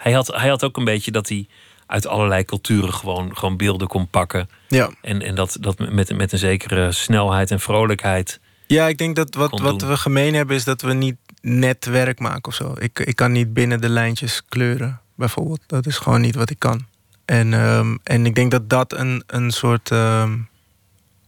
[0.00, 1.46] Hij had, hij had ook een beetje dat hij
[1.86, 4.48] uit allerlei culturen gewoon, gewoon beelden kon pakken.
[4.68, 4.90] Ja.
[5.00, 8.40] En, en dat, dat met, met een zekere snelheid en vrolijkheid.
[8.66, 12.18] Ja, ik denk dat wat, wat we gemeen hebben is dat we niet net werk
[12.18, 12.74] maken of zo.
[12.78, 15.60] Ik, ik kan niet binnen de lijntjes kleuren, bijvoorbeeld.
[15.66, 16.86] Dat is gewoon niet wat ik kan.
[17.24, 20.38] En, ehm, en ik denk dat dat een, een soort ehm,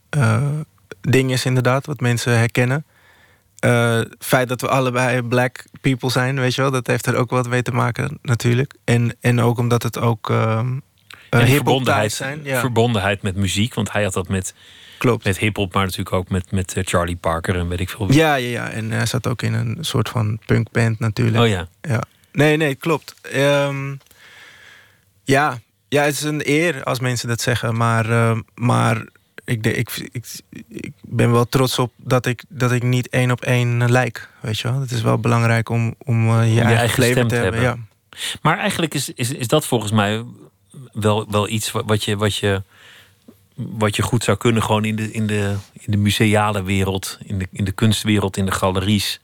[0.08, 0.42] eh,
[1.00, 2.84] ding is, inderdaad, wat mensen herkennen.
[3.62, 7.16] Eh, Het feit dat we allebei black people zijn, weet je wel, dat heeft er
[7.16, 8.74] ook wat mee te maken, natuurlijk.
[8.84, 10.30] En, en ook omdat het ook
[11.32, 12.40] en uh, verbondenheid, zijn.
[12.42, 13.74] Ja, verbondenheid met muziek.
[13.74, 14.54] Want hij had dat met,
[14.98, 15.24] klopt.
[15.24, 18.16] met hip-hop, maar natuurlijk ook met, met eh, Charlie Parker en weet ik veel wie.
[18.16, 18.70] Ja, ja, ja.
[18.70, 21.42] En hij zat ook in een soort van punkband natuurlijk.
[21.42, 21.68] Oh ja.
[21.80, 22.02] Ja.
[22.32, 23.14] Nee, nee, klopt.
[23.22, 23.94] Ehm,
[25.24, 25.58] ja.
[25.88, 27.76] ja, het is een eer als mensen dat zeggen.
[27.76, 29.06] Maar, ehm, maar
[29.52, 30.26] ik, ik, ik,
[30.68, 34.28] ik ben wel trots op dat ik, dat ik niet één op één lijk.
[34.40, 34.80] Weet je wel?
[34.80, 37.62] Het is wel belangrijk om, om eh, je, eigen, eigen leven te te hebben.
[37.62, 37.86] hebben.
[38.10, 38.18] Ja.
[38.42, 40.24] Maar eigenlijk is, is, is dat volgens mij
[40.92, 42.62] wel, wel iets wat je, wat, je,
[43.54, 47.38] wat je goed zou kunnen, gewoon in de, in de, in de museale wereld, in
[47.38, 49.20] de, in de kunstwereld, in de galeries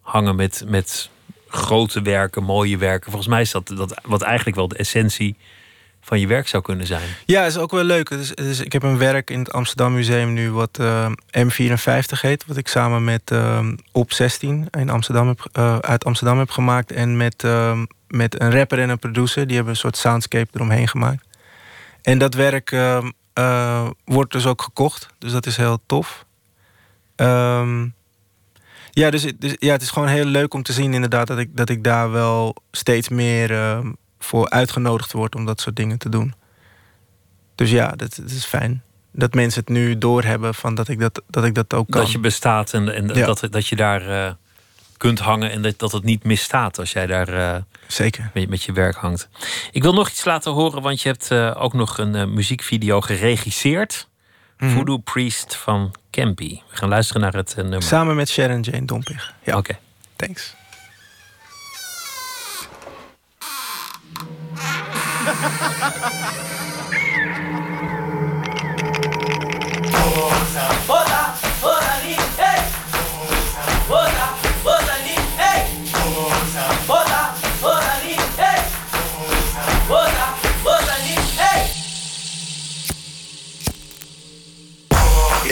[0.00, 1.10] hangen met, met
[1.48, 3.10] grote werken, mooie werken.
[3.10, 5.36] Volgens mij is dat, dat wat eigenlijk wel de essentie
[6.04, 7.08] van je werk zou kunnen zijn.
[7.26, 8.08] Ja, is ook wel leuk.
[8.08, 11.06] Dus, dus ik heb een werk in het Amsterdam Museum nu wat uh,
[11.38, 12.44] M54 heet.
[12.46, 16.92] Wat ik samen met uh, Op 16 in Amsterdam heb, uh, uit Amsterdam heb gemaakt.
[16.92, 17.46] En met,
[18.08, 19.46] met een rapper en een producer.
[19.46, 21.26] Die hebben een soort soundscape eromheen gemaakt.
[22.02, 22.76] En dat werk
[24.04, 25.08] wordt dus ook gekocht.
[25.18, 26.24] Dus dat is heel tof.
[27.16, 27.94] Um,
[28.90, 31.26] ja, dus, dus, ja, het is gewoon heel leuk om te zien inderdaad...
[31.26, 33.50] dat ik, dat ik daar wel steeds meer
[34.24, 36.34] voor uitgenodigd word om dat soort dingen te doen.
[37.54, 38.82] Dus ja, dat, dat is fijn.
[39.12, 42.00] Dat mensen het nu doorhebben van dat ik dat, dat, ik dat ook kan.
[42.00, 44.32] Dat je bestaat en, en dat, dat je daar uh,
[44.96, 47.56] kunt hangen en dat, dat het niet misstaat als jij daar uh,
[47.86, 48.30] Zeker.
[48.34, 49.28] Met, met, je werk hangt.
[49.70, 54.08] Ik wil nog iets laten horen, want je hebt uh, ook nog een muziekvideo geregisseerd.
[54.58, 54.76] Mm -hmm.
[54.76, 56.60] Voodoo Priest van Campy.
[56.70, 57.82] We gaan luisteren naar het nummer.
[57.82, 59.34] Samen met Sharon Jane Dompig.
[59.42, 59.56] Ja.
[59.56, 59.70] Oké.
[59.70, 59.78] Okay.
[60.16, 60.54] Thanks.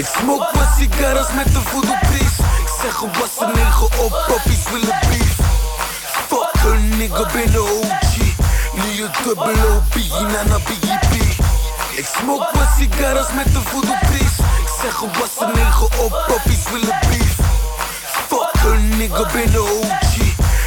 [0.00, 2.38] Ik smoke wat sigaras met de voedelpries.
[2.38, 5.36] Ik zeg gewassen negen op, poppies willen beef.
[6.28, 8.29] Fuck een nigga binnen OG.
[8.84, 9.94] Nu je dubbel OP,
[10.48, 11.12] na BGP.
[11.96, 14.36] Ik smoke wat sigaras met de voedelpries.
[14.62, 17.36] Ik zeg gewassen negen op, poppies willen beef.
[18.28, 20.16] Fuck een nigga binnen OG.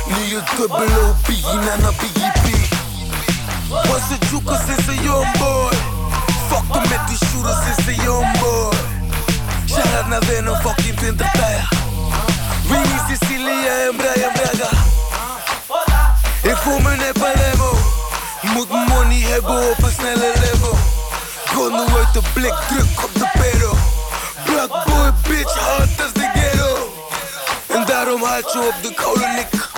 [0.05, 1.27] Nu je dubbel OP,
[1.81, 2.47] na BGP.
[3.69, 5.73] Was a joker since a young boy.
[6.49, 8.75] Fuck hem met die shooters since a young boy.
[9.65, 11.67] Shout naar Venom, fucking 20 tijden.
[12.67, 14.69] Winnie, Cecilia en Brian Braga.
[16.41, 17.42] Ik voel me net Palermo.
[18.53, 20.77] Moet money hebben op een snelle level.
[21.45, 23.75] Gonnen uit de blik, druk op de pedal.
[24.45, 26.93] Black boy, bitch, hard als de ghetto.
[27.67, 29.69] En daarom haat je op de koude nik.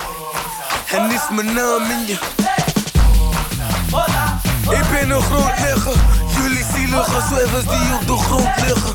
[0.86, 2.18] En is mijn naam in je.
[4.70, 5.94] Ik ben een grondlegger.
[6.36, 8.92] Jullie zielige zwervers die op de grond liggen.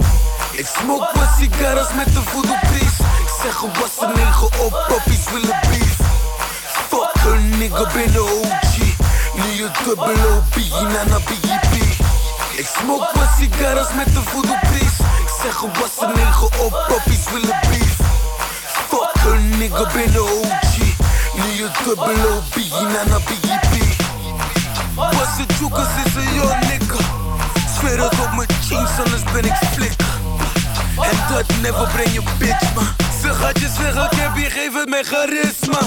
[0.52, 3.00] Ik smoke wat sigaras met de voedelpries.
[3.00, 5.98] Ik zeg gewassen negen op, poppies willen beef.
[6.90, 9.01] Fuck een nigga binnen OG.
[9.34, 10.56] Nu je dubbel OP,
[11.08, 11.74] na BGP.
[12.56, 15.00] Ik smoke wat sigaras met de voedelpries.
[15.00, 17.98] Ik zeg gewassen negen op, poppies willen beef.
[18.90, 20.78] Fuck een nigga binnen OG.
[21.34, 22.56] Nu je dubbel OP,
[23.10, 24.00] na BGP.
[24.96, 27.04] Was het joekers is een young nigga.
[27.78, 30.20] Zweer het op mijn jeans, anders ben ik flikker.
[31.02, 32.88] En dat never breng je bitch, man.
[33.22, 35.80] Ze gaat je zeggen, ik heb je geef het mijn charisma.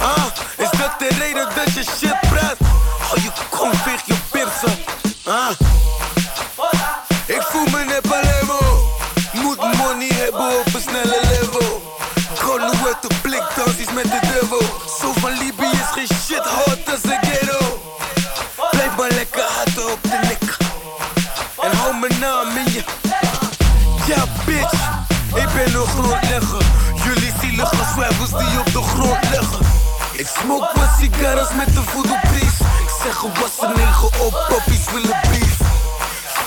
[0.00, 0.24] Ah,
[0.56, 2.81] is dat de reden dat je shit praat?
[3.12, 4.84] Oh, je kom veeg je pirsen.
[5.24, 5.50] Ah.
[7.26, 8.58] Ik voel me net Palermo.
[9.32, 11.96] Moet money hebben op een snelle level.
[12.34, 14.62] Gewoon uit de blik, dansies met de devil.
[15.00, 17.82] Zo van Libië is geen shit hot als de ghetto.
[18.70, 20.56] Blijf maar lekker hard op de nek.
[21.62, 22.84] En hou mijn naam in je.
[24.06, 24.80] Ja, bitch,
[25.34, 26.64] ik ben een grondlegger.
[27.04, 29.66] Jullie zielige zwervers die op de grond liggen.
[30.12, 32.51] Ik smoke wat sigaras met de voedelpries.
[33.22, 35.56] Gewassen negen op, poppies willen beef.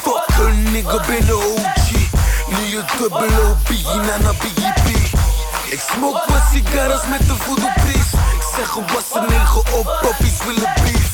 [0.03, 1.89] Fuck een nigga binnen OG.
[2.47, 3.69] Nu je dubbel OP,
[4.21, 4.87] na BGP.
[5.69, 8.11] Ik smoke wat sigaras met de voedelpries.
[8.13, 11.11] Ik zeg gewassen negen op, poppies willen beef.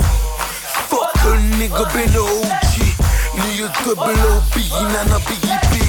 [0.88, 2.78] Fuck een nigga binnen OG.
[3.34, 4.56] Nu je dubbel OP,
[5.10, 5.81] na BGP.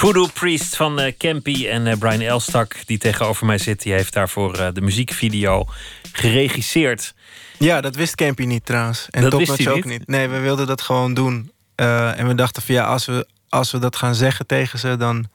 [0.00, 4.12] Voodoo Priest van uh, Campy en uh, Brian Elstak, die tegenover mij zit, die heeft
[4.12, 5.66] daarvoor uh, de muziekvideo
[6.12, 7.14] geregisseerd.
[7.58, 9.06] Ja, dat wist Campy niet trouwens.
[9.10, 10.06] En dat wist hij ook niet?
[10.06, 11.52] Nee, we wilden dat gewoon doen.
[11.74, 15.26] en we dachten van ja, als we, als we dat gaan zeggen tegen ze, dan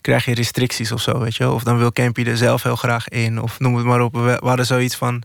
[0.00, 1.50] krijg je restricties of zo, weet je.
[1.50, 4.14] Of dan wil Campy er zelf heel graag in, of noem het maar op.
[4.14, 5.22] We hadden zoiets van...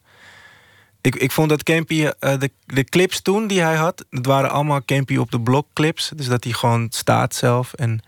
[1.01, 4.86] Ik, ik vond dat Campy, de, de clips toen die hij had, dat waren allemaal
[4.86, 6.11] Campy op de blok clips.
[6.15, 8.01] Dus dat hij gewoon staat zelf en...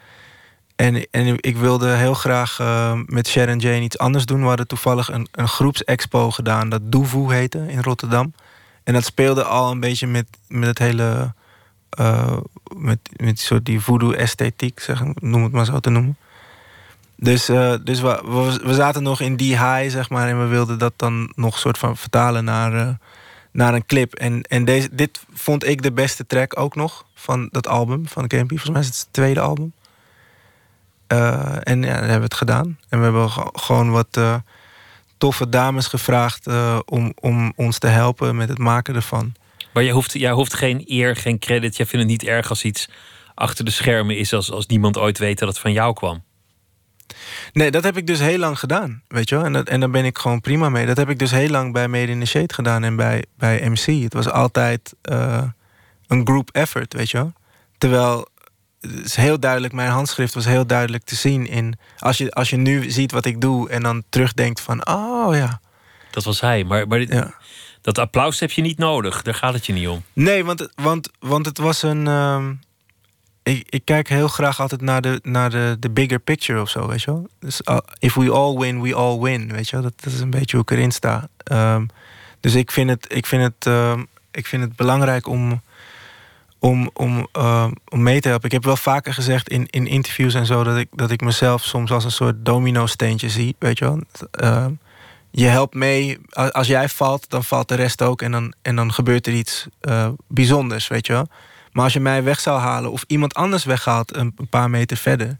[0.82, 4.41] En, en ik wilde heel graag uh, met Sharon Jane iets anders doen.
[4.41, 8.34] We hadden toevallig een, een groepsexpo gedaan dat Doevoe heette in Rotterdam.
[8.84, 11.34] En dat speelde al een beetje met, met het hele.
[11.99, 12.38] Uh,
[12.75, 16.17] met, met soort die voodoo-esthetiek, zeg, noem het maar zo te noemen.
[17.15, 20.27] Dus, uh, dus we, we, zaten nog in die high, zeg maar.
[20.27, 22.97] En we wilden dat dan nog soort van vertalen naar,
[23.51, 24.13] naar een clip.
[24.13, 28.27] En, en deze, dit vond ik de beste track ook nog van dat album van
[28.27, 28.55] Campy.
[28.55, 29.73] Volgens mij is het tweede album.
[31.12, 32.78] Uh, en ja, dan hebben we het gedaan.
[32.89, 34.20] En we hebben gewoon wat
[35.18, 36.47] toffe dames gevraagd
[36.86, 39.34] om, om ons te helpen met het maken ervan.
[39.74, 41.78] Maar jij hoeft, jij hoeft geen eer, geen credit.
[41.78, 42.89] Jij vindt het niet erg als iets
[43.36, 46.24] achter de schermen is, als, als niemand ooit weet dat het van jou kwam.
[47.53, 49.45] Nee, dat heb ik dus heel lang gedaan, weet je wel.
[49.45, 50.86] En, dat, en daar ben ik gewoon prima mee.
[50.86, 53.70] Dat heb ik dus heel lang bij Made in the Shade gedaan en bij, bij
[53.70, 54.03] MC.
[54.03, 54.95] Het was altijd
[56.07, 57.34] een group effort, weet je wel.
[57.78, 58.28] Terwijl,
[58.82, 61.77] is heel duidelijk, mijn handschrift was heel duidelijk te zien in...
[61.97, 65.59] Als je, als je nu ziet wat ik doe en dan terugdenkt van, oh ja...
[66.11, 67.34] Dat was hij, maar, maar ja.
[67.82, 69.21] dat applaus heb je niet nodig.
[69.21, 70.03] Daar gaat het je niet om.
[70.13, 72.07] Nee, want, want, want het was een...
[72.07, 72.59] Um,
[73.43, 76.88] ik, ik, kijk heel graag altijd naar de, naar de, de bigger picture of zo,
[76.88, 77.27] weet je wel.
[77.39, 79.82] Dus uh, if we all win, we all win, weet je wel.
[79.84, 81.27] Dat, dat is een beetje hoe ik erin sta.
[81.51, 81.88] Um,
[82.39, 85.61] dus ik vind het, ik vind het, um, ik vind het belangrijk om,
[86.62, 88.45] om, om, uh, om mee te helpen.
[88.45, 90.64] Ik heb wel vaker gezegd in, in interviews en zo...
[90.64, 94.01] Dat ik, dat ik mezelf soms als een soort domino-steentje zie, weet je wel.
[94.43, 94.66] Uh,
[95.32, 96.20] je helpt mee.
[96.30, 98.22] Als jij valt, dan valt de rest ook.
[98.22, 101.28] En dan, en dan gebeurt er iets uh, bijzonders, weet je wel.
[101.72, 105.38] Maar als je mij weg zou halen of iemand anders weghaalt een, paar meter verder,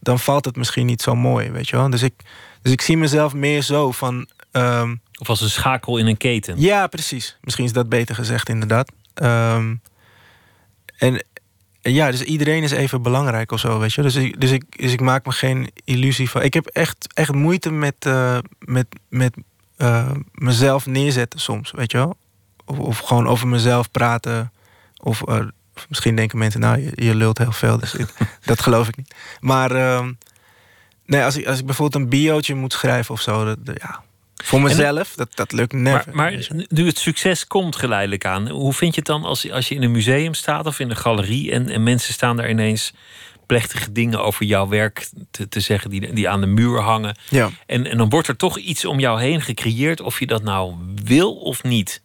[0.00, 1.90] dan valt het misschien niet zo mooi, weet je wel.
[1.90, 2.14] Dus ik,
[2.62, 4.26] dus ik zie mezelf meer zo van.
[4.52, 6.60] Um, of als een schakel in een keten.
[6.60, 7.36] Ja, precies.
[7.40, 8.92] Misschien is dat beter gezegd, inderdaad.
[9.22, 9.80] Um,
[11.00, 11.24] en,
[11.80, 14.02] ja, dus iedereen is even belangrijk of zo, weet je.
[14.02, 16.42] Dus ik, dus ik, dus ik maak me geen illusie van.
[16.42, 19.34] Ik heb echt, echt moeite met, uh, met, met
[19.78, 22.16] uh, mezelf neerzetten soms, weet je wel.
[22.64, 24.52] Of, of gewoon over mezelf praten.
[24.96, 25.40] Of uh,
[25.88, 27.78] misschien denken mensen, nou, je, lult heel veel.
[27.78, 27.96] Dus
[28.44, 29.14] dat geloof ik niet.
[29.40, 30.06] Maar uh,
[31.06, 34.02] nee, als, ik, als ik bijvoorbeeld een biootje moet schrijven of zo, dat, ja,
[34.44, 36.04] voor mezelf, dat, dat lukt never.
[36.12, 39.68] Maar, maar nu het succes komt geleidelijk aan, hoe vind je het dan als, als
[39.68, 42.92] je in een museum staat of in een galerie en, en mensen staan daar ineens
[43.46, 47.16] plechtige dingen over jouw werk te, te zeggen die, die aan de muur hangen.
[47.28, 47.50] Ja.
[47.66, 50.74] En, en dan wordt er toch iets om jou heen gecreëerd, of je dat nou
[51.04, 52.02] wil of niet.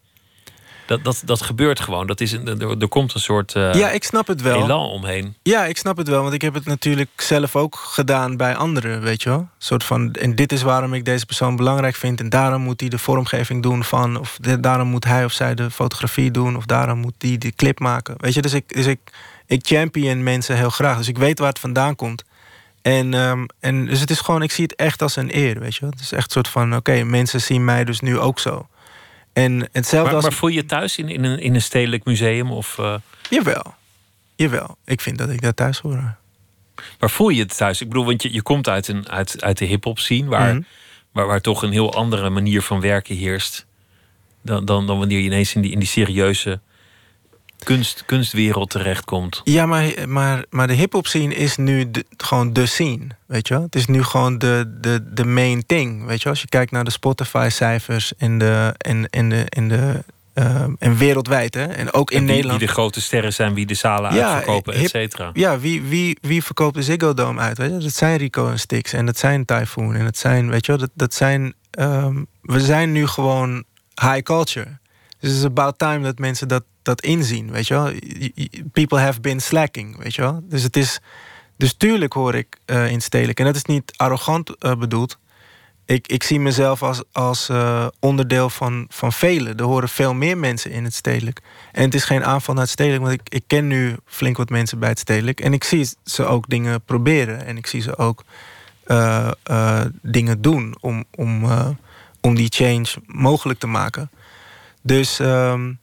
[0.85, 2.07] Dat, dat, dat gebeurt gewoon.
[2.07, 4.63] Dat is een, er, er komt een soort uh, ja, ik snap het wel.
[4.63, 5.35] elan omheen.
[5.43, 6.21] Ja, ik snap het wel.
[6.21, 9.47] Want ik heb het natuurlijk zelf ook gedaan bij anderen, weet je wel.
[9.57, 12.19] soort van, en dit is waarom ik deze persoon belangrijk vind.
[12.19, 14.19] En daarom moet hij de vormgeving doen van...
[14.19, 16.55] of daarom moet hij of zij de fotografie doen...
[16.55, 18.15] of daarom moet die de clip maken.
[18.17, 18.99] Weet je, dus ik, dus ik,
[19.45, 20.97] ik champion mensen heel graag.
[20.97, 22.23] Dus ik weet waar het vandaan komt.
[22.81, 25.75] En, um, en dus het is gewoon, ik zie het echt als een eer, weet
[25.75, 25.85] je.
[25.85, 28.67] Het is echt een soort van, oké, mensen zien mij dus nu ook zo.
[29.35, 30.23] En hetzelfde maar, als...
[30.23, 32.51] maar voel je je thuis in, in, een, in een stedelijk museum?
[32.51, 32.95] Of, uh...
[33.29, 33.73] Jawel.
[34.35, 34.77] Jawel.
[34.85, 36.15] Ik vind dat ik daar thuis hoor.
[36.99, 37.81] Maar voel je het thuis?
[37.81, 40.51] Ik bedoel, want je, je komt uit, een, uit, uit de hip-hop scene, waar, mm
[40.51, 40.65] -hmm.
[41.11, 43.65] waar, waar toch een heel andere manier van werken heerst.
[44.41, 46.59] Dan, dan, dan wanneer je ineens in die, in die serieuze
[47.63, 49.41] kunst, kunstwereld terechtkomt.
[49.43, 53.07] Ja, maar, maar, maar de hip-hop scene is nu de, gewoon de scene.
[53.25, 53.63] Weet je wel?
[53.63, 56.05] Het is nu gewoon de, de, de main thing.
[56.05, 56.33] Weet je wel?
[56.33, 58.73] Als je kijkt naar de Spotify-cijfers en de.
[58.77, 60.03] En, en de, en de
[60.35, 61.65] uh, en wereldwijd, hè?
[61.65, 62.59] En ook in en wie, Nederland.
[62.59, 65.29] Wie de grote sterren zijn, wie de zalen ja, uitverkopen, et cetera.
[65.33, 67.57] Ja, wie, wie, wie verkoopt de Ziggo Dome uit?
[67.57, 67.77] Weet je?
[67.77, 70.81] Dat zijn Rico en Stix en dat zijn Typhoon en dat zijn, weet je wel,
[70.81, 71.53] dat, dat zijn.
[71.79, 73.63] Um, we zijn nu gewoon
[74.01, 74.77] high culture.
[75.19, 77.91] Dus het is about time dat mensen dat, dat inzien, weet je wel.
[78.71, 80.43] People have been slacking, weet je wel.
[80.49, 80.99] Dus het is...
[81.57, 83.39] Dus tuurlijk hoor ik uh, in stedelijk.
[83.39, 85.17] En dat is niet arrogant uh, bedoeld.
[85.85, 89.57] Ik, ik zie mezelf als, als uh, onderdeel van, van velen.
[89.57, 91.41] Er horen veel meer mensen in het stedelijk.
[91.71, 93.03] En het is geen aanval naar het stedelijk.
[93.03, 95.39] Want ik, ik ken nu flink wat mensen bij het stedelijk.
[95.39, 97.45] En ik zie ze ook dingen proberen.
[97.45, 98.23] En ik zie ze ook
[100.01, 101.45] dingen doen om, om,
[102.21, 104.11] om die change mogelijk te maken.
[104.81, 105.79] Dus, um,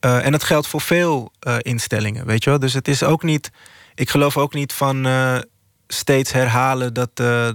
[0.00, 2.58] uh, en dat geldt voor veel uh, instellingen, weet je wel.
[2.58, 3.50] Dus het is ook niet,
[3.94, 5.38] ik geloof ook niet van uh,
[5.88, 7.10] steeds herhalen dat,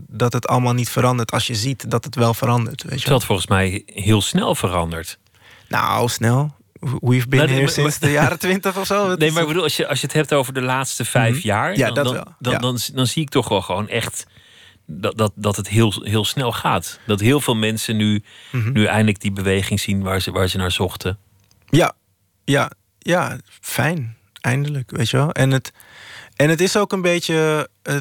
[0.08, 2.84] dat het allemaal niet verandert als je ziet dat het wel verandert.
[2.84, 5.18] Weet je dat volgens mij heel snel verandert.
[5.68, 6.56] Nou, snel.
[6.80, 9.16] We've been nou, here sinds de jaren twintig of zo.
[9.16, 11.40] Nee, maar ik bedoel, als je, als je het hebt over de laatste vijf mm
[11.40, 11.50] -hmm.
[11.50, 12.24] jaar, ja, dan, dat dan, wel.
[12.24, 12.60] Dan, ja.
[12.60, 14.26] dan, dan, dan, zie ik toch wel gewoon echt
[14.86, 17.00] dat, dat, dat het heel, heel snel gaat.
[17.06, 18.72] Dat heel veel mensen nu, mm -hmm.
[18.72, 21.18] nu eindelijk die beweging zien waar ze, waar ze naar zochten.
[21.70, 21.94] Ja,
[22.46, 24.18] ja, ja, fijn.
[24.42, 25.32] Eindelijk, weet je wel.
[25.32, 25.74] En het,
[26.36, 27.70] en het is ook een beetje.
[27.84, 27.96] Uh,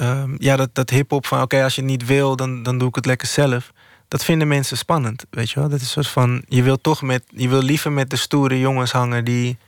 [0.00, 2.88] uh, ja, dat, dat hip-hop van oké, als je het niet wil, dan, dan doe
[2.88, 3.72] ik het lekker zelf.
[4.08, 5.68] Dat vinden mensen spannend, weet je wel.
[5.68, 6.42] Dat is een soort van.
[6.48, 7.24] Je wil toch met.
[7.28, 9.58] Je wil liever met de stoere jongens hangen die,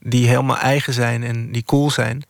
[0.00, 2.22] die helemaal eigen zijn en die cool zijn.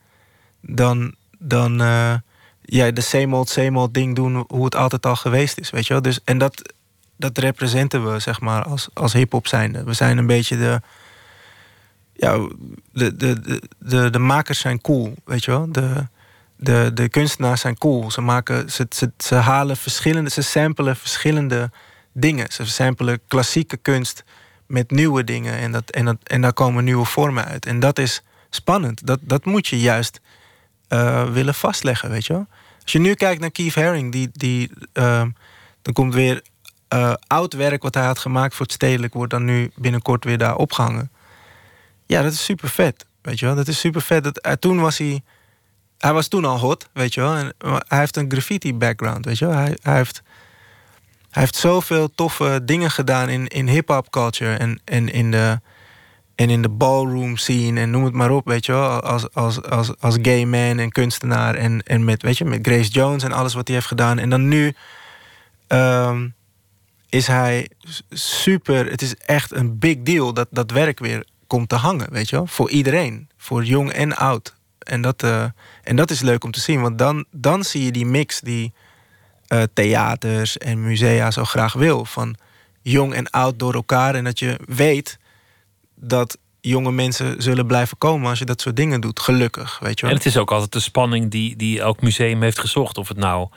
[0.61, 1.15] Dan.
[1.37, 2.13] dan uh,
[2.61, 5.87] ja, de same old, same old ding doen hoe het altijd al geweest is, weet
[5.87, 6.01] je wel.
[6.01, 6.73] Dus, en dat,
[7.21, 9.83] dat representen we, zeg maar, als, als hip-hop zijnde.
[9.83, 10.81] We zijn een beetje de.
[12.13, 12.47] Ja,
[12.91, 15.71] de, de, de, de, makers zijn cool, weet je wel.
[15.71, 16.07] De,
[16.55, 18.11] de, de kunstenaars zijn cool.
[18.11, 21.71] Ze, maken, ze, ze, ze halen verschillende, ze samplen verschillende
[22.13, 22.51] dingen.
[22.51, 24.23] Ze samplen klassieke kunst
[24.67, 25.57] met nieuwe dingen.
[25.57, 27.65] En, dat, en, dat, en daar komen nieuwe vormen uit.
[27.65, 29.07] En dat is spannend.
[29.07, 30.21] Dat, dat moet je juist
[30.89, 32.47] uh, willen vastleggen, weet je wel.
[32.83, 35.23] Als je nu kijkt naar Keith Haring, die, die, uh,
[35.81, 36.41] dan komt weer
[36.93, 40.37] uh, oud werk wat hij had gemaakt voor het stedelijk, wordt dan nu binnenkort weer
[40.37, 41.11] daar opgehangen.
[42.05, 43.55] Ja, dat is super vet, weet je wel.
[43.55, 44.23] Dat is super vet.
[44.23, 45.21] Dat, uh, toen was hij,
[45.97, 47.35] hij was toen al hot, weet je wel.
[47.35, 47.53] En,
[47.87, 49.55] hij heeft een graffiti background, weet je wel.
[49.55, 50.21] Hij, hij heeft
[51.31, 55.59] hij heeft zoveel toffe dingen gedaan in, in hip-hop culture en, en, in de,
[56.35, 59.01] en in de ballroom scene en noem het maar op, weet je wel.
[59.01, 62.89] Als, als, als, als gay man en kunstenaar en, en met, weet je, met Grace
[62.89, 64.19] Jones en alles wat hij heeft gedaan.
[64.19, 64.75] En dan nu
[65.67, 66.33] um,
[67.11, 67.69] is hij
[68.09, 68.89] super.
[68.89, 72.35] Het is echt een big deal dat dat werk weer komt te hangen, weet je
[72.35, 72.47] wel.
[72.47, 74.55] Voor iedereen, voor jong en oud.
[74.79, 75.45] En dat, uh,
[75.83, 78.73] en dat is leuk om te zien, want dan, dan zie je die mix die
[79.47, 82.05] uh, theaters en musea zo graag wil.
[82.05, 82.35] Van
[82.81, 84.15] jong en oud door elkaar.
[84.15, 85.17] En dat je weet
[85.95, 89.19] dat jonge mensen zullen blijven komen als je dat soort dingen doet.
[89.19, 90.11] Gelukkig, weet je wel.
[90.11, 92.97] En het is ook altijd de spanning die, die elk museum heeft gezocht.
[92.97, 93.47] Of het nou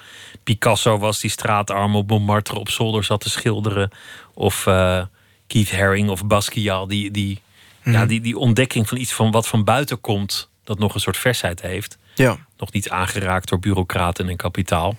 [0.44, 3.90] Picasso was die straatarm op Montmartre op zolder zat te schilderen.
[4.34, 5.02] Of uh,
[5.46, 6.88] Keith Haring of Basquiat.
[6.88, 7.40] Die, die,
[7.84, 8.06] ja, Mhm.
[8.06, 10.48] die, die ontdekking van iets van wat van buiten komt.
[10.64, 11.98] Dat nog een soort versheid heeft.
[12.14, 12.36] Ja.
[12.58, 14.96] Nog niet aangeraakt door bureaucraten en kapitaal.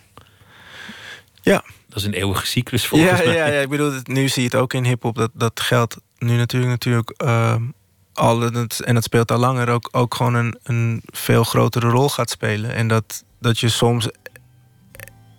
[1.41, 1.63] Ja.
[1.89, 3.35] Dat is een eeuwige cyclus volgens ja, mij.
[3.35, 5.15] ja, ja, ik bedoel, nu zie je het ook in hip-hop.
[5.15, 7.63] Dat, dat geldt nu natuurlijk, natuurlijk ehm,
[8.15, 12.09] al, het- en dat speelt al langer ook, ook gewoon een, een veel grotere rol
[12.09, 12.73] gaat spelen.
[12.75, 14.09] En dat, dat je soms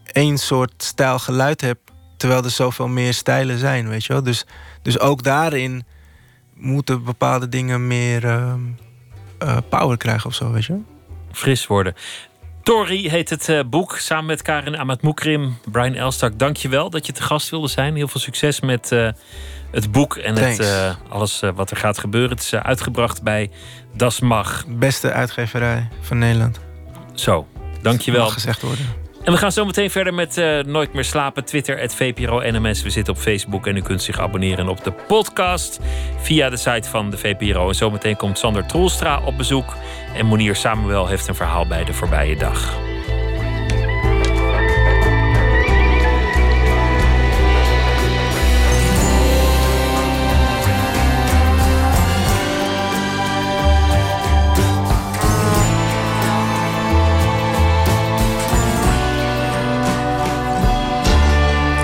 [0.05, 1.81] één soort stijl geluid hebt,
[2.17, 4.23] terwijl er zoveel meer stijlen zijn, weet je wel.
[4.23, 4.47] Dus,
[4.83, 5.85] dus ook daarin
[6.55, 8.61] moeten bepaalde dingen meer ehm,
[9.39, 10.79] eh, power krijgen of zo, weet je
[11.33, 11.95] fris worden.
[12.63, 16.39] Tori heet het eh, boek, samen met Karin Amatmoekrim, Brian Elstak.
[16.39, 17.97] Dank je wel dat je te gast wilde zijn.
[17.97, 19.09] Heel veel succes met eh,
[19.77, 22.31] het boek en het, eh, alles eh, wat er gaat gebeuren.
[22.31, 23.51] Het is eh, uitgebracht bij
[23.93, 24.65] Das Mag.
[24.69, 26.61] Beste uitgeverij van Nederland.
[27.15, 27.47] Zo,
[27.83, 28.25] dank je wel.
[28.25, 28.85] Mag gezegd worden.
[29.25, 31.45] En we gaan zo meteen verder met Nooit meer slapen.
[31.45, 32.83] Twitter, het VPRO NMS.
[32.83, 35.81] We zitten op Facebook en u kunt zich abonneren op de podcast
[36.21, 37.69] via de site van de VPRO.
[37.69, 39.77] En zometeen komt Sander Troelstra op bezoek.
[40.15, 42.75] En Monier Samuel heeft een verhaal bij de voorbije dag.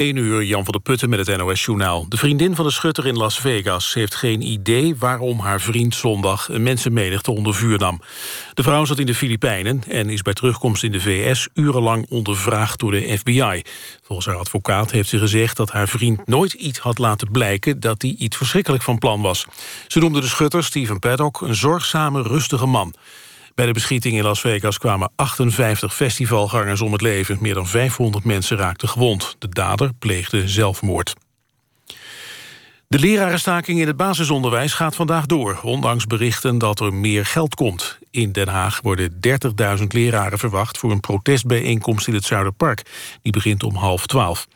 [0.00, 2.06] 1 uur, Jan van der Putten met het NOS-journaal.
[2.08, 4.96] De vriendin van de schutter in Las Vegas heeft geen idee...
[4.98, 8.00] waarom haar vriend zondag een mensenmenigte onder vuur nam.
[8.54, 11.48] De vrouw zat in de Filipijnen en is bij terugkomst in de VS...
[11.54, 13.62] urenlang ondervraagd door de FBI.
[14.02, 17.80] Volgens haar advocaat heeft ze gezegd dat haar vriend nooit iets had laten blijken...
[17.80, 19.46] dat hij iets verschrikkelijk van plan was.
[19.86, 22.94] Ze noemde de schutter, Steven Paddock, een zorgzame, rustige man.
[23.54, 27.38] Bij de beschieting in Las Vegas kwamen 58 festivalgangers om het leven.
[27.40, 29.36] Meer dan 500 mensen raakten gewond.
[29.38, 31.14] De dader pleegde zelfmoord.
[32.90, 35.60] De lerarenstaking in het basisonderwijs gaat vandaag door...
[35.62, 37.98] ondanks berichten dat er meer geld komt.
[38.10, 39.12] In Den Haag worden
[39.78, 40.78] 30.000 leraren verwacht...
[40.78, 42.82] voor een protestbijeenkomst in het Zuiderpark.
[43.22, 44.46] Die begint om half twaalf.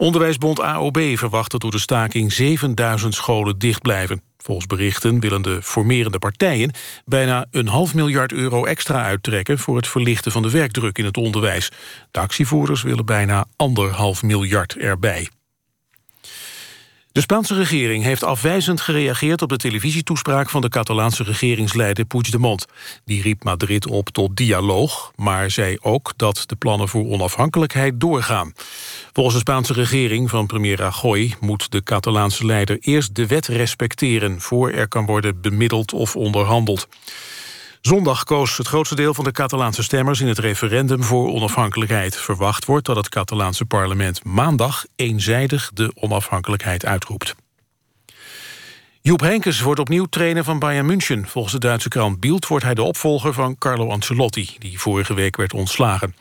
[0.00, 4.22] Onderwijsbond AOB verwacht dat door de staking 7000 scholen dicht blijven.
[4.38, 6.70] Volgens berichten willen de formerende partijen
[7.04, 11.16] bijna een half miljard euro extra uittrekken voor het verlichten van de werkdruk in het
[11.16, 11.70] onderwijs.
[12.10, 15.28] De actievoerders willen bijna anderhalf miljard erbij.
[17.20, 22.66] De Spaanse regering heeft afwijzend gereageerd op de televisietoespraak van de Catalaanse regeringsleider Puigdemont.
[23.04, 28.52] Die riep Madrid op tot dialoog, maar zei ook dat de plannen voor onafhankelijkheid doorgaan.
[29.12, 34.40] Volgens de Spaanse regering van premier Rajoy moet de Catalaanse leider eerst de wet respecteren
[34.40, 36.88] voor er kan worden bemiddeld of onderhandeld.
[37.80, 42.16] Zondag koos het grootste deel van de Catalaanse stemmers in het referendum voor onafhankelijkheid.
[42.16, 47.34] Verwacht wordt dat het Catalaanse parlement maandag eenzijdig de onafhankelijkheid uitroept.
[49.00, 51.26] Joep Henkes wordt opnieuw trainer van Bayern München.
[51.28, 54.56] Volgens de Duitse krant Bild wordt hij de opvolger van Carlo Ancelotti...
[54.58, 56.16] die vorige week werd ontslagen.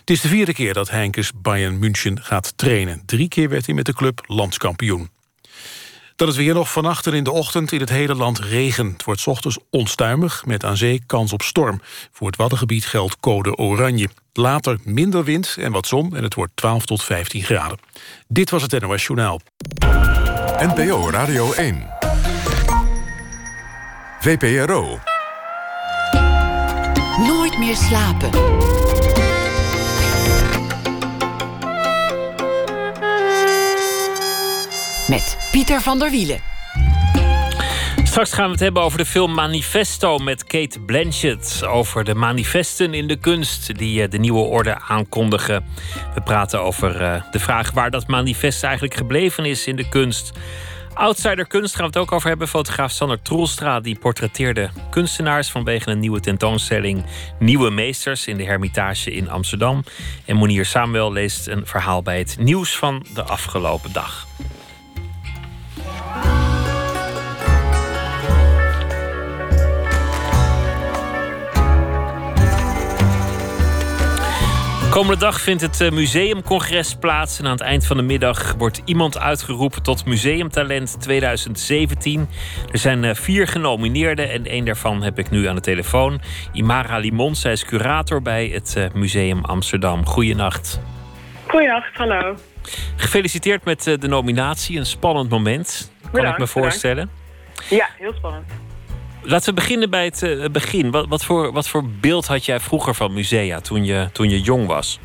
[0.00, 3.02] Het is de vierde keer dat Henkes Bayern München gaat trainen.
[3.06, 5.08] Drie keer werd hij met de club landskampioen.
[6.18, 8.86] Dan is weer nog vannacht en in de ochtend in het hele land regen.
[8.92, 11.80] Het wordt ochtends onstuimig, met aan zee kans op storm.
[12.12, 14.08] Voor het Waddengebied geldt code oranje.
[14.32, 17.78] Later minder wind en wat zon en het wordt 12 tot 15 graden.
[18.28, 19.40] Dit was het NOS Journaal.
[20.58, 21.86] NPO Radio 1.
[24.20, 24.98] VPRO.
[27.26, 28.30] Nooit meer slapen.
[35.08, 36.40] Met Pieter van der Wielen.
[38.04, 41.64] Straks gaan we het hebben over de film Manifesto met Kate Blanchett.
[41.66, 45.64] Over de manifesten in de kunst die eh, de nieuwe orde aankondigen.
[46.14, 50.32] We praten over eh, de vraag waar dat manifest eigenlijk gebleven is in de kunst.
[50.94, 52.48] Outsider kunst gaan we het ook over hebben.
[52.48, 57.04] Fotograaf Sander Troelstra die portretteerde kunstenaars vanwege een nieuwe tentoonstelling
[57.38, 59.84] Nieuwe Meesters in de Hermitage in Amsterdam.
[60.24, 64.26] En Monier Samuel leest een verhaal bij het nieuws van de afgelopen dag.
[74.90, 77.38] Komende dag vindt het eh, museumcongres plaats.
[77.38, 82.28] En aan het eind van de middag wordt iemand uitgeroepen tot Museumtalent 2017.
[82.72, 86.20] Er zijn eh, vier genomineerden en één daarvan heb ik nu aan de telefoon.
[86.52, 90.06] Imara Limon, zij is curator bij het eh, Museum Amsterdam.
[90.06, 90.80] Goedenacht.
[91.46, 92.34] Goedenacht, hallo.
[92.96, 94.78] Gefeliciteerd met de nominatie.
[94.78, 97.10] Een spannend moment, kan Bedankt, ik me voorstellen.
[97.68, 98.67] Ja, heel spannend.
[99.22, 100.90] Laten we beginnen bij het eh, begin.
[100.90, 104.40] Wat, wat, voor, wat voor beeld had jij vroeger van musea toen je, toen je
[104.40, 105.00] jong was?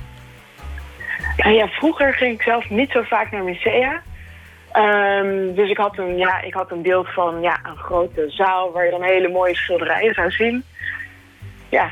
[1.37, 4.01] Nou ja, vroeger ging ik zelf niet zo vaak naar musea.
[4.71, 8.71] Ehm, dus ik had, een, ja, ik had een beeld van ja, een grote zaal
[8.71, 10.63] waar je dan hele mooie schilderijen zou zien.
[11.69, 11.91] Ja,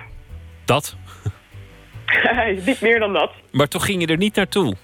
[0.66, 0.96] Dat?
[2.66, 3.32] niet meer dan dat.
[3.52, 4.76] Maar toch ging je er niet naartoe.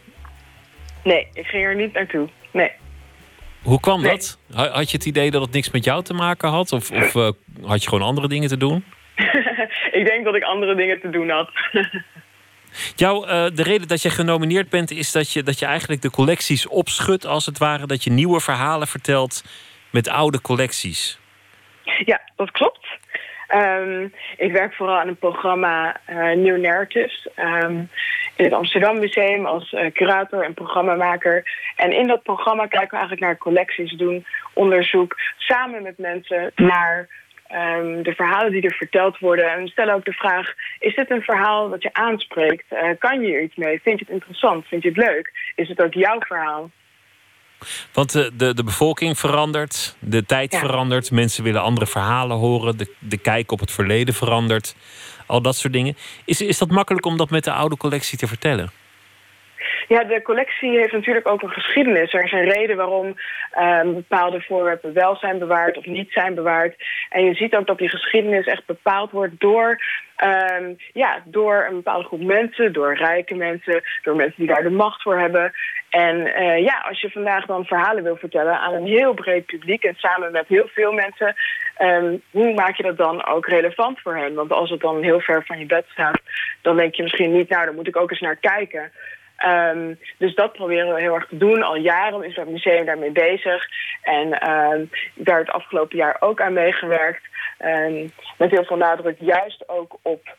[1.03, 2.27] Nee, ik ging er niet naartoe.
[2.51, 2.71] Nee.
[3.63, 4.11] Hoe kwam Nee.
[4.11, 4.39] dat?
[4.53, 6.71] Ha- Had je het idee dat het niks met jou te maken had?
[6.71, 7.29] Of, of eh,
[7.63, 8.83] had je gewoon andere dingen te doen?
[9.99, 11.49] ik denk dat ik andere dingen te doen had.
[12.95, 16.09] Jou, eh, de reden dat je genomineerd bent is dat je, dat je eigenlijk de
[16.11, 17.85] collecties opschudt, als het ware.
[17.87, 19.43] Dat je nieuwe verhalen vertelt
[19.91, 21.19] met oude collecties.
[22.05, 22.87] Ja, dat klopt.
[23.47, 24.03] Ehm,
[24.37, 27.83] ik werk vooral aan een programma eh, New Narratives ehm,
[28.37, 31.43] in het Amsterdam Museum als eh, curator en programmamaker.
[31.75, 37.07] En in dat programma kijken we eigenlijk naar collecties, doen onderzoek samen met mensen naar
[37.47, 39.51] ehm, de verhalen die er verteld worden.
[39.51, 42.65] En we stellen ook de vraag: is dit een verhaal dat je aanspreekt?
[42.69, 43.81] Eh, kan je er iets mee?
[43.81, 44.65] Vind je het interessant?
[44.67, 45.51] Vind je het leuk?
[45.55, 46.69] Is het ook jouw verhaal?
[47.93, 50.59] Want de, de, de bevolking verandert, de tijd Ja.
[50.59, 54.75] verandert, mensen willen andere verhalen horen, de, de kijk op het verleden verandert,
[55.27, 55.97] al dat soort dingen.
[56.25, 58.71] Is, is dat makkelijk om dat met de oude collectie te vertellen?
[59.87, 62.13] Ja, de collectie heeft natuurlijk ook een geschiedenis.
[62.13, 63.15] Er is een reden waarom
[63.51, 66.75] ehm, bepaalde voorwerpen wel zijn bewaard of niet zijn bewaard.
[67.09, 69.81] En je ziet ook dat die geschiedenis echt bepaald wordt door,
[70.15, 74.69] ehm, ja, door een bepaalde groep mensen, door rijke mensen, door mensen die daar de
[74.69, 75.53] macht voor hebben.
[75.89, 79.83] En eh, ja, als je vandaag dan verhalen wil vertellen aan een heel breed publiek
[79.83, 81.35] en samen met heel veel mensen,
[81.77, 84.33] ehm, hoe maak je dat dan ook relevant voor hen?
[84.33, 86.19] Want als het dan heel ver van je bed staat,
[86.61, 88.91] dan denk je misschien niet, nou, daar moet ik ook eens naar kijken.
[89.37, 91.63] Ehm, dus dat proberen we heel erg te doen.
[91.63, 93.67] Al jaren is het museum daarmee bezig.
[94.01, 94.85] En ehm,
[95.15, 97.23] daar het afgelopen jaar ook aan meegewerkt.
[97.57, 98.07] Ehm,
[98.37, 100.35] met heel veel nadruk juist ook op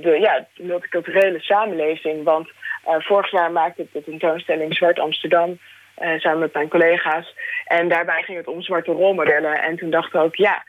[0.00, 2.24] de, ja, de multiculturele samenleving.
[2.24, 2.48] Want
[2.84, 5.58] eh, vorig jaar maakte ik de tentoonstelling Zwart Amsterdam
[5.94, 7.34] eh, samen met mijn collega's.
[7.64, 9.62] En daarbij ging het om zwarte rolmodellen.
[9.62, 10.64] En toen dachten we ook, ja,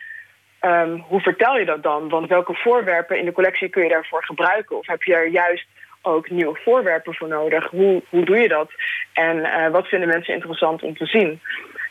[1.07, 2.09] hoe vertel je dat dan?
[2.09, 4.77] Want welke voorwerpen in de collectie kun je daarvoor gebruiken?
[4.77, 5.67] Of heb je er juist
[6.05, 7.69] ook nieuwe voorwerpen voor nodig?
[7.69, 8.71] Hoe, hoe doe je dat?
[9.13, 11.41] En eh, wat vinden mensen interessant om te zien?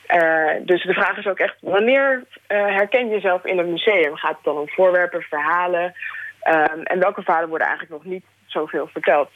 [0.07, 4.17] Eh, dus de vraag is ook echt, wanneer eh, herken je jezelf in een museum?
[4.17, 5.95] Gaat het dan om voorwerpen, verhalen?
[6.41, 9.29] Ehm, en welke verhalen worden eigenlijk nog niet zoveel verteld?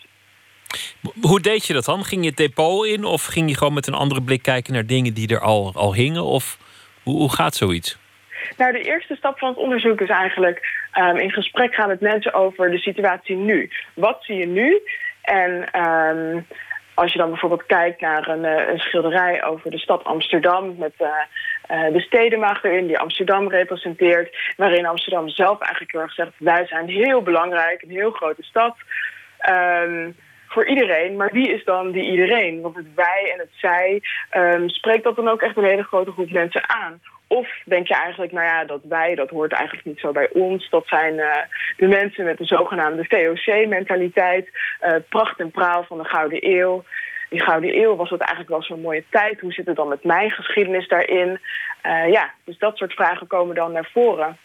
[1.20, 2.04] Hoe deed je dat dan?
[2.04, 4.86] Ging je het depot in of ging je gewoon met een andere blik kijken naar
[4.86, 6.24] dingen die er al, al hingen?
[6.24, 6.58] Of
[7.02, 7.98] hoe, hoe gaat zoiets?
[8.56, 12.32] Nou, de eerste stap van het onderzoek is eigenlijk ehm, in gesprek gaan met mensen
[12.32, 13.70] over de situatie nu.
[13.94, 14.80] Wat zie je nu?
[15.22, 16.40] En ehm,
[16.98, 21.08] als je dan bijvoorbeeld kijkt naar een, eh, schilderij over de stad Amsterdam met eh,
[21.66, 26.66] eh, de stedenmacht erin die Amsterdam representeert, waarin Amsterdam zelf eigenlijk heel erg zegt: wij
[26.66, 28.76] zijn heel belangrijk, een heel grote stad.
[29.38, 30.10] Ehm,
[30.48, 31.16] voor iedereen.
[31.16, 32.60] Maar wie is dan die iedereen?
[32.60, 34.02] Want het wij en het zij
[34.66, 37.00] spreekt dat dan ook echt een hele grote groep mensen aan.
[37.28, 40.70] Of denk je eigenlijk, nou ja, dat wij, dat hoort eigenlijk niet zo bij ons.
[40.70, 41.34] Dat zijn uh,
[41.76, 44.48] de mensen met de zogenaamde VOC-mentaliteit.
[44.82, 46.84] Uh, pracht en praal van de Gouden Eeuw.
[47.28, 49.40] Die Gouden Eeuw was het eigenlijk wel zo'n mooie tijd.
[49.40, 51.40] Hoe zit het dan met mijn geschiedenis daarin?
[51.86, 54.36] Uh, ja, dus dat soort vragen komen dan naar voren.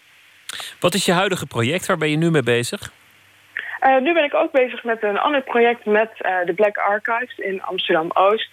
[0.80, 1.86] Wat is je huidige project?
[1.86, 2.92] Waar ben je nu mee bezig?
[4.00, 6.10] Nu ben ik ook bezig met een ander project met
[6.46, 8.50] de Black Archives in Amsterdam-Oost.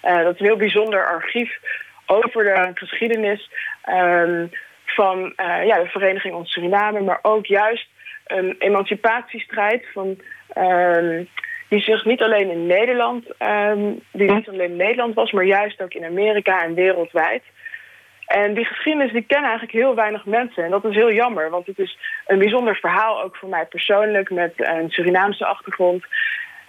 [0.00, 1.58] Dat is een heel bijzonder archief
[2.06, 3.50] over de geschiedenis
[3.88, 4.50] um,
[4.86, 5.32] van
[5.64, 7.00] ja, de Vereniging Ons Suriname...
[7.00, 7.88] maar ook juist
[8.26, 10.18] een emancipatiestrijd van,
[10.58, 11.28] um,
[11.68, 13.26] die zich niet alleen in Nederland...
[13.38, 17.42] Um, die niet alleen in Nederland was, maar juist ook in Amerika en wereldwijd...
[18.26, 20.64] En die geschiedenis die kennen eigenlijk heel weinig mensen.
[20.64, 23.22] En dat is heel jammer, want het is een bijzonder verhaal...
[23.22, 26.04] ook voor mij persoonlijk, met een Surinaamse achtergrond.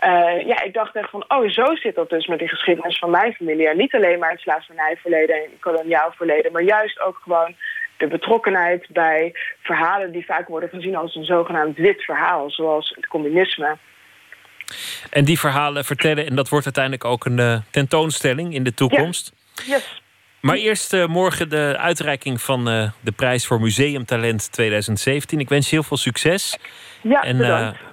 [0.03, 3.09] Uh, ja, ik dacht echt van, oh, zo zit dat dus met die geschiedenis van
[3.09, 3.69] mijn familie.
[3.69, 6.51] En niet alleen maar het slavernijverleden en koloniaal verleden...
[6.51, 7.55] maar juist ook gewoon
[7.97, 10.11] de betrokkenheid bij verhalen...
[10.11, 13.77] die vaak worden gezien als een zogenaamd wit verhaal, zoals het communisme...
[15.09, 19.31] En die verhalen vertellen, en dat wordt uiteindelijk ook een uh, tentoonstelling in de toekomst.
[19.53, 19.75] Ja.
[19.75, 20.01] Yes.
[20.41, 25.39] Maar eerst uh, morgen de uitreiking van uh, de prijs voor Museumtalent 2017.
[25.39, 26.57] Ik wens je heel veel succes.
[27.01, 27.41] Ja, en,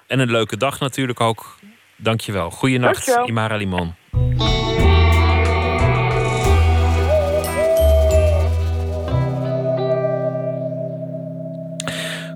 [0.06, 1.58] en een leuke dag natuurlijk ook.
[2.02, 2.50] Dankjewel.
[2.50, 3.94] Goeienacht, Imara Limon.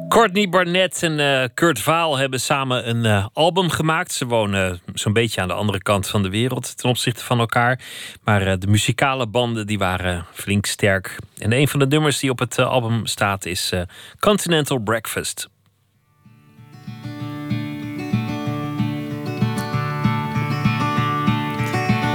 [0.08, 4.12] Courtney Barnett en uh, Kurt Vaal hebben samen een uh, album gemaakt.
[4.12, 7.80] Ze wonen zo'n beetje aan de andere kant van de wereld ten opzichte van elkaar.
[8.24, 11.16] Maar uh, de muzikale banden die waren flink sterk.
[11.38, 13.72] En een van de nummers die op het album staat is
[14.18, 15.48] Continental Breakfast.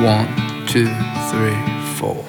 [0.01, 0.87] One, two,
[1.29, 1.55] three,
[1.97, 2.25] four.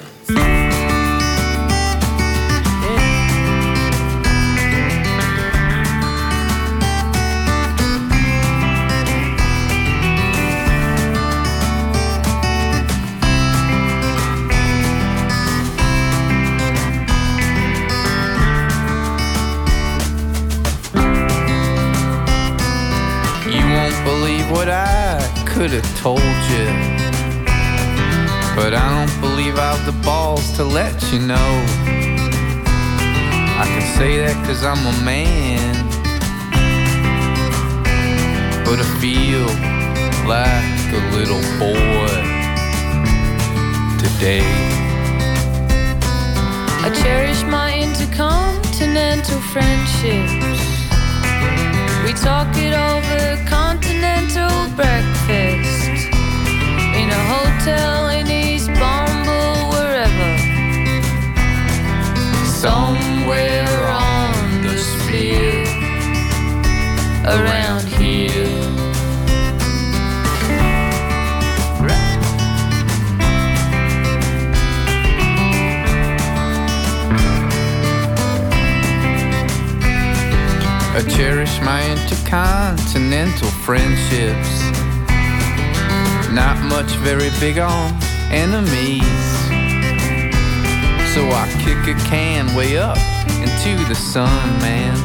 [24.51, 26.92] what I could have told you.
[28.55, 31.51] But I don't believe I've the balls to let you know.
[33.57, 35.73] I can say that cause I'm a man.
[38.63, 39.47] But I feel
[40.29, 42.13] like a little boy
[44.03, 44.45] today.
[46.85, 50.61] I cherish my intercontinental friendships.
[52.05, 55.72] We talk it over continental breakfast
[56.95, 60.31] in a hotel in East Bombay, wherever.
[62.45, 65.65] Somewhere on the sphere
[67.25, 68.73] around here.
[80.95, 84.62] I cherish my intercontinental friendships.
[86.33, 87.93] Not much very big on
[88.31, 89.03] enemies.
[91.13, 92.97] So I kick a can way up
[93.45, 94.97] into the sun, man.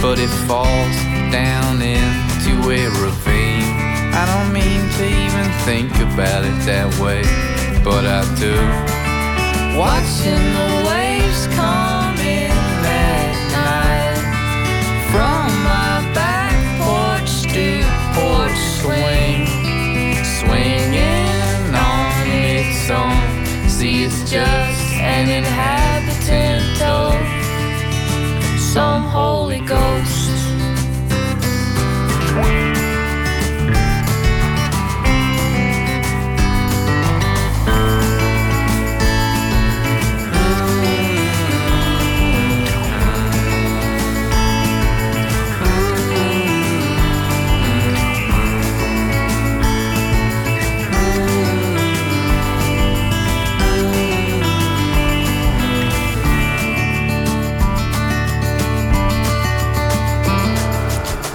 [0.00, 0.96] But it falls
[1.32, 3.66] down into a ravine.
[4.14, 7.22] I don't mean to even think about it that way,
[7.82, 8.54] but I do.
[9.76, 12.54] Watching the waves come in
[12.86, 14.22] at night
[15.10, 17.82] from my back porch to
[18.14, 19.15] porch swing,
[24.26, 27.14] just an inhabitant of
[28.60, 30.35] some Holy Ghost.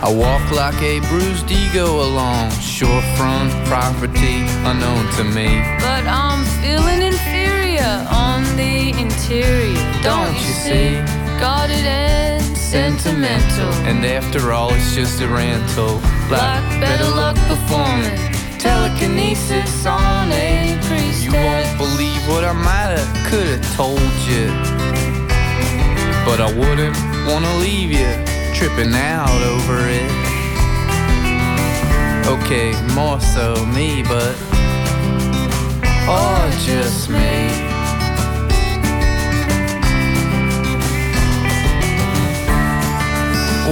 [0.04, 5.62] I walk like a bruised ego along shorefront property unknown to me.
[5.78, 9.78] But I'm feeling inferior on the interior.
[10.02, 10.96] Don't you see?
[11.40, 13.70] Guarded and sentimental.
[13.86, 16.02] And after all, it's just a rental.
[16.32, 18.18] Like better luck performing
[18.58, 21.26] telekinesis on a priestess.
[21.26, 24.50] You won't believe what I might have, could have told you.
[26.26, 26.98] But I wouldn't
[27.28, 30.12] wanna leave you tripping out over it.
[32.28, 34.36] Okay, more so me, but.
[36.08, 37.70] Or just me.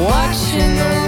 [0.06, 0.99] Watching the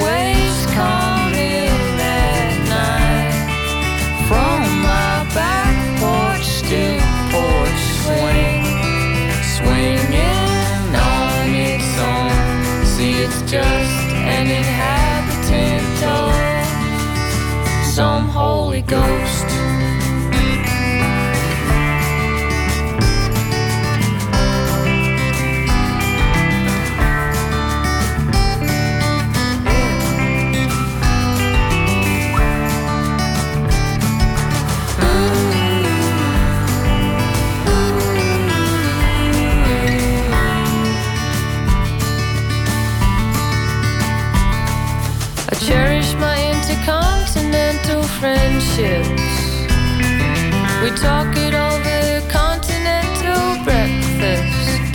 [13.52, 16.34] just an inhabitant of
[17.86, 19.51] some Holy Ghost.
[51.02, 54.94] Talk it over continental breakfast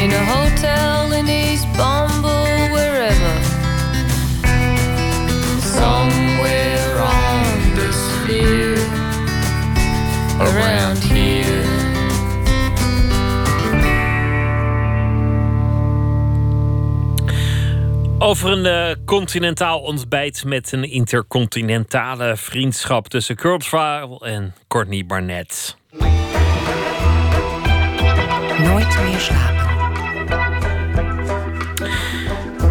[0.00, 3.34] in a hotel in East Bumble, wherever.
[5.80, 8.78] somewhere on the sphere
[10.38, 11.64] around here.
[18.18, 25.76] Over een eh, continentaal ontbijt met een intercontinentale vriendschap tussen Kurzweil en Courtney Barnett.
[28.58, 29.69] Nooit meer slapen.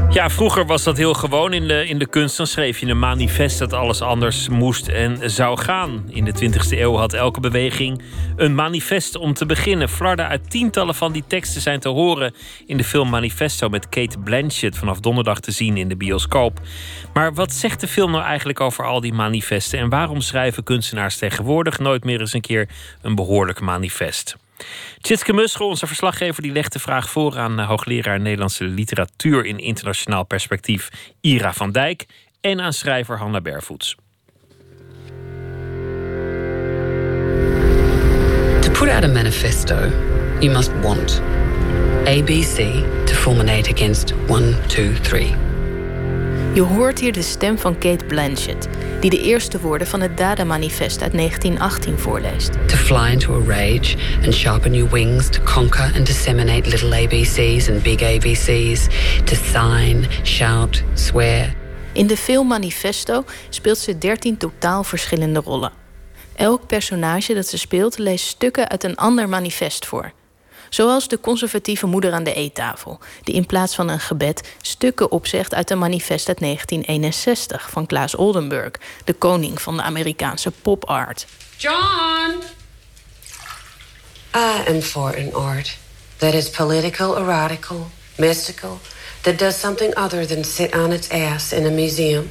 [0.09, 2.37] Ja, vroeger was dat heel gewoon in de, in de kunst.
[2.37, 6.03] Dan schreef je een manifest dat alles anders moest en zou gaan.
[6.07, 8.01] In de 20e eeuw had elke beweging
[8.35, 9.89] een manifest om te beginnen.
[9.89, 12.33] Flarden uit tientallen van die teksten zijn te horen
[12.65, 16.59] in de film Manifesto met Kate Blanchett vanaf donderdag te zien in de bioscoop.
[17.13, 21.17] Maar wat zegt de film nou eigenlijk over al die manifesten en waarom schrijven kunstenaars
[21.17, 22.69] tegenwoordig nooit meer eens een keer
[23.01, 24.37] een behoorlijk manifest?
[25.01, 29.57] Tjitske Muscho, onze verslaggever, die legt de vraag voor aan eh, hoogleraar Nederlandse literatuur in
[29.57, 30.89] internationaal perspectief
[31.21, 32.05] Ira van Dijk
[32.41, 33.95] en aan schrijver Hanna Bervoets.
[38.61, 39.75] To put out a manifesto,
[40.39, 41.21] you must want
[42.05, 45.48] ABC to fulminate against 1, 2, 3.
[46.53, 48.67] Je hoort hier de stem van Kate Blanchett,
[48.99, 52.51] die de eerste woorden van het Dada-manifest uit 1918 voorleest.
[52.51, 57.69] To fly into a rage and sharpen your wings to conquer and disseminate little ABCs
[57.69, 58.87] and big ABCs.
[59.23, 61.53] To sign, shout, swear.
[61.93, 65.71] In de film Manifesto speelt ze 13 totaal verschillende rollen.
[66.35, 70.11] Elk personage dat ze speelt leest stukken uit een ander manifest voor.
[70.69, 75.53] Zoals de conservatieve moeder aan de eettafel, die in plaats van een gebed stukken opzegt
[75.53, 78.71] uit een manifest uit 1961 van Klaas Oldenburg,
[79.03, 81.27] de koning van de Amerikaanse pop art.
[81.57, 82.43] John!
[84.35, 85.77] I am for an art
[86.17, 88.79] that is political, erotical, mystical,
[89.21, 92.29] that does something other than sit on its ass in a museum.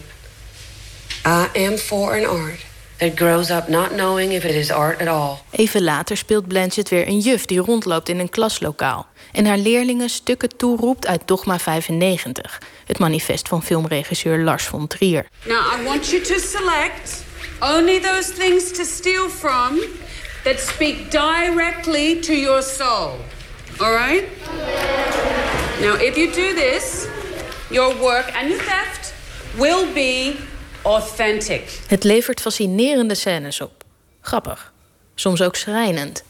[1.26, 2.67] I am for an art
[2.98, 5.38] that grows up not knowing if it is art at all.
[5.50, 10.10] Even later speelt Blanchett weer een juf die rondloopt in een klaslokaal en haar leerlingen
[10.10, 15.26] stukken toeroept uit Dogma 95, het manifest van filmregisseur Lars von Trier.
[15.46, 17.24] Now, I want you to select
[17.60, 19.78] only those things to steal from
[20.44, 23.18] that speak directly to your soul.
[23.80, 24.24] All right?
[25.80, 27.06] Now, if you do this,
[27.70, 29.14] your work and your theft
[29.56, 30.36] will be
[30.82, 31.80] authentic.
[31.86, 33.84] Het levert fascinerende scènes op.
[34.20, 34.72] Grappig,
[35.14, 36.24] soms ook schrijnend.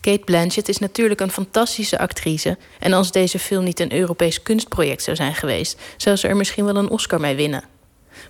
[0.00, 2.58] Kate Blanchett is natuurlijk een fantastische actrice.
[2.78, 6.64] En als deze film niet een Europees kunstproject zou zijn geweest, zou ze er misschien
[6.64, 7.64] wel een Oscar mee winnen.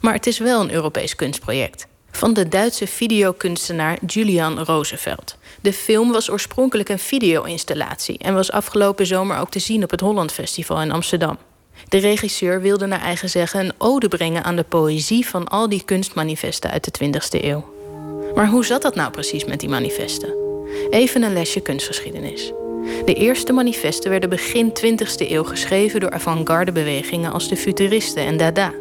[0.01, 1.87] Maar het is wel een Europees kunstproject.
[2.11, 5.37] Van de Duitse videokunstenaar Julian Roosevelt.
[5.61, 10.01] De film was oorspronkelijk een video-installatie en was afgelopen zomer ook te zien op het
[10.01, 11.39] Holland Festival in Amsterdam.
[11.89, 15.83] De regisseur wilde naar eigen zeggen een ode brengen aan de poëzie van al die
[15.85, 17.65] kunstmanifesten uit de 20e eeuw.
[18.35, 20.35] Maar hoe zat dat nou precies met die manifesten?
[20.91, 22.53] Even een lesje kunstgeschiedenis.
[23.05, 28.37] De eerste manifesten werden begin 20e eeuw geschreven door avant-garde bewegingen als de Futuristen en
[28.37, 28.73] Dada.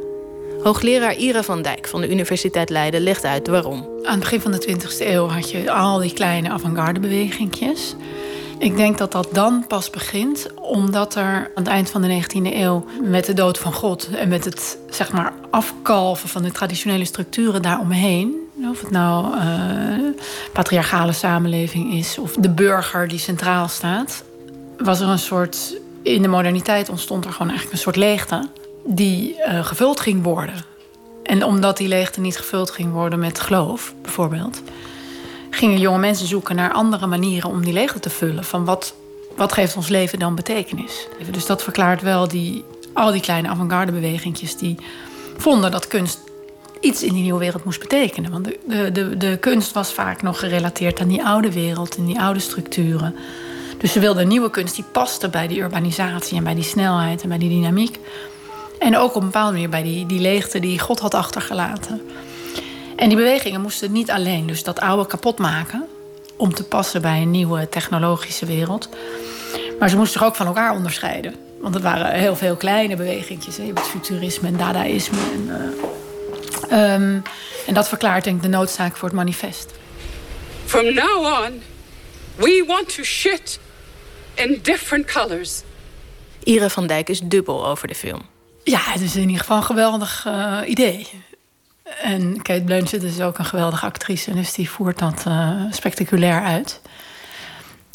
[0.62, 3.90] Hoogleraar Ira van Dijk van de Universiteit Leiden legt uit waarom.
[4.04, 7.96] Aan het begin van de 20e eeuw had je al die kleine avant-garde bewegingjes.
[8.66, 12.54] Ik denk dat dat dan pas begint, omdat er aan het eind van de 19e
[12.54, 17.06] eeuw, met de dood van God en met het zeg maar, afkalven van de traditionele
[17.06, 18.36] structuren daaromheen,
[18.72, 19.44] of het nou uh,
[20.54, 24.24] patriarchale samenleving is of de burger die centraal staat,
[24.78, 25.78] was er een soort.
[26.04, 28.50] In de moderniteit ontstond er gewoon eigenlijk een soort leegte
[28.84, 30.56] die uh, gevuld ging worden.
[31.24, 34.62] En omdat die leegte niet gevuld ging worden met geloof, bijvoorbeeld,
[35.56, 38.44] gingen jonge mensen zoeken naar andere manieren om die leegte te vullen.
[38.44, 38.94] Van wat,
[39.36, 41.08] wat geeft ons leven dan betekenis?
[41.32, 42.64] Dus dat verklaart wel die,
[42.94, 44.76] al die kleine avant-garde bewegingjes die
[45.38, 46.20] vonden dat kunst
[46.80, 48.32] iets in die nieuwe wereld moest betekenen.
[48.32, 52.20] Want de, de, de, kunst was vaak nog gerelateerd aan die oude wereld en die
[52.20, 53.16] oude structuren.
[53.78, 57.30] Dus ze wilden nieuwe kunst die paste bij die urbanisatie en bij die snelheid en
[57.30, 58.00] bij die dynamiek.
[58.80, 62.02] En ook op een bepaalde manier bij die, die leegte die God had achtergelaten.
[62.96, 65.88] En die bewegingen moesten niet alleen dus dat oude kapot maken
[66.36, 68.90] om te passen bij een nieuwe technologische wereld.
[69.80, 71.36] Maar ze moesten zich ook van elkaar onderscheiden.
[71.60, 73.56] Want het waren heel veel kleine bewegingjes.
[73.56, 75.18] Je hebt het futurisme en dadaïsme.
[75.34, 75.48] En,
[76.72, 77.22] uh, um,
[77.68, 79.72] en dat verklaart denk ik de noodzaak voor het manifest.
[80.66, 81.62] From now on,
[82.36, 83.60] we want to shit
[84.34, 85.62] in different colors.
[86.44, 88.22] Ira van Dijk is dubbel over de film.
[88.64, 91.08] Ja, het is in ieder geval een geweldig uh, idee.
[92.02, 96.82] En Kate Blanchett is ook een geweldige actrice, dus die voert dat uh, spectaculair uit.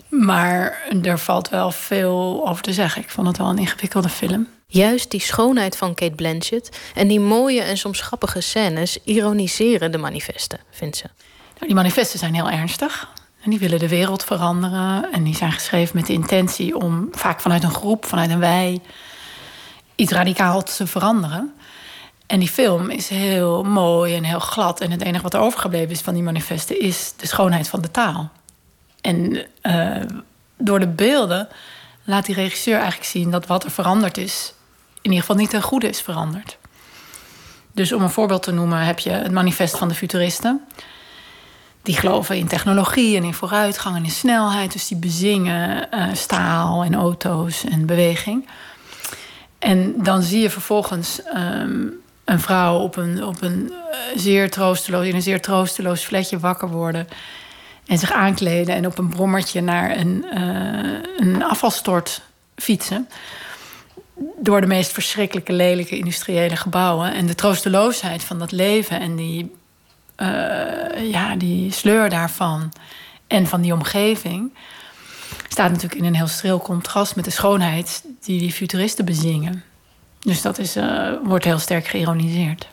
[0.09, 3.03] Maar er valt wel veel over te zeggen.
[3.03, 4.49] Ik vond het wel een ingewikkelde film.
[4.67, 9.99] Juist die schoonheid van Kate Blanchett en die mooie en soms grappige scènes ironiseren de
[9.99, 11.07] manifesten, vindt ze.
[11.55, 13.09] Nou, die manifesten zijn heel ernstig.
[13.43, 15.12] En die willen de wereld veranderen.
[15.12, 18.81] En die zijn geschreven met de intentie om vaak vanuit een groep, vanuit een wij,
[19.95, 21.55] iets radicaal te veranderen.
[22.31, 24.81] En die film is heel mooi en heel glad.
[24.81, 27.90] En het enige wat er overgebleven is van die manifesten is de schoonheid van de
[27.90, 28.31] taal.
[29.01, 29.97] En uh,
[30.57, 31.48] door de beelden
[32.05, 34.55] laat die regisseur eigenlijk zien dat wat er veranderd is,
[34.94, 36.59] in ieder geval niet ten goede is veranderd.
[37.73, 40.61] Dus om een voorbeeld te noemen, heb je het manifest van de futuristen.
[41.82, 44.73] Die geloven in technologie en in vooruitgang en in snelheid.
[44.73, 48.48] Dus die bezingen uh, staal en auto's en beweging.
[49.59, 52.01] En dan zie je vervolgens um,
[52.31, 56.69] een vrouw op een, op een uh, zeer troosteloos, in een zeer troosteloos flatje wakker
[56.69, 57.09] worden.
[57.86, 62.23] En zich aankleden en op een brommertje naar een, uh, een afvalstort
[62.57, 63.09] fietsen.
[64.39, 67.15] Door de meest verschrikkelijke, lelijke industriële gebouwen.
[67.15, 69.55] En de troosteloosheid van dat leven en die,
[70.16, 72.73] uh, ja, die sleur daarvan.
[73.27, 74.55] En van die omgeving.
[75.48, 79.65] Staat natuurlijk in een heel streel contrast met de schoonheid die die futuristen bezingen.
[80.21, 82.69] Dus dat is, uh, wordt heel sterk geïroniseerd.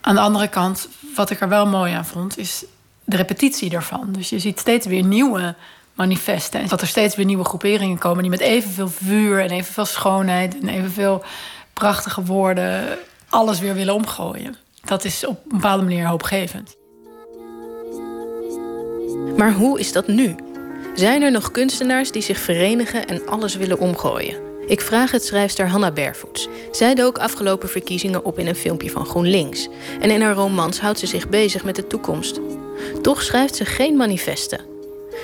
[0.00, 2.64] Aan de andere kant, wat ik er wel mooi aan vond, is
[3.04, 4.12] de repetitie daarvan.
[4.12, 5.54] Dus je ziet steeds weer nieuwe
[5.94, 6.60] manifesten.
[6.60, 10.60] En dat er steeds weer nieuwe groeperingen komen die met evenveel vuur en evenveel schoonheid
[10.60, 11.24] en evenveel
[11.72, 12.98] prachtige woorden
[13.28, 14.56] alles weer willen omgooien.
[14.84, 16.76] Dat is op een bepaalde manier hoopgevend.
[19.36, 20.34] Maar hoe is dat nu?
[20.94, 24.53] Zijn er nog kunstenaars die zich verenigen en alles willen omgooien?
[24.66, 26.48] Ik vraag het schrijfster Hanna Bervoets.
[26.70, 29.68] Zij dook afgelopen verkiezingen op in een filmpje van GroenLinks.
[30.00, 32.40] En in haar romans houdt ze zich bezig met de toekomst.
[33.02, 34.60] Toch schrijft ze geen manifesten.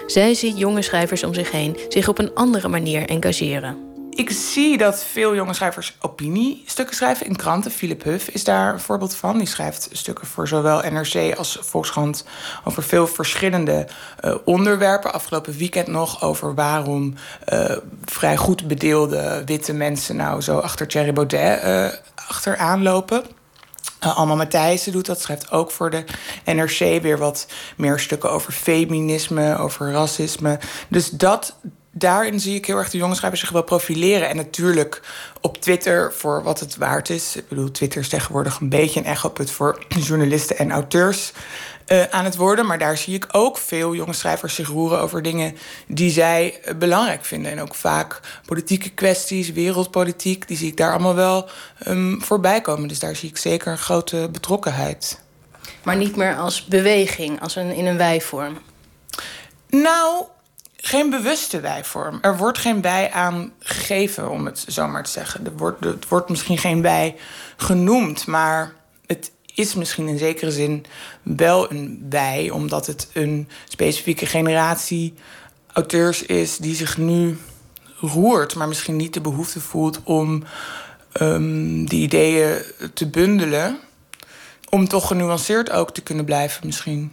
[0.06, 3.89] Zij ziet jonge schrijvers om zich heen zich op een andere manier engageren.
[4.10, 7.70] Ik zie dat veel jonge schrijvers opiniestukken schrijven in kranten.
[7.70, 9.38] Philip Huff is daar een voorbeeld van.
[9.38, 12.24] Die schrijft stukken voor zowel NRC als Volkskrant
[12.64, 13.86] over veel verschillende
[14.24, 15.12] uh, onderwerpen.
[15.12, 17.14] Afgelopen weekend nog over waarom
[17.52, 21.88] uh, vrij goed bedeelde witte mensen nou zo achter Thierry Baudet uh,
[22.28, 23.24] achteraan lopen.
[24.04, 26.04] Uh, Alma Matthijssen doet dat, schrijft ook voor de
[26.44, 27.46] NRC weer wat
[27.76, 30.58] meer stukken over feminisme, over racisme.
[30.88, 31.56] Dus dat,
[32.00, 34.28] daarin zie ik heel erg de jonge schrijvers zich wel profileren.
[34.28, 35.00] En natuurlijk
[35.40, 37.36] op Twitter, voor wat het waard is.
[37.36, 41.32] Ik bedoel, Twitter is tegenwoordig een beetje een echoput voor journalisten en auteurs.
[41.92, 42.66] Uh, aan het worden.
[42.66, 45.56] Maar daar zie ik ook veel jonge schrijvers zich roeren over dingen
[45.86, 47.50] die zij uh, belangrijk vinden.
[47.50, 51.48] En ook vaak politieke kwesties, wereldpolitiek, die zie ik daar allemaal wel
[51.86, 52.88] um, voorbij komen.
[52.88, 55.20] Dus daar zie ik zeker een grote betrokkenheid.
[55.82, 58.58] Maar niet meer als beweging, als een, in een wijvorm?
[59.68, 60.24] Nou,
[60.82, 62.18] geen bewuste wijvorm.
[62.22, 65.46] Er wordt geen bij aan gegeven, om het zo maar te zeggen.
[65.46, 67.16] Er wordt, er wordt misschien geen bij
[67.56, 68.72] genoemd, maar
[69.06, 70.84] het is misschien in zekere zin
[71.22, 75.14] wel een wij, omdat het een specifieke generatie
[75.72, 77.38] auteurs is die zich nu
[78.00, 80.44] roert, maar misschien niet de behoefte voelt om
[81.20, 82.62] um, die ideeën
[82.94, 83.78] te bundelen.
[84.68, 87.12] Om toch genuanceerd ook te kunnen blijven, misschien.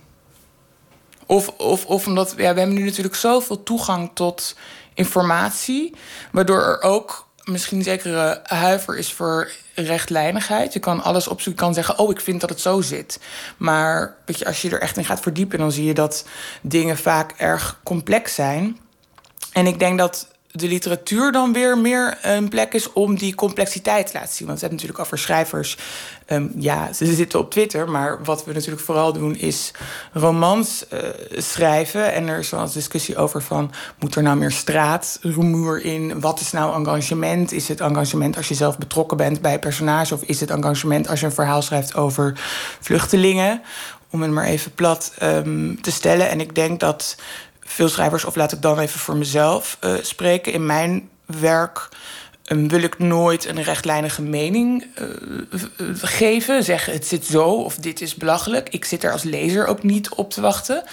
[1.27, 4.55] Of, of, of omdat ja, we hebben nu natuurlijk zoveel toegang tot
[4.93, 5.95] informatie,
[6.31, 10.73] waardoor er ook misschien zekere huiver is voor rechtlijnigheid.
[10.73, 13.19] Je kan alles opzoeken, je kan zeggen, oh, ik vind dat het zo zit.
[13.57, 16.25] Maar weet je, als je er echt in gaat verdiepen, dan zie je dat
[16.61, 18.77] dingen vaak erg complex zijn.
[19.51, 20.27] En ik denk dat
[20.57, 24.47] de literatuur dan weer meer een plek is om die complexiteit te laten zien.
[24.47, 25.77] Want we hebben natuurlijk over schrijvers.
[26.29, 29.71] Um, ja, ze zitten op Twitter, maar wat we natuurlijk vooral doen is
[30.13, 30.99] romans uh,
[31.31, 32.13] schrijven.
[32.13, 36.19] En er is wel eens discussie over van, moet er nou meer straatrumoer in?
[36.19, 37.51] Wat is nou engagement?
[37.51, 40.13] Is het engagement als je zelf betrokken bent bij personage?
[40.13, 42.39] Of is het engagement als je een verhaal schrijft over
[42.79, 43.61] vluchtelingen?
[44.09, 46.29] Om het maar even plat um, te stellen.
[46.29, 47.15] En ik denk dat
[47.67, 50.53] veel schrijvers, of laat ik dan even voor mezelf uh, spreken.
[50.53, 51.89] In mijn werk
[52.51, 55.57] um, wil ik nooit een rechtlijnige mening uh,
[56.01, 56.63] geven.
[56.63, 58.69] Zeggen het zit zo of dit is belachelijk.
[58.69, 60.83] Ik zit er als lezer ook niet op te wachten.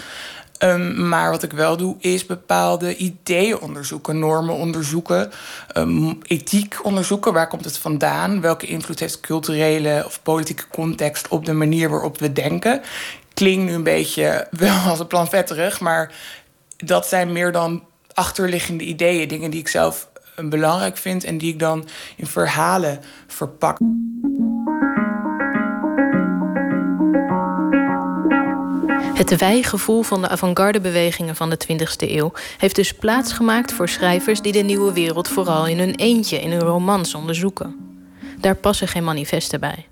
[0.59, 5.33] Um, maar wat ik wel doe, is bepaalde ideeën onderzoeken, normen onderzoeken,
[5.77, 7.33] um, ethiek onderzoeken.
[7.33, 8.41] Waar komt het vandaan?
[8.41, 12.83] Welke invloed heeft culturele of politieke context op de manier waarop we denken?
[13.35, 16.13] Klinkt nu een beetje wel als een plan vetterig, maar
[16.77, 21.53] dat zijn meer dan achterliggende ideeën, dingen die ik zelf eh, belangrijk vind en die
[21.53, 23.79] ik dan in verhalen verpak.
[29.15, 34.53] Het wijgevoel van de avant-garde-bewegingen van de 20e eeuw heeft dus plaatsgemaakt voor schrijvers die
[34.53, 37.77] de nieuwe wereld vooral in hun eentje, in hun romans onderzoeken.
[38.41, 39.87] Daar passen geen manifesten bij.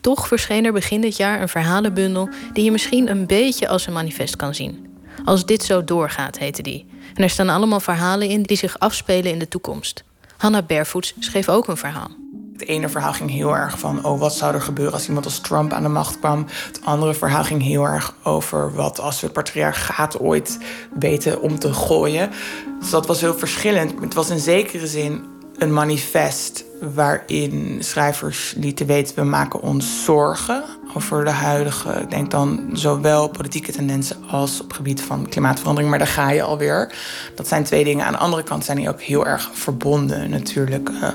[0.00, 3.92] Toch verscheen er begin dit jaar een verhalenbundel die je misschien een beetje als een
[3.92, 4.91] manifest kan zien.
[5.24, 6.86] Als dit zo doorgaat, heette die.
[7.14, 10.04] En er staan allemaal verhalen in die zich afspelen in de toekomst.
[10.36, 12.10] Hanna Barefoots schreef ook een verhaal.
[12.52, 15.40] Het ene verhaal ging heel erg van, oh, wat zou er gebeuren als iemand als
[15.40, 16.46] Trump aan de macht kwam.
[16.66, 20.58] Het andere verhaal ging heel erg over wat als we het patriarchaat ooit
[20.98, 22.30] weten om te gooien.
[22.80, 24.00] Dus dat was heel verschillend.
[24.00, 25.24] Het was in zekere zin
[25.62, 26.64] een manifest
[26.94, 30.64] waarin schrijvers lieten weten: we maken ons zorgen
[30.96, 35.90] over de huidige, ik denk dan zowel politieke tendensen als op gebied van klimaatverandering.
[35.90, 36.94] Maar daar ga je alweer.
[37.34, 38.04] Dat zijn twee dingen.
[38.06, 41.08] Aan de andere kant zijn die ook heel erg verbonden natuurlijk uh,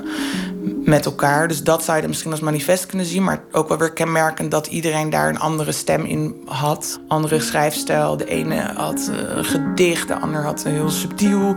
[0.84, 1.48] met elkaar.
[1.48, 3.24] Dus dat zou je misschien als manifest kunnen zien.
[3.24, 7.00] Maar ook wel weer kenmerkend dat iedereen daar een andere stem in had.
[7.08, 8.16] Andere schrijfstijl.
[8.16, 11.56] De ene had een gedicht, de ander had een heel subtiel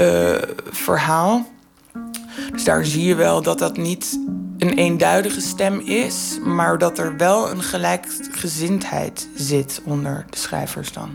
[0.00, 0.34] uh,
[0.70, 1.46] verhaal.
[2.52, 4.20] Dus daar zie je wel dat dat niet
[4.58, 11.10] een eenduidige stem is, maar dat er wel een gelijkgezindheid zit onder de schrijvers dan.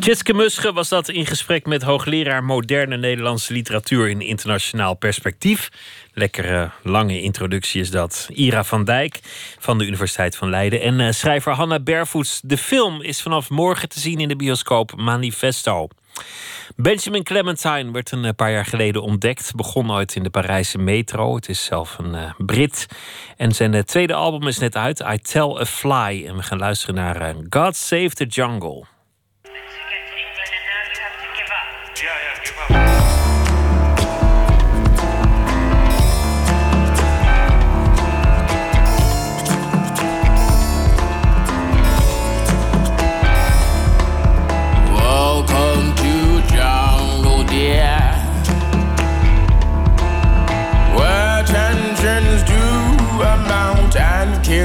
[0.00, 5.68] Tjitske Musche was dat in gesprek met hoogleraar moderne Nederlandse literatuur in internationaal perspectief.
[6.12, 8.28] Lekkere lange introductie is dat.
[8.32, 9.20] Ira van Dijk
[9.58, 12.40] van de Universiteit van Leiden en uh, schrijver Hanna Bervoets.
[12.44, 15.88] De film is vanaf morgen te zien in de bioscoop Manifesto.
[16.76, 19.54] Benjamin Clementine werd een paar jaar geleden ontdekt.
[19.54, 21.34] Begon ooit in de Parijse metro.
[21.34, 22.86] Het is zelf een uh, Brit.
[23.36, 26.24] En zijn uh, tweede album is net uit, I Tell a Fly.
[26.26, 28.84] En we gaan luisteren naar God Save the Jungle.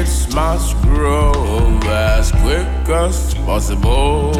[0.05, 1.31] Kids must grow
[1.85, 4.31] as quick as possible.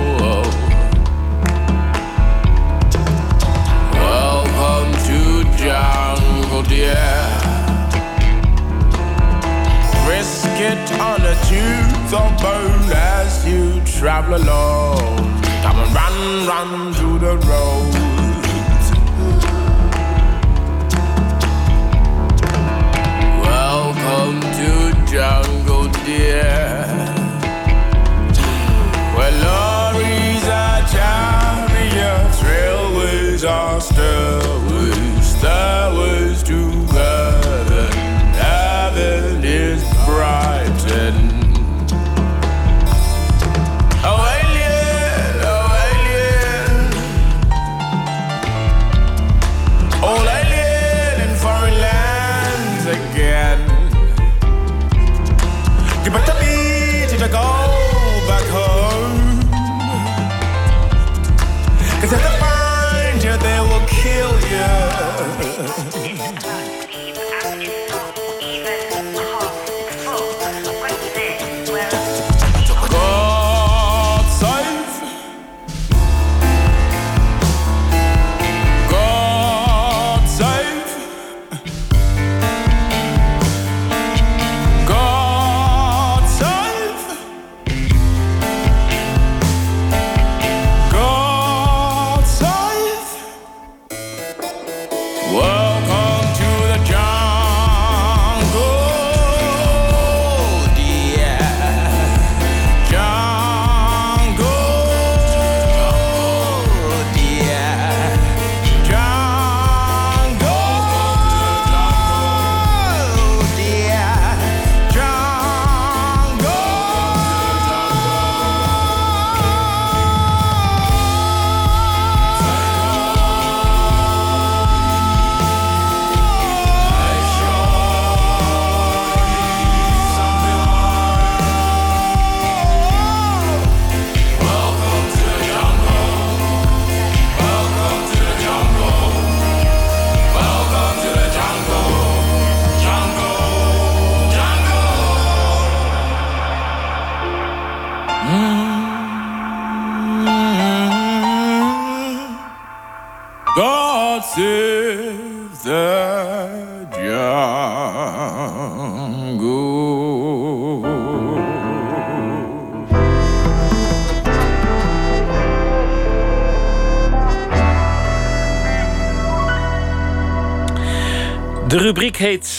[3.94, 6.96] Welcome to jungle, dear.
[10.06, 15.42] Brisket on a tooth of bone as you travel along.
[15.64, 17.94] Come and run, run through the road.
[23.42, 24.75] Welcome to
[25.16, 26.86] jungle, dear.
[29.16, 29.75] Where lorries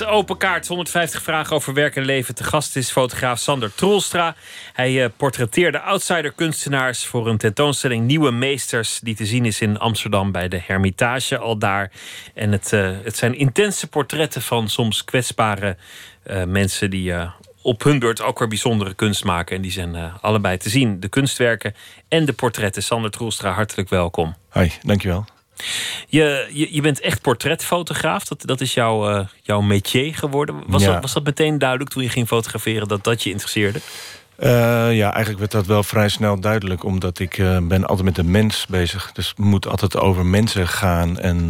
[0.04, 0.66] Open Kaart.
[0.66, 2.34] 150 vragen over werk en leven.
[2.34, 4.34] Te gast is fotograaf Sander Troelstra.
[4.72, 9.00] Hij eh, portretteerde outsider-kunstenaars voor een tentoonstelling Nieuwe Meesters.
[9.02, 11.90] die te zien is in Amsterdam bij de Hermitage al daar.
[12.34, 15.76] En het, eh, het zijn intense portretten van soms kwetsbare
[16.22, 17.14] eh, mensen die.
[17.62, 19.56] op hun beurt ook weer bijzondere kunst maken.
[19.56, 21.00] En die zijn allebei te zien.
[21.00, 21.74] De kunstwerken
[22.08, 22.82] en de portretten.
[22.82, 24.34] Sander Troelstra, hartelijk welkom.
[24.48, 25.35] Hoi, dankjewel.
[26.08, 28.24] Je, je, je bent echt portretfotograaf.
[28.24, 30.62] Dat, dat is jouw, uh, jouw métier geworden.
[30.66, 30.92] Was, Ja.
[30.92, 33.80] dat, was dat meteen duidelijk toen je ging fotograferen dat dat je interesseerde?
[34.36, 34.48] Eh,
[34.96, 38.24] ja, eigenlijk werd dat wel vrij snel duidelijk, omdat ik eh, ben altijd met de
[38.24, 39.10] mens bezig.
[39.12, 41.18] Dus het moet altijd over mensen gaan.
[41.18, 41.48] En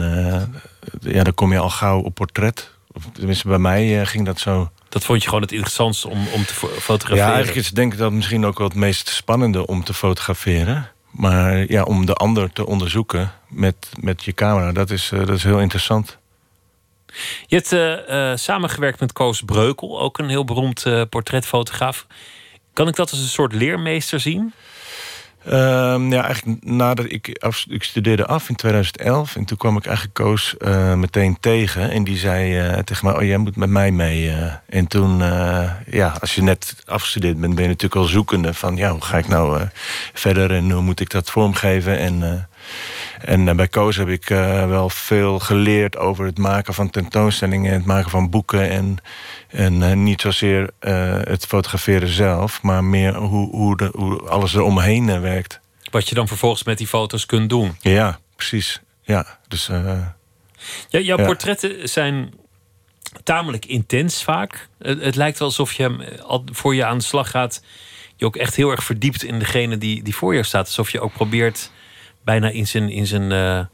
[1.00, 2.70] ja, dan kom je al gauw op portret.
[2.92, 4.70] Of tenminste, bij mij ging dat zo.
[4.88, 7.28] Dat vond je gewoon het interessantste om, om te fo- fotograferen?
[7.28, 10.88] Ja, eigenlijk is denk ik dat misschien ook wel het meest spannende om te fotograferen.
[11.16, 15.36] Maar ja, om de ander te onderzoeken met, met je camera, dat is, eh, dat
[15.36, 16.18] is heel interessant.
[17.46, 22.06] Je hebt eh, eh, samengewerkt met Koos Breukel, ook een heel beroemd portretfotograaf.
[22.72, 24.52] Kan ik dat als een soort leermeester zien?
[25.46, 29.86] Ehm, ja, eigenlijk nadat ik, af, ik studeerde af in 2011 en toen kwam ik
[29.86, 33.68] eigenlijk Koos eh, meteen tegen en die zei eh, tegen mij: "Oh, jij moet met
[33.68, 34.52] mij mee." eh.
[34.68, 35.18] en toen,
[35.90, 39.18] ja, als je net afgestudeerd bent, ben je natuurlijk al zoekende van, ja, hoe ga
[39.18, 39.60] ik nou
[40.12, 42.48] verder en hoe moet ik dat vormgeven en
[43.20, 47.72] en eh, bij Koos heb ik eh, wel veel geleerd over het maken van tentoonstellingen,
[47.72, 48.70] het maken van boeken.
[48.70, 48.98] En,
[49.48, 50.70] en eh, niet zozeer
[51.28, 55.60] het fotograferen zelf, maar meer hoe, hoe, de, hoe alles eromheen werkt.
[55.90, 57.76] Wat je dan vervolgens met die foto's kunt doen.
[57.80, 58.80] Ja, precies.
[59.02, 59.66] Ja, dus.
[60.88, 61.24] Ja, jouw Ja.
[61.24, 62.34] portretten zijn
[63.22, 64.68] tamelijk intens vaak.
[64.78, 66.18] Het, het lijkt wel alsof je
[66.52, 67.62] voor je aan de slag gaat,
[68.16, 70.66] je ook echt heel erg verdiept in degene die, die voor je staat.
[70.66, 71.70] Alsof je ook probeert
[72.26, 73.64] bijna in zijn, in zijn, eh,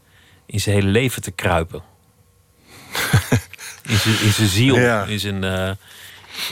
[0.46, 1.82] in zijn hele leven te kruipen.
[3.92, 5.04] in, zijn, in zijn ziel, Ja.
[5.04, 5.70] in, zijn, eh,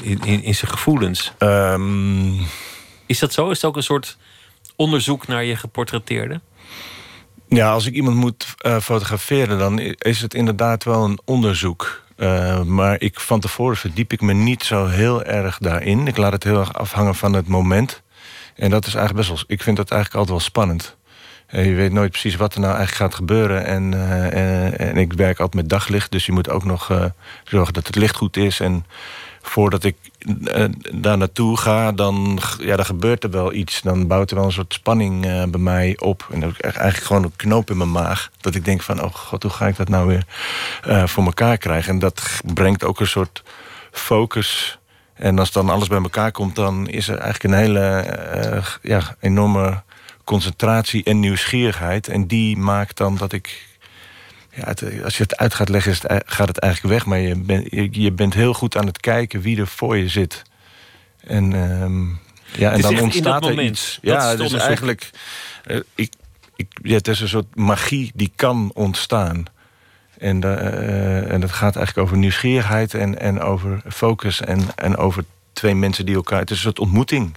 [0.02, 1.32] in, in, in zijn gevoelens.
[1.38, 2.32] Ehm,
[3.06, 3.50] Is dat zo?
[3.50, 4.16] Is het ook een soort
[4.76, 6.40] onderzoek naar je geportretteerde?
[7.48, 12.08] Ja, als ik iemand moet eh, fotograferen, dan is het inderdaad wel een onderzoek.
[12.66, 16.06] Maar ik, van tevoren verdiep ik me niet zo heel erg daarin.
[16.06, 18.02] Ik laat het heel erg afhangen van het moment.
[18.54, 19.56] En dat is eigenlijk best wel.
[19.56, 20.96] Ik vind dat eigenlijk altijd wel spannend.
[21.50, 23.64] Eh, je weet nooit precies wat er nou eigenlijk gaat gebeuren.
[23.64, 27.04] En, eh, en, en ik werk altijd met daglicht, dus je moet ook nog eh,
[27.44, 28.60] zorgen dat het licht goed is.
[28.60, 28.86] En
[29.42, 29.96] voordat ik
[30.92, 33.82] daar naartoe ga, dan, ja, dan gebeurt er wel iets.
[33.82, 35.20] Dan bouwt er wel een soort spanning
[35.50, 36.26] bij mij op.
[36.32, 38.30] En dan heb eigenlijk gewoon een knoop in mijn maag.
[38.40, 40.24] Dat ik denk van, oh god, hoe ga ik dat nou weer
[41.08, 41.92] voor elkaar krijgen?
[41.92, 43.42] En dat brengt ook een soort
[43.90, 44.78] focus.
[45.14, 48.04] En als dan alles bij elkaar komt, dan is er eigenlijk een hele
[48.82, 49.82] ja, enorme
[50.24, 52.08] concentratie en nieuwsgierigheid.
[52.08, 53.68] En die maakt dan dat ik
[54.54, 57.06] ja, het- als je het uit gaat leggen, is het, ei- gaat het eigenlijk weg.
[57.06, 60.08] Maar je, bent je, je bent heel goed aan het kijken wie er voor je
[60.08, 60.42] zit.
[61.20, 62.08] En, ehm,
[62.60, 63.68] ja, en dan ontstaat er moment.
[63.68, 63.98] iets.
[64.02, 65.10] Dat is Ja, het dus eigenlijk...
[65.64, 66.12] eh, ik,
[66.56, 69.44] ik, ja, het is een soort magie die kan ontstaan.
[70.18, 74.40] En, eh, en dat gaat eigenlijk over nieuwsgierigheid en, en over focus...
[74.40, 76.38] En, en over twee mensen die elkaar...
[76.40, 77.36] Het is een soort ontmoeting.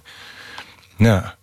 [0.96, 1.34] Ja.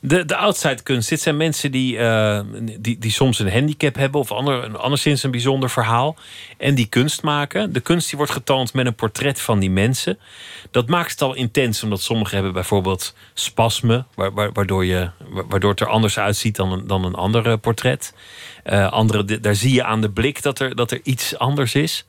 [0.00, 2.40] De, de outside kunst, dit zijn mensen die, eh,
[2.80, 6.16] die, die soms een handicap hebben of ander, anderszins een bijzonder verhaal.
[6.58, 7.72] En die kunst maken.
[7.72, 10.18] De kunst die wordt getoond met een portret van die mensen.
[10.70, 15.44] Dat maakt het al intens, omdat sommigen hebben bijvoorbeeld spasmen, wa- wa- waardoor, je, wa-
[15.48, 18.14] waardoor het er anders uitziet dan een, dan een ander portret.
[18.62, 22.06] Eh andere, daar zie je aan de blik dat er, dat er iets anders is.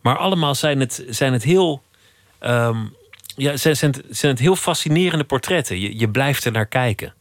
[0.00, 1.82] Maar allemaal zijn het, zijn het heel.
[2.38, 2.76] ehm,
[3.36, 5.80] ja, zijn, zijn, het- zijn het heel fascinerende portretten.
[5.80, 7.14] Je, je blijft er naar kijken.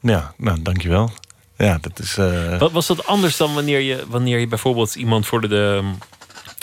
[0.00, 1.10] Ja, nou, dankjewel.
[1.56, 2.16] Ja, dat is...
[2.18, 5.82] eh, Wat was dat anders dan wanneer je, wanneer je bijvoorbeeld iemand voor de, de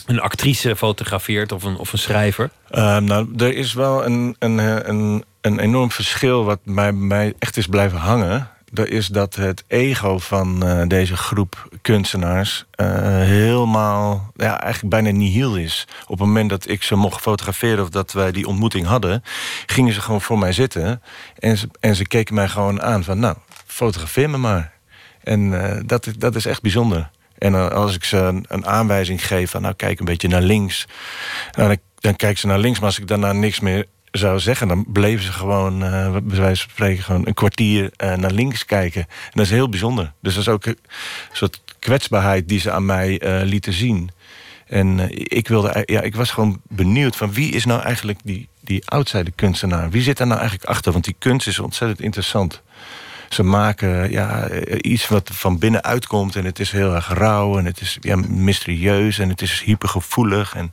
[0.06, 2.50] een actrice fotografeert of een, of een schrijver?
[2.70, 7.34] Ehm, nou, er is wel een, een, eh, een, een enorm verschil wat bij mij
[7.40, 8.50] echt is blijven hangen.
[8.74, 12.88] Is dat het ego van eh, deze groep kunstenaars eh,
[13.20, 15.88] helemaal, ja, eigenlijk bijna nihil is.
[16.04, 19.24] Op het moment dat ik ze mocht fotograferen of dat wij die ontmoeting hadden,
[19.66, 21.02] gingen ze gewoon voor mij zitten
[21.40, 23.36] en ze, en ze keken mij gewoon aan van, nou,
[23.66, 24.74] fotografeer me maar.
[25.24, 27.10] En eh, dat, dat is echt bijzonder.
[27.38, 30.88] En als ik ze een, een aanwijzing geef van, nou, kijk een beetje naar links.
[31.52, 34.68] Nou, dan, dan kijken ze naar links, maar als ik daarna niks meer zou zeggen,
[34.68, 38.66] dan bleven ze gewoon, uh, bij wijze van spreken, gewoon een kwartier uh, naar links
[38.66, 39.02] kijken.
[39.02, 40.12] En dat is heel bijzonder.
[40.22, 40.78] Dus dat is ook een
[41.32, 44.10] soort kwetsbaarheid die ze aan mij uh, lieten zien.
[44.68, 45.00] En
[45.36, 49.34] ik, wilde, ja, ik was gewoon benieuwd van wie is nou eigenlijk die, die outsider
[49.36, 49.90] kunstenaar?
[49.90, 50.92] Wie zit daar nou eigenlijk achter?
[50.92, 52.62] Want die kunst is ontzettend interessant.
[53.30, 54.50] Ze maken ja,
[54.82, 58.16] iets wat van binnenuit komt en het is heel erg rauw en het is ja,
[58.16, 60.56] mysterieus en het is hypergevoelig.
[60.56, 60.72] En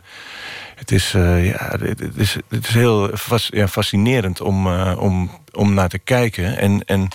[0.78, 3.10] het is, uh, ja, het, is, het is heel
[3.46, 6.58] ja, fascinerend om, uh, om, om naar te kijken.
[6.58, 7.08] En, en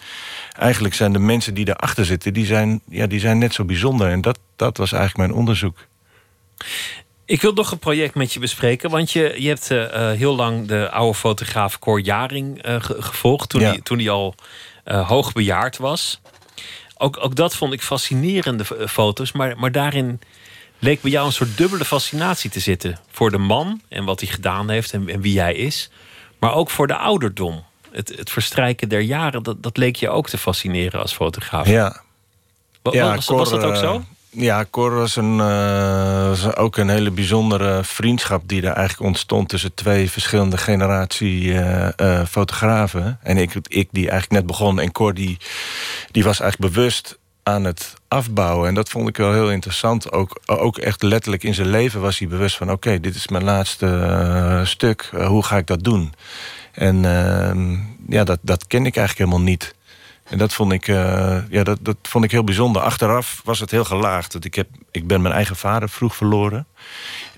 [0.60, 4.10] eigenlijk zijn de mensen die daarachter zitten, die zijn, ja, die zijn net zo bijzonder.
[4.10, 5.77] En dat, dat was eigenlijk mijn onderzoek.
[7.26, 8.90] Ik wil nog een project met je bespreken.
[8.90, 13.49] Want je, je hebt uh, heel lang de oude fotograaf Cor Jaring gevolgd.
[13.49, 13.69] Toen, ja.
[13.69, 14.35] hij, toen hij al
[14.84, 16.22] hoogbejaard was.
[16.98, 19.31] Ook, ook dat vond ik fascinerende foto's.
[19.31, 20.19] Maar, maar daarin
[20.84, 22.99] leek bij jou een soort dubbele fascinatie te zitten.
[23.11, 25.89] Voor de man en wat hij gedaan heeft en, en wie hij is.
[26.39, 27.64] Maar ook voor de ouderdom.
[27.91, 31.68] Het, het verstrijken der jaren, dat, dat leek je ook te fascineren als fotograaf.
[31.68, 32.01] Ja.
[32.81, 33.95] Was, ja, was, was dat ook zo?
[33.95, 38.41] Uh, ja, Cor was, een, uh, was ook een hele bijzondere vriendschap...
[38.45, 43.19] die er eigenlijk ontstond tussen twee verschillende generatie uh, fotografen.
[43.22, 45.38] En ik, ik die eigenlijk net begon en Cor die,
[46.11, 48.67] die was eigenlijk bewust aan het afbouwen.
[48.67, 50.11] En dat vond ik wel heel interessant.
[50.11, 52.71] Ook, ook echt letterlijk in zijn leven was hij bewust van...
[52.71, 55.09] oké, dit is mijn laatste uh, stuk.
[55.13, 56.13] Uh, hoe ga ik dat doen?
[56.71, 59.75] En uh, ja, dat, dat ken ik eigenlijk helemaal niet.
[60.23, 62.81] En dat vond ik, uh, ja, dat, dat vond ik heel bijzonder.
[62.81, 64.45] Achteraf was het heel gelaagd.
[64.45, 66.67] Ik, heb, ik ben mijn eigen vader vroeg verloren.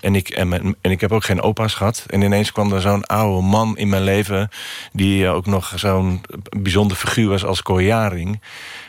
[0.00, 2.04] En ik, en, mijn, en ik heb ook geen opa's gehad.
[2.06, 4.48] En ineens kwam er zo'n oude man in mijn leven...
[4.92, 6.20] die ook nog zo'n
[6.58, 8.40] bijzonder figuur was als Cor Jaring...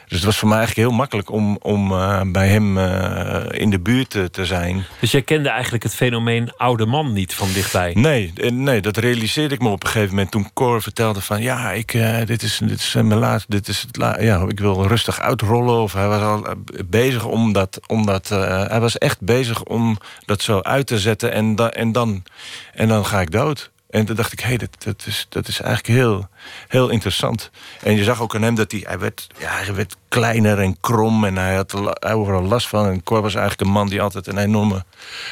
[0.08, 3.70] Dus het was voor mij eigenlijk heel makkelijk om, om uh, bij hem uh, in
[3.70, 4.86] de buurt te, te, zijn.
[5.00, 7.94] Dus jij kende eigenlijk het fenomeen oude man niet van dichtbij?
[7.96, 11.42] Nee, nee dat realiseerde ik me op een gegeven moment toen Cor vertelde van...
[11.42, 14.60] ja, ik, uh, dit is, dit is mijn laatste, dit is het la ja, ik
[14.60, 15.82] wil rustig uitrollen.
[15.82, 16.46] Of hij was al
[16.86, 17.80] bezig om dat...
[17.88, 22.24] Om dat hij was echt bezig om dat zo uit te zetten en, en, dan,
[22.74, 23.72] en dan ga ik dood.
[23.90, 26.28] En toen dacht ik, hé, hey, dat, dat, is, dat is eigenlijk heel,
[26.68, 27.50] heel interessant.
[27.82, 31.26] En je zag ook aan hem dat hij, werd, ja, hij werd kleiner en krom...
[31.26, 32.86] en hij had er overal last van.
[32.90, 34.84] En Cor was eigenlijk een man die altijd een enorme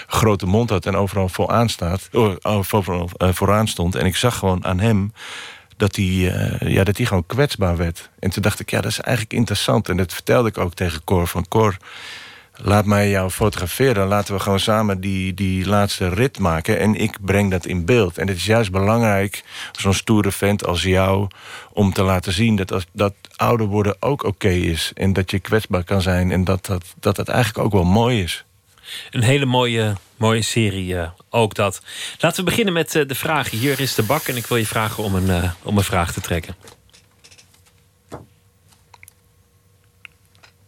[0.08, 0.86] grote mond had...
[0.86, 3.96] en overal vooraan, staat, oh, overal, uh, vooraan stond.
[3.96, 5.14] En ik zag gewoon aan hem
[5.78, 8.10] dat hij, uh, ja, dat hij gewoon kwetsbaar werd.
[8.20, 9.90] En toen dacht ik, ja, dat is eigenlijk interessant.
[9.90, 11.78] En dat vertelde ik ook tegen Cor, van Cor
[12.62, 14.08] laat mij jou fotograferen.
[14.08, 16.80] Laten we gewoon samen die, die laatste rit maken.
[16.80, 18.18] En ik breng dat in beeld.
[18.18, 21.28] En het is juist belangrijk, zo'n stoere vent als jou...
[21.74, 24.92] om te laten zien dat, dat ouder worden ook oké is.
[24.94, 26.32] En dat je kwetsbaar kan zijn.
[26.32, 28.46] En dat dat, dat dat eigenlijk ook wel mooi is.
[29.12, 31.82] Een hele mooie, mooie serie, uh, ook dat.
[32.20, 33.58] Laten we beginnen met uh, de vragen.
[33.58, 36.14] Hier is de bak en ik wil je vragen om een, uh, om een vraag
[36.14, 36.56] te trekken.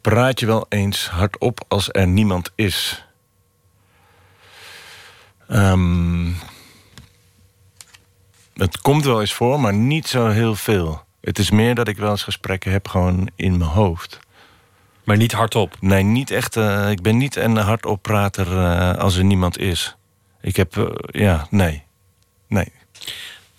[0.07, 3.05] Praat je wel eens hardop als er niemand is?
[5.49, 6.35] Um,
[8.53, 11.03] het komt wel eens voor, maar niet zo heel veel.
[11.21, 14.19] Het is meer dat ik wel eens gesprekken heb gewoon in mijn hoofd.
[15.03, 15.77] Maar niet hardop?
[15.79, 16.55] Nee, niet echt.
[16.55, 19.95] Uh, ik ben niet een hardopprater uh, als er niemand is.
[20.41, 21.83] Ik heb, uh, ja, nee.
[22.47, 22.71] Nee.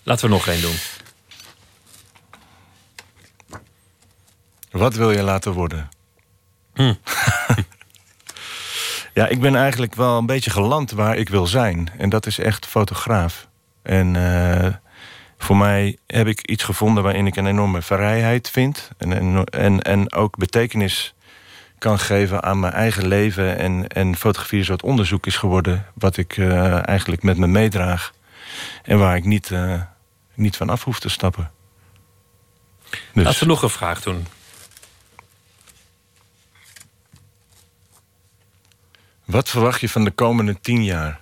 [0.03, 0.75] Laten we nog één doen.
[4.71, 5.89] Wat wil je laten worden?
[6.79, 6.93] Hm.
[9.19, 11.89] ja, ik ben eigenlijk wel een beetje geland waar ik wil zijn.
[11.97, 13.47] En dat is echt fotograaf.
[13.81, 14.73] En uh,
[15.37, 18.89] voor mij heb ik iets gevonden waarin ik een enorme vrijheid vind.
[18.97, 21.13] En, en, en ook betekenis
[21.77, 23.57] kan geven aan mijn eigen leven.
[23.57, 25.85] En, en fotografie een soort onderzoek is geworden...
[25.93, 28.13] wat ik uh, eigenlijk met me meedraag.
[28.83, 29.81] En waar ik niet, uh,
[30.33, 31.51] niet van af hoef te stappen.
[33.13, 33.23] Dus.
[33.23, 34.25] Laten we nog een vraag doen.
[39.29, 41.19] Wat verwacht je van de komende tien jaar?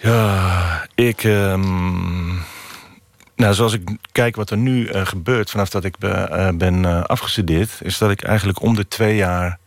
[0.00, 1.24] Ja, ik.
[1.24, 2.42] Um,
[3.36, 6.82] nou, zoals ik kijk wat er nu uh, gebeurt vanaf dat ik be, uh, ben
[6.82, 9.58] uh, afgestudeerd, is dat ik eigenlijk om de twee jaar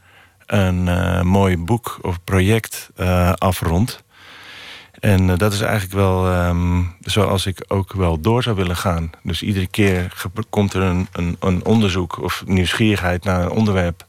[0.46, 0.84] een
[1.28, 2.90] mooi boek of project
[3.38, 4.04] afrond.
[5.00, 9.10] En dat is eigenlijk wel um, zoals ik ook wel door zou willen gaan.
[9.24, 10.14] Dus iedere keer
[10.50, 14.06] komt er een, een, een onderzoek of nieuwsgierigheid naar een onderwerp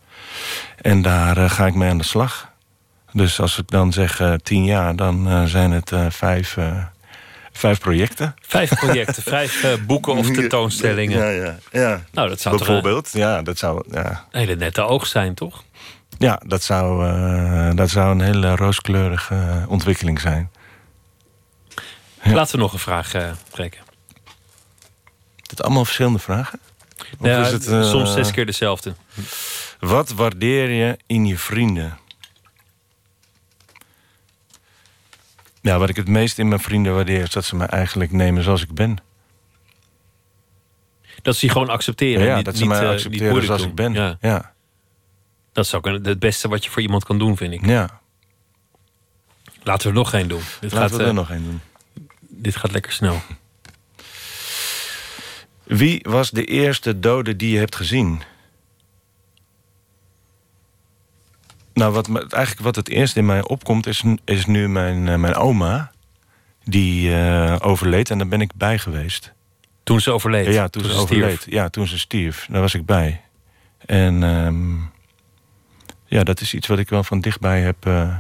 [0.80, 2.50] en daar uh, ga ik mee aan de slag.
[3.12, 6.56] Dus als ik dan zeg uh, tien jaar, dan uh, zijn het vijf,
[7.52, 8.34] vijf projecten.
[8.40, 11.18] Vijf projecten, vijf boeken of tentoonstellingen.
[11.18, 12.04] Ja, ja, ja.
[12.12, 13.84] Nou, dat zou Bijvoorbeeld, ja, dat zou...
[13.90, 14.26] Ja.
[14.30, 15.64] Een hele nette oog zijn, toch?
[16.18, 20.50] Ja, dat zou, dat zou een hele rooskleurige ontwikkeling zijn.
[22.22, 23.80] Laten we nog een vraag uh, trekken.
[25.46, 26.60] Het allemaal verschillende vragen?
[27.18, 28.94] Of is het, soms zes keer dezelfde.
[29.78, 31.98] Wat waardeer je in je vrienden?
[35.60, 37.22] Ja, wat ik het meest in mijn vrienden waardeer...
[37.22, 38.98] is dat ze me eigenlijk nemen zoals ik ben.
[41.22, 42.26] Dat ze je gewoon accepteren.
[42.26, 43.92] Ja, dat ze mij accepteren zoals ik ben.
[43.92, 44.16] Ja.
[44.20, 44.54] ja.
[45.52, 47.66] Dat is ook het beste wat je voor iemand kan doen, vind ik.
[47.66, 48.00] Ja.
[49.62, 50.42] Laten we er nog geen doen.
[50.60, 51.60] Dit Laten gaat, we er uh, nog één doen.
[52.20, 53.22] Dit gaat lekker snel.
[55.62, 58.22] Wie was de eerste dode die je hebt gezien?
[61.76, 65.34] Nou, wat, eigenlijk wat het eerst in mij opkomt, is, is nu mijn, uh, mijn
[65.34, 65.90] oma.
[66.64, 69.32] Die uh, overleed en daar ben ik bij geweest.
[69.82, 70.46] Toen ze overleed?
[70.46, 71.46] Ja, toen, toen ze, overleed.
[71.48, 72.46] Ja, toen ze stierf.
[72.50, 73.20] Daar was ik bij.
[73.86, 74.90] En um,
[76.06, 78.16] ja, dat is iets wat ik wel van dichtbij heb, uh,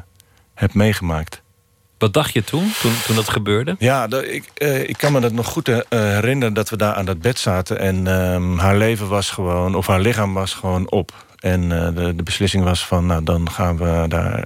[0.54, 1.42] heb meegemaakt.
[1.98, 3.76] Wat dacht je toen, toen, toen dat gebeurde?
[3.78, 7.04] Ja, ik, uh, ik kan me dat nog goed uh, herinneren dat we daar aan
[7.04, 7.78] dat bed zaten.
[7.78, 11.25] En um, haar leven was gewoon, of haar lichaam was gewoon op.
[11.36, 14.44] En uh, de, de, beslissing was van, nou dan gaan we daar,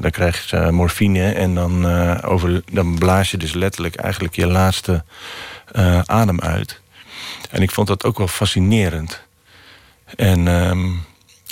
[0.00, 1.32] dan krijg je morfine.
[1.32, 1.86] En dan,
[2.24, 5.04] over, dan blaas je dus letterlijk eigenlijk je laatste
[6.04, 6.80] adem uit.
[7.50, 9.22] En ik vond dat ook wel fascinerend.
[10.16, 11.04] En um,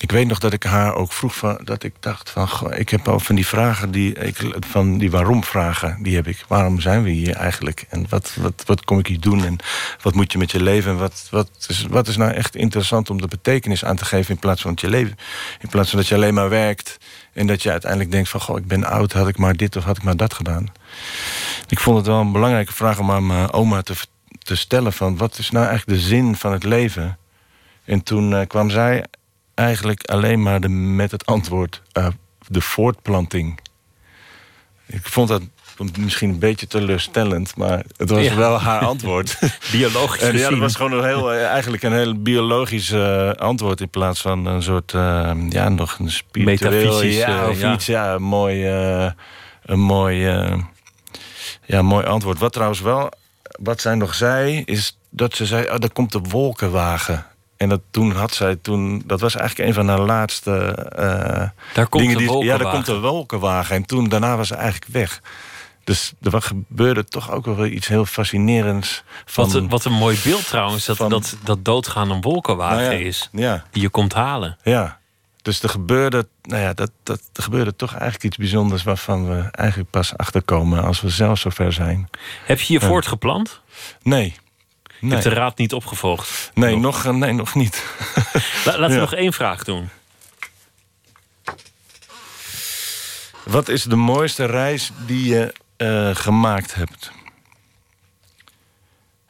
[0.02, 2.88] ik weet nog dat ik haar ook vroeg van, dat ik dacht van, goh, ik
[2.88, 6.44] heb al van die vragen die, ik, van die waarom vragen, die heb ik.
[6.48, 7.84] Waarom zijn we hier eigenlijk?
[7.88, 9.44] En wat, wat, wat kom ik hier doen?
[9.44, 9.56] En
[10.02, 10.90] wat moet je met je leven?
[10.92, 14.34] En wat, wat, is, wat is nou echt interessant om de betekenis aan te geven
[14.34, 15.16] in plaats van dat je leven,
[15.60, 16.98] in plaats van dat je alleen maar werkt
[17.32, 19.84] en dat je uiteindelijk denkt van, goh, ik ben oud, had ik maar dit of
[19.84, 20.66] had ik maar dat gedaan.
[21.68, 23.94] Ik vond het wel een belangrijke vraag om aan mijn oma te,
[24.38, 27.18] te stellen van, wat is nou eigenlijk de zin van het leven?
[27.84, 29.04] En toen uh, kwam zij
[29.60, 32.06] eigenlijk alleen maar de, met het antwoord uh,
[32.48, 33.60] de voortplanting.
[34.86, 35.42] Ik vond dat
[35.98, 39.38] misschien een beetje teleurstellend, maar het was wel haar antwoord.
[39.72, 43.80] Biologisch en, Ja, dat was gewoon een heel, eh, eigenlijk een heel biologisch uh, antwoord...
[43.80, 47.02] in plaats van een soort, uh, ja, nog een spiritueel...
[47.02, 47.72] Ja, of ja.
[47.72, 48.66] iets, ja, een mooi,
[49.62, 50.16] een mooi,
[51.66, 52.38] ja, mooi antwoord.
[52.38, 53.12] Wat trouwens wel,
[53.42, 55.64] wat zij nog zei, is dat ze zei...
[55.64, 57.26] Oh, er komt de wolkenwagen.
[57.60, 60.50] En dat, toen had zij, toen, dat was eigenlijk een van haar laatste
[60.98, 62.16] uh, daar komt dingen.
[62.16, 63.76] Die, ja, daar komt een wolkenwagen.
[63.76, 65.22] En toen, daarna was ze eigenlijk weg.
[65.84, 69.02] Dus er gebeurde toch ook wel iets heel fascinerends.
[69.24, 72.82] Van, wat, een, wat een mooi beeld trouwens, dat, van, dat, dat doodgaan een wolkenwagen
[72.82, 73.28] nou ja, is.
[73.32, 73.64] Ja.
[73.70, 74.56] Die je komt halen.
[74.62, 74.98] Ja,
[75.42, 78.82] dus er gebeurde, nou ja, dat, dat, er gebeurde toch eigenlijk iets bijzonders...
[78.82, 82.08] waarvan we eigenlijk pas achterkomen als we zelf zover zijn.
[82.44, 83.60] Heb je je voortgeplant?
[84.02, 84.36] Nee.
[85.00, 85.10] Nee.
[85.10, 86.50] Je hebt de raad niet opgevolgd?
[86.54, 87.84] Nee, nog, nog nee, nog niet.
[88.64, 89.00] laten we ja.
[89.00, 89.88] nog één vraag doen.
[93.44, 97.10] Wat is de mooiste reis die je uh, gemaakt hebt?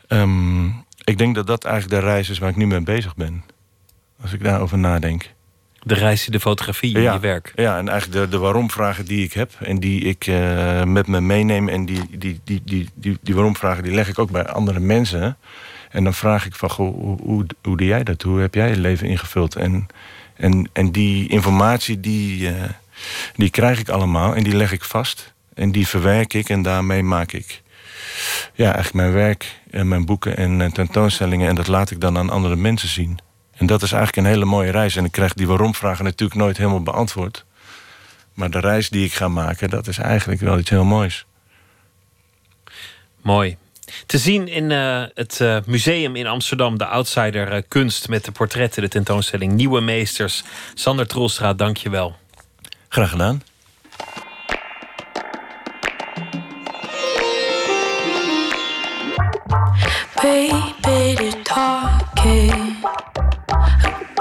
[0.09, 3.44] Um, ik denk dat dat eigenlijk de reis is waar ik nu mee bezig ben.
[4.22, 5.30] Als ik daarover nadenk.
[5.82, 7.52] De reis in de fotografie in ja, je werk.
[7.55, 9.52] Ja, en eigenlijk de, de waarom-vragen die ik heb...
[9.61, 11.69] en die ik uh, met me meeneem...
[11.69, 15.36] en die, die, die, die, die, die waarom-vragen die leg ik ook bij andere mensen.
[15.90, 18.23] En dan vraag ik van, goh, hoe, hoe, hoe doe jij dat?
[18.23, 19.57] Hoe heb jij je leven ingevuld?
[19.57, 19.86] En,
[20.36, 22.55] en, en die informatie, die, uh,
[23.35, 25.32] die krijg ik allemaal en die leg ik vast.
[25.55, 27.62] En die verwerk ik en daarmee maak ik
[28.55, 29.61] ja, eigenlijk mijn werk...
[29.70, 31.48] en mijn boeken en tentoonstellingen...
[31.48, 33.19] en dat laat ik dan aan andere mensen zien...
[33.61, 34.97] En dat is eigenlijk een hele mooie reis.
[34.97, 37.45] En ik krijg die waarom-vragen natuurlijk nooit helemaal beantwoord.
[38.35, 41.27] Maar de reis die ik ga maken, dat is eigenlijk wel iets heel moois.
[43.23, 43.57] Mooi.
[44.07, 48.09] Te zien in uh, het uh, museum in Amsterdam, de Outsider uh, Kunst...
[48.09, 50.45] met de portretten, de tentoonstelling Nieuwe Meesters.
[50.74, 52.16] Sander Trolstra, dank je wel.
[52.89, 53.43] Graag gedaan.
[60.82, 61.31] Baby,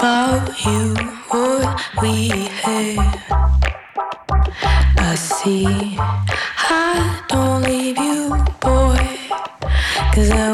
[0.00, 0.94] about you,
[1.28, 2.28] what we
[2.64, 2.96] have.
[4.96, 5.66] I see,
[5.98, 8.30] I don't leave you,
[8.62, 8.96] boy,
[10.14, 10.49] cause I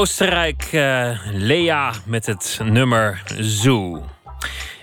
[0.00, 4.04] Oostenrijk, eh, Lea met het nummer Zoo.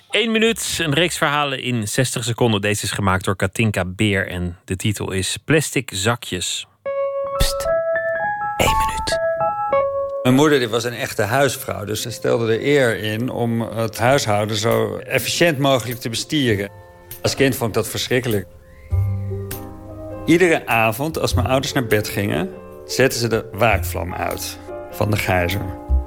[0.10, 2.61] Eén minuut, een reeks verhalen in 60 seconden.
[2.61, 6.68] Deze is gemaakt door Katinka Beer en de titel is Plastic Zakjes.
[10.23, 13.98] Mijn moeder die was een echte huisvrouw, dus ze stelde er eer in om het
[13.98, 16.69] huishouden zo efficiënt mogelijk te bestieren.
[17.22, 18.48] Als kind vond ik dat verschrikkelijk.
[20.26, 22.49] Iedere avond als mijn ouders naar bed gingen,
[22.85, 24.65] zetten ze de waakvlam uit
[24.97, 25.61] van de gijzer,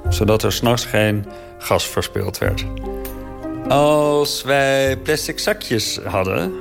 [0.09, 1.25] zodat er s'nachts geen
[1.57, 2.65] gas verspild werd.
[3.69, 6.53] Als wij plastic zakjes hadden,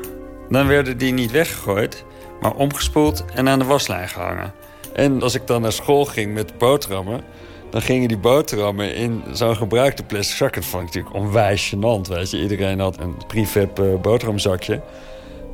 [0.48, 2.05] dan werden die niet weggegooid,
[2.40, 4.52] maar omgespoeld en aan de waslijn gehangen.
[4.93, 7.20] En als ik dan naar school ging met boterhammen,
[7.70, 10.55] dan gingen die boterhammen in zo'n gebruikte plastic zak.
[10.55, 12.43] Dat vond ik natuurlijk onwijs gênant, weet je.
[12.43, 14.82] Iedereen had een prefab eh, boterhamzakje.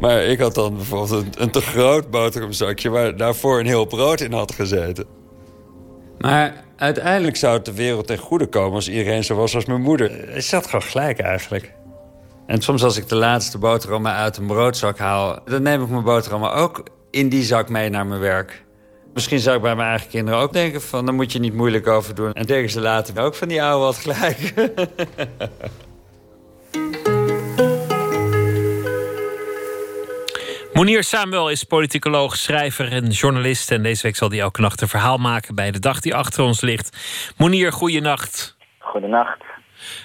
[0.00, 2.90] Maar ik had dan bijvoorbeeld een, een te groot boterhamzakje...
[2.90, 5.06] waar daarvoor een heel brood in had gezeten.
[6.18, 8.74] Maar uiteindelijk zou het de wereld ten goede komen...
[8.74, 10.28] als iedereen zo was als mijn moeder.
[10.28, 11.72] Is dat gewoon gelijk eigenlijk?
[12.46, 15.38] En soms als ik de laatste boterhammen uit een broodzak haal...
[15.44, 18.64] dan neem ik mijn boterhammen ook in die zak mee naar mijn werk.
[19.14, 21.04] Misschien zou ik bij mijn eigen kinderen ook denken van...
[21.04, 22.32] daar moet je niet moeilijk over doen.
[22.32, 24.54] En denken ze later ook van die oude wat gelijk.
[30.76, 33.70] Monier Samuel is politicoloog, schrijver en journalist.
[33.70, 36.44] En deze week zal hij elke nacht een verhaal maken bij de dag die achter
[36.44, 36.96] ons ligt.
[37.36, 38.56] Monier, goeienacht.
[38.78, 39.38] Goedenacht.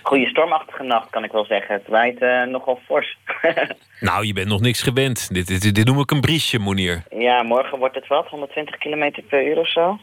[0.01, 1.73] Goeie stormachtige nacht, kan ik wel zeggen.
[1.75, 3.17] Het waait eh, nogal fors.
[3.99, 5.33] Nou, je bent nog niks gewend.
[5.33, 7.03] Dit, dit, dit noem ik een briesje, Monier.
[7.09, 9.99] ja, morgen wordt het wat, 120 km per uur of zo.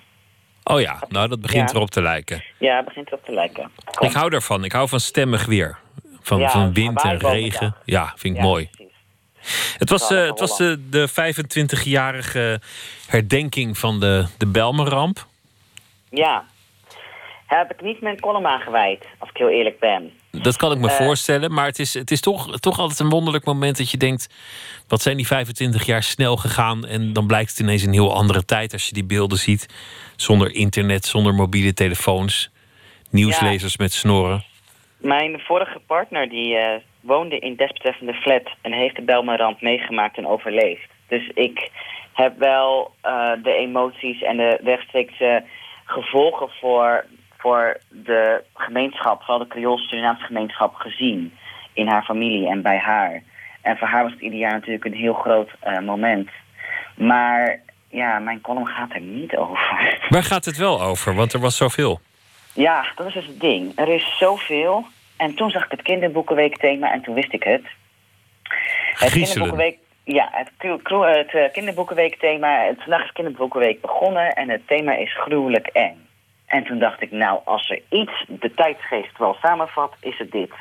[0.64, 1.74] Oh ja, nou dat begint Ja.
[1.76, 2.44] erop te lijken.
[2.58, 3.70] Ja, het begint erop te lijken.
[3.98, 4.64] Ik hou daarvan.
[4.64, 5.78] Ik hou van stemmig weer.
[6.22, 7.76] Van, Ja, van wind en regen.
[7.84, 8.70] Ja, vind ik Ja, mooi.
[9.78, 12.60] Het was, eh, het was de, de 25-jarige
[13.06, 15.26] herdenking van de, de Belmenramp.
[16.10, 16.44] Ja.
[17.46, 20.12] Heb ik niet mijn column aangeweid, als ik heel eerlijk ben.
[20.30, 20.96] Dat kan ik me Eh.
[20.96, 21.52] voorstellen.
[21.52, 24.28] Maar het is, het is toch, toch altijd een wonderlijk moment dat je denkt...
[24.88, 26.86] wat zijn die 25 jaar snel gegaan?
[26.86, 29.66] En dan blijkt het ineens een heel andere tijd als je die beelden ziet.
[30.16, 32.50] Zonder internet, zonder mobiele telefoons.
[33.10, 34.44] Nieuwslezers met snorren.
[34.96, 40.26] Mijn vorige partner die eh, woonde in desbetreffende flat en heeft de Belmenramp meegemaakt en
[40.26, 40.88] overleefd.
[41.08, 41.70] Dus ik
[42.12, 45.44] heb wel eh, de emoties en de rechtstreekse
[45.84, 47.04] gevolgen voor,
[47.36, 51.32] voor de gemeenschap, vooral de Creool-Surinaamse gemeenschap, gezien
[51.72, 53.22] in haar familie en bij haar.
[53.62, 56.28] En voor haar was het ieder jaar natuurlijk een heel groot eh, moment.
[56.96, 57.60] Maar
[57.90, 59.98] ja, mijn column gaat er niet over.
[60.08, 61.14] Waar gaat het wel over?
[61.14, 62.00] Want er was zoveel.
[62.52, 63.72] Ja, dat is dus het ding.
[63.74, 64.86] Er is zoveel.
[65.18, 67.64] En toen zag ik het kinderboekenweek thema en toen wist ik het.
[68.92, 72.64] Het kinderboekenweek, Ja, het, het eh, kinderboekenweekthema.
[72.64, 76.06] Het, vandaag is kinderboekenweek begonnen en het thema is gruwelijk eng.
[76.46, 80.52] En toen dacht ik, nou, als er iets de tijdsgeest wel samenvat, is het dit.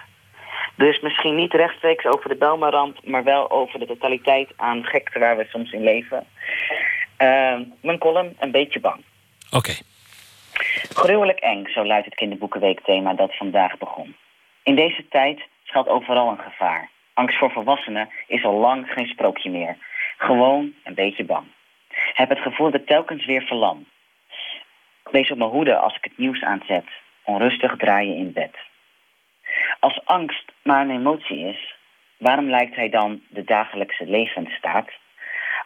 [0.76, 5.38] Dus misschien niet rechtstreeks over de Belmarand, maar wel over de totaliteit aan gekte waar
[5.38, 6.26] we soms in leven.
[7.18, 9.04] Eh, mijn column, een beetje bang.
[9.52, 9.74] Oké.
[10.94, 14.16] Gruwelijk eng, zo luidt het kinderboekenweekthema dat vandaag begon.
[14.68, 16.90] In deze tijd schuilt overal een gevaar.
[17.14, 19.78] Angst voor volwassenen is al lang geen sprookje meer.
[20.18, 21.46] Gewoon een beetje bang.
[22.14, 23.88] Heb het gevoel dat telkens weer verlam.
[25.12, 26.86] Wees op mijn hoede als ik het nieuws aanzet.
[27.24, 28.56] Onrustig draaien in bed.
[29.80, 31.76] Als angst maar een emotie is,
[32.18, 34.90] waarom lijkt hij dan de dagelijkse levensstaat?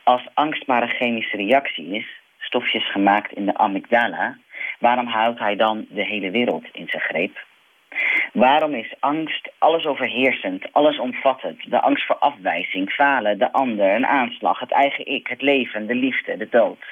[0.03, 2.07] Als angst maar een chemische reactie is,
[2.40, 4.38] stofjes gemaakt in de amygdala,
[4.80, 7.49] waarom houdt hij dan de hele wereld in zijn greep?
[8.34, 11.69] Waarom is angst alles overheersend, allesomvattend?
[11.69, 15.95] De angst voor afwijzing, falen, de ander, een aanslag, het eigen ik, het leven, de
[15.95, 16.85] liefde, de dood.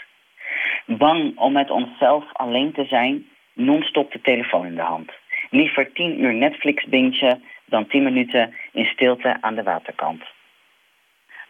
[0.85, 5.11] Bang om met onszelf alleen te zijn, non-stop de telefoon in de hand.
[5.49, 10.23] Liever tien uur Netflix bingen dan tien minuten in stilte aan de waterkant.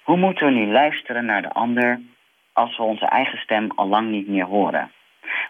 [0.03, 2.01] Hoe moeten we nu luisteren naar de ander
[2.53, 4.91] als we onze eigen stem al lang niet meer horen?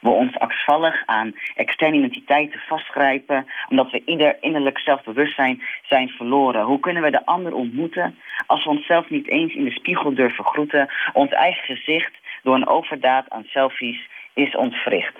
[0.01, 6.63] We ons angstvallig aan externe identiteiten vastgrijpen, omdat we ieder innerlijk zelfbewustzijn zijn verloren.
[6.63, 10.45] Hoe kunnen we de ander ontmoeten als we onszelf niet eens in de spiegel durven
[10.45, 10.89] groeten?
[11.13, 12.13] Ons eigen gezicht
[12.43, 15.15] door een overdaad aan selfies is ontwricht.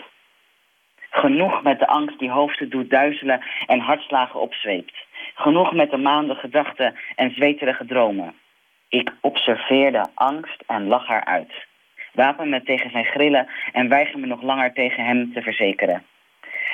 [1.10, 4.96] Genoeg met de angst die hoofden doet duizelen en hartslagen opzweept.
[5.36, 8.34] Genoeg met de maanden gedachten en zweterige dromen.
[8.90, 11.68] Ik observeerde angst en lach haar uit.
[12.20, 16.04] Wapen me tegen zijn grillen en weiger me nog langer tegen hem te verzekeren.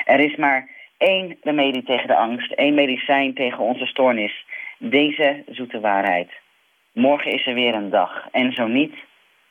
[0.04, 4.44] Er is maar één remedie tegen de angst, één medicijn tegen onze stoornis.
[4.78, 6.30] Deze zoete waarheid.
[6.92, 8.28] Morgen is er weer een dag.
[8.32, 8.94] En zo niet,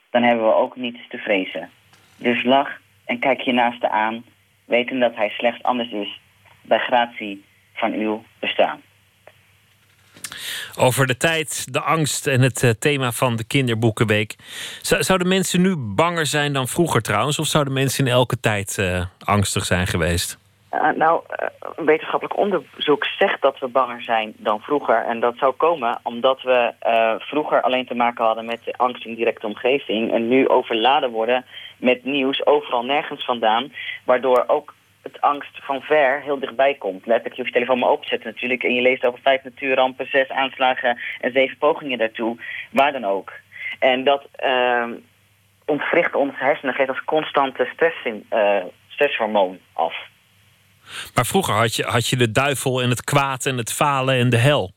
[0.10, 1.70] dan hebben we ook niets te vrezen.
[2.18, 4.26] Dus lach en kijk je naaste aan,
[4.66, 6.20] weten dat hij slechts anders is
[6.62, 7.44] bij gratie
[7.74, 8.82] van uw bestaan.
[10.80, 14.36] Over de tijd, de angst en het eh, thema van de kinderboekenweek.
[14.82, 17.40] Zou- Zouden mensen nu banger zijn dan vroeger trouwens?
[17.40, 20.38] Of zouden mensen in elke tijd eh, angstig zijn geweest?
[20.96, 21.22] Nou,
[21.76, 25.06] een wetenschappelijk onderzoek zegt dat we banger zijn dan vroeger.
[25.06, 26.74] En dat zou komen omdat we
[27.20, 30.14] vroeger alleen te maken hadden met angst in directe omgeving.
[30.14, 31.46] En nu overladen worden
[31.78, 33.74] met nieuws overal nergens vandaan.
[34.04, 34.74] Waardoor ook
[35.11, 37.06] het angst van ver heel dichtbij komt.
[37.06, 38.64] Letterlijk, je hoeft je telefoon maar open te zetten natuurlijk.
[38.64, 42.38] En je leest over vijf natuurrampen, zes aanslagen en zeven pogingen daartoe.
[42.72, 43.32] Waar dan ook.
[43.80, 44.88] En dat uh,
[45.65, 48.27] ontwricht onze hersenen, geeft als constante stress in,
[48.88, 49.95] stresshormoon af.
[51.14, 54.30] Maar vroeger had je, had je de duivel en het kwaad en het falen en
[54.30, 54.75] de hel.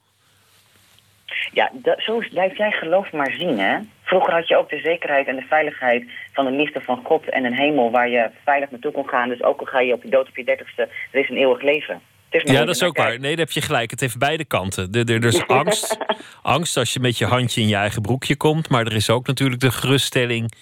[1.52, 3.78] Ja, dat, zo blijf jij geloof maar zien, hè?
[4.02, 7.44] Vroeger had je ook de zekerheid en de veiligheid van de liefde van God en
[7.44, 9.28] een hemel waar je veilig naartoe kon gaan.
[9.28, 11.62] Dus ook al ga je op je dood op je dertigste, er is een eeuwig
[11.62, 12.00] leven.
[12.30, 13.20] Ja, dat is ook waar.
[13.20, 13.90] Nee, daar heb je gelijk.
[13.90, 14.88] Het heeft beide kanten.
[14.92, 15.98] Er, er, er is angst.
[16.42, 18.68] angst als je met je handje in je eigen broekje komt.
[18.68, 20.52] Maar er is ook natuurlijk de geruststelling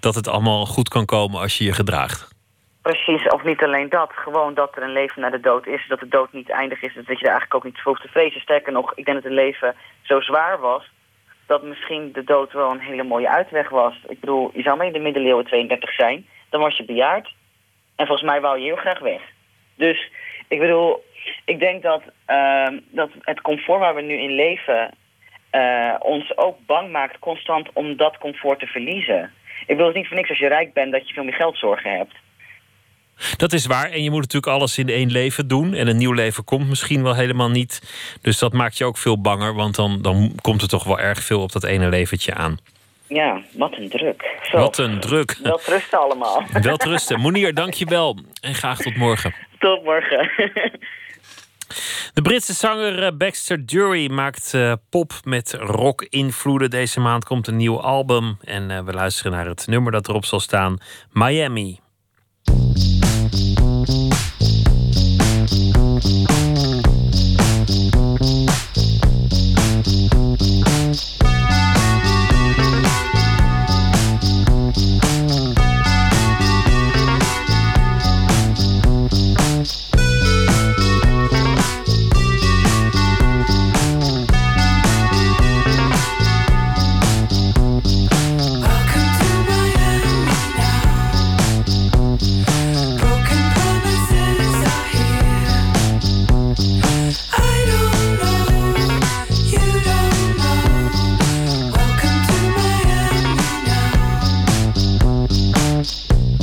[0.00, 2.32] dat het allemaal goed kan komen als je je gedraagt.
[2.82, 4.10] Precies, of niet alleen dat.
[4.14, 5.84] Gewoon dat er een leven na de dood is.
[5.88, 6.94] Dat de dood niet eindig is.
[6.94, 8.40] Dat je er eigenlijk ook niet voor hoeft te vrezen.
[8.40, 9.74] Sterker nog, ik denk dat het leven
[10.04, 10.90] zo zwaar was...
[11.46, 13.94] dat misschien de dood wel een hele mooie uitweg was.
[14.08, 16.26] Ik bedoel, je zou maar in de middeleeuwen 32 zijn.
[16.50, 17.34] Dan was je bejaard.
[17.96, 19.20] En volgens mij wou je heel graag weg.
[19.74, 20.10] Dus
[20.48, 21.04] ik bedoel,
[21.44, 24.94] ik denk dat, uh, dat het comfort waar we nu in leven...
[25.52, 29.32] Uh, ons ook bang maakt constant om dat comfort te verliezen.
[29.60, 31.96] Ik bedoel het niet voor niks als je rijk bent dat je veel meer geldzorgen
[31.96, 32.14] hebt.
[33.36, 33.90] Dat is waar.
[33.90, 35.74] En je moet natuurlijk alles in één leven doen.
[35.74, 37.82] En een nieuw leven komt misschien wel helemaal niet.
[38.20, 39.54] Dus dat maakt je ook veel banger.
[39.54, 42.58] Want dan, dan komt er toch wel erg veel op dat ene leventje aan.
[43.06, 44.38] Ja, wat een druk.
[44.42, 44.58] Zo.
[44.58, 45.38] Wat een druk.
[45.42, 46.42] Wel rusten allemaal.
[46.62, 47.20] Wel rusten.
[47.20, 48.18] Monier, dank je wel.
[48.40, 49.34] En graag tot morgen.
[49.58, 50.30] Tot morgen.
[52.14, 56.70] De Britse zanger Baxter Dury maakt uh, pop met rock-invloeden.
[56.70, 58.38] Deze maand komt een nieuw album.
[58.44, 60.78] En uh, we luisteren naar het nummer dat erop zal staan:
[61.12, 61.80] Miami.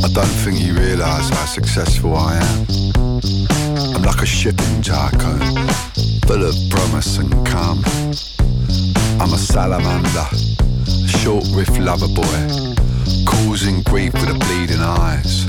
[0.10, 2.66] Don't think you realise how successful I am.
[3.96, 5.40] I'm like a shipping tycoon,
[6.26, 7.84] full of promise and calm.
[9.22, 10.28] I'm a salamander,
[10.88, 12.40] a short riff lover boy,
[13.26, 15.46] causing grief with the bleeding eyes.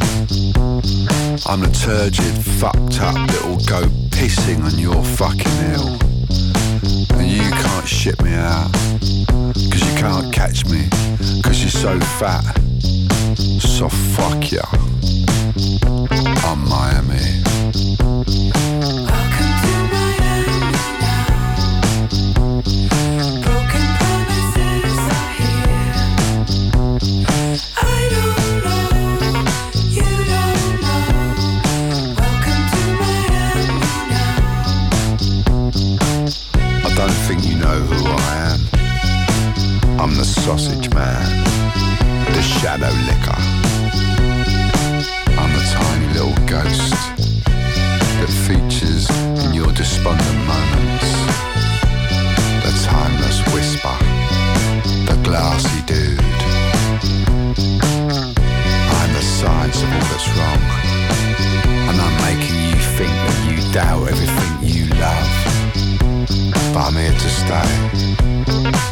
[1.47, 5.99] I'm the turgid, fucked up little goat pissing on your fucking hill.
[7.19, 8.71] And you can't ship me out,
[9.71, 10.89] cause you can't catch me,
[11.43, 12.72] cause you're so fat.
[13.35, 14.63] So fuck ya.
[16.45, 17.43] I'm Miami.
[36.85, 38.61] I don't think you know who I am.
[39.99, 41.45] I'm the sausage man,
[42.43, 43.39] shadow licker.
[45.39, 46.93] I'm a tiny little ghost
[48.19, 49.09] that features
[49.45, 51.11] in your despondent moments.
[52.65, 53.97] The timeless whisper,
[55.07, 56.21] the glassy dude.
[58.99, 60.63] I'm the signs of all that's wrong,
[61.89, 65.31] and I'm making you think that you doubt everything you love.
[66.75, 68.92] But I'm here to stay.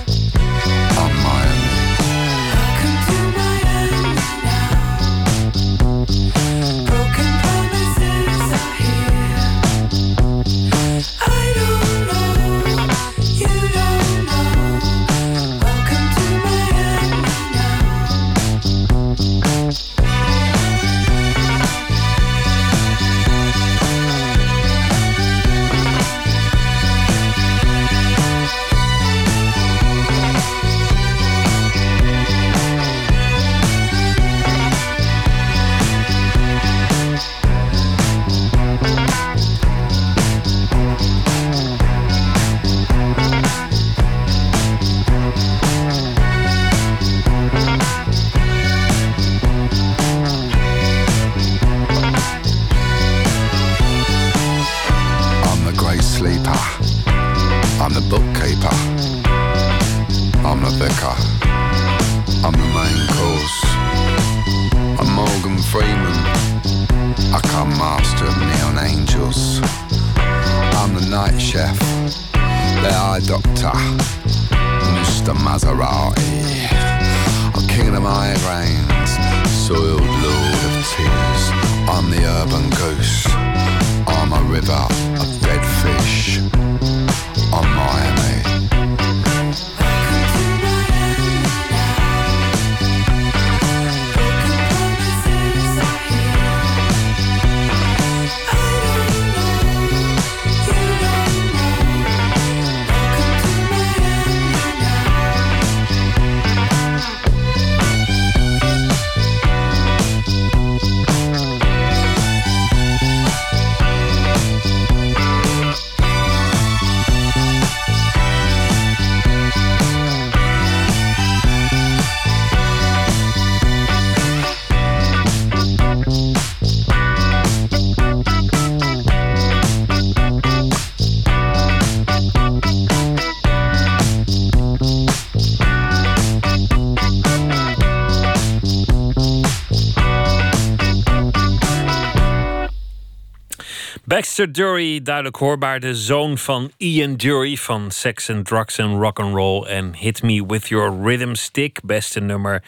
[144.10, 149.20] Baxter Dury, duidelijk hoorbaar de zoon van Ian Dury van Sex and Drugs and Rock
[149.20, 152.62] and Roll en Hit Me With Your Rhythm Stick, beste nummer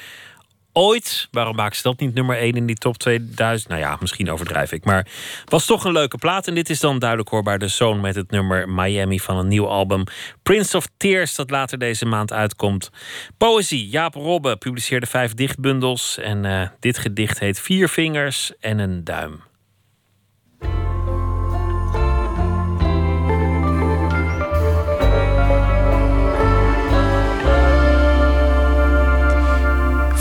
[0.72, 1.28] ooit.
[1.30, 3.68] Waarom maken ze dat niet nummer 1 in die top 2000?
[3.68, 5.06] Nou ja, misschien overdrijf ik, maar
[5.44, 8.30] was toch een leuke plaat en dit is dan duidelijk hoorbaar de zoon met het
[8.30, 10.04] nummer Miami van een nieuw album
[10.42, 12.90] Prince of Tears dat later deze maand uitkomt.
[13.36, 19.04] Poëzie, Jaap Robbe publiceerde vijf dichtbundels en eh, dit gedicht heet Vier vingers en een
[19.04, 19.50] duim.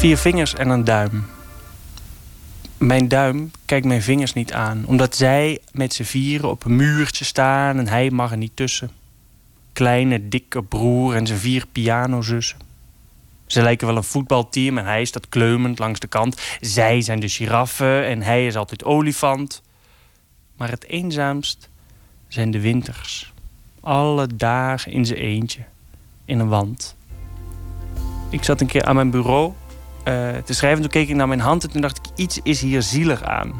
[0.01, 1.25] Vier vingers en een duim.
[2.77, 7.25] Mijn duim kijkt mijn vingers niet aan, omdat zij met z'n vieren op een muurtje
[7.25, 8.91] staan en hij mag er niet tussen.
[9.73, 12.57] Kleine, dikke broer en zijn vier pianozussen.
[13.45, 16.41] Ze lijken wel een voetbalteam en hij staat kleumend langs de kant.
[16.61, 19.61] Zij zijn de giraffen en hij is altijd olifant.
[20.57, 21.69] Maar het eenzaamst
[22.27, 23.33] zijn de winters.
[23.79, 25.61] Alle dagen in zijn eentje,
[26.25, 26.95] in een wand.
[28.29, 29.53] Ik zat een keer aan mijn bureau
[30.43, 30.81] te schrijven.
[30.81, 33.53] Toen keek ik naar mijn hand en toen dacht ik, iets is hier zielig aan.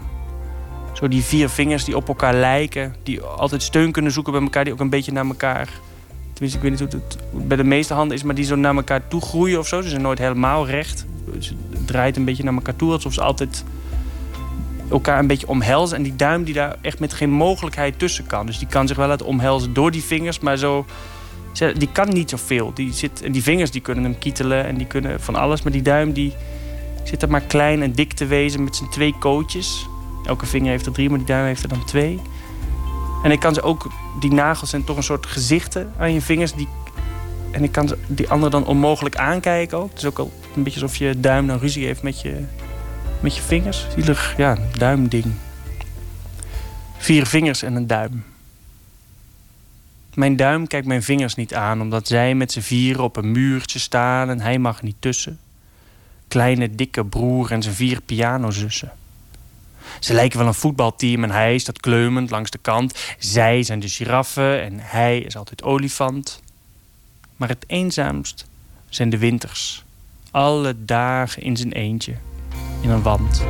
[0.94, 4.64] Zo die vier vingers die op elkaar lijken, die altijd steun kunnen zoeken bij elkaar,
[4.64, 5.70] die ook een beetje naar elkaar.
[6.34, 8.76] Tenminste, ik weet niet hoe het bij de meeste handen is, maar die zo naar
[8.76, 9.82] elkaar toe groeien of zo.
[9.82, 11.06] Ze zijn nooit helemaal recht.
[11.40, 11.56] Ze
[11.86, 13.64] draait een beetje naar elkaar toe, alsof ze altijd
[14.90, 15.98] elkaar een beetje omhelzen.
[15.98, 18.46] En die duim die daar echt met geen mogelijkheid tussen kan.
[18.46, 20.86] Dus die kan zich wel laten omhelzen door die vingers, maar zo.
[21.52, 22.74] Die kan niet zoveel.
[22.74, 25.62] Die, zit, en die vingers die kunnen hem kietelen en die kunnen van alles.
[25.62, 26.34] Maar die duim die
[27.04, 29.88] zit er maar klein en dik te wezen met zijn twee kootjes.
[30.26, 32.20] Elke vinger heeft er drie, maar die duim heeft er dan twee.
[33.24, 36.54] En ik kan ze ook, die nagels zijn toch een soort gezichten aan je vingers.
[36.54, 36.68] Die,
[37.52, 39.90] en ik kan die andere dan onmogelijk aankijken ook.
[39.90, 42.44] Het is ook al een beetje alsof je duim dan ruzie heeft met je,
[43.20, 43.88] met je vingers.
[43.96, 45.26] Zielig, ja, duimding.
[46.98, 48.24] Vier vingers en een duim.
[50.14, 53.80] Mijn duim kijkt mijn vingers niet aan, omdat zij met z'n vieren op een muurtje
[53.80, 55.40] staan en hij mag niet tussen.
[56.28, 58.92] Kleine, dikke broer en zijn vier pianozussen.
[60.00, 63.16] Ze lijken wel een voetbalteam en hij staat kleumend langs de kant.
[63.20, 66.42] Zij zijn de giraffen en hij is altijd olifant.
[67.36, 68.48] Maar het eenzaamst
[68.90, 69.84] zijn de winters.
[70.32, 72.16] Alle dagen in zijn eentje.
[72.82, 73.44] In een wand.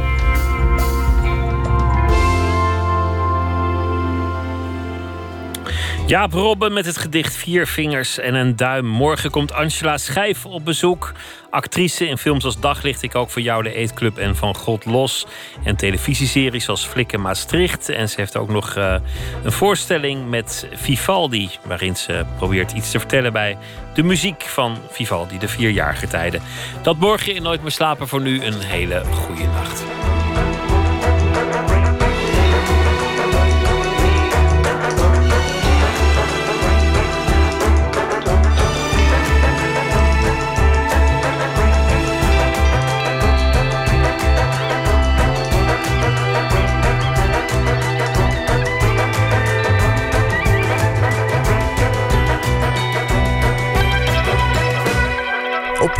[6.11, 8.85] Jaap Robben met het gedicht Vier Vingers en een Duim.
[8.85, 11.11] Morgen komt Angela Schijf op bezoek.
[11.49, 15.25] Actrice in films als Daglicht, ik ook voor jou de Eetclub en Van God Los.
[15.63, 17.89] En televisieseries als Flikken Maastricht.
[17.89, 18.95] En ze heeft ook nog uh,
[19.43, 21.49] een voorstelling met Vivaldi...
[21.63, 23.57] waarin ze probeert iets te vertellen bij
[23.93, 26.41] de muziek van Vivaldi, de vierjarige tijden.
[26.81, 29.83] Dat morgen in Nooit meer slapen voor nu een hele goede nacht.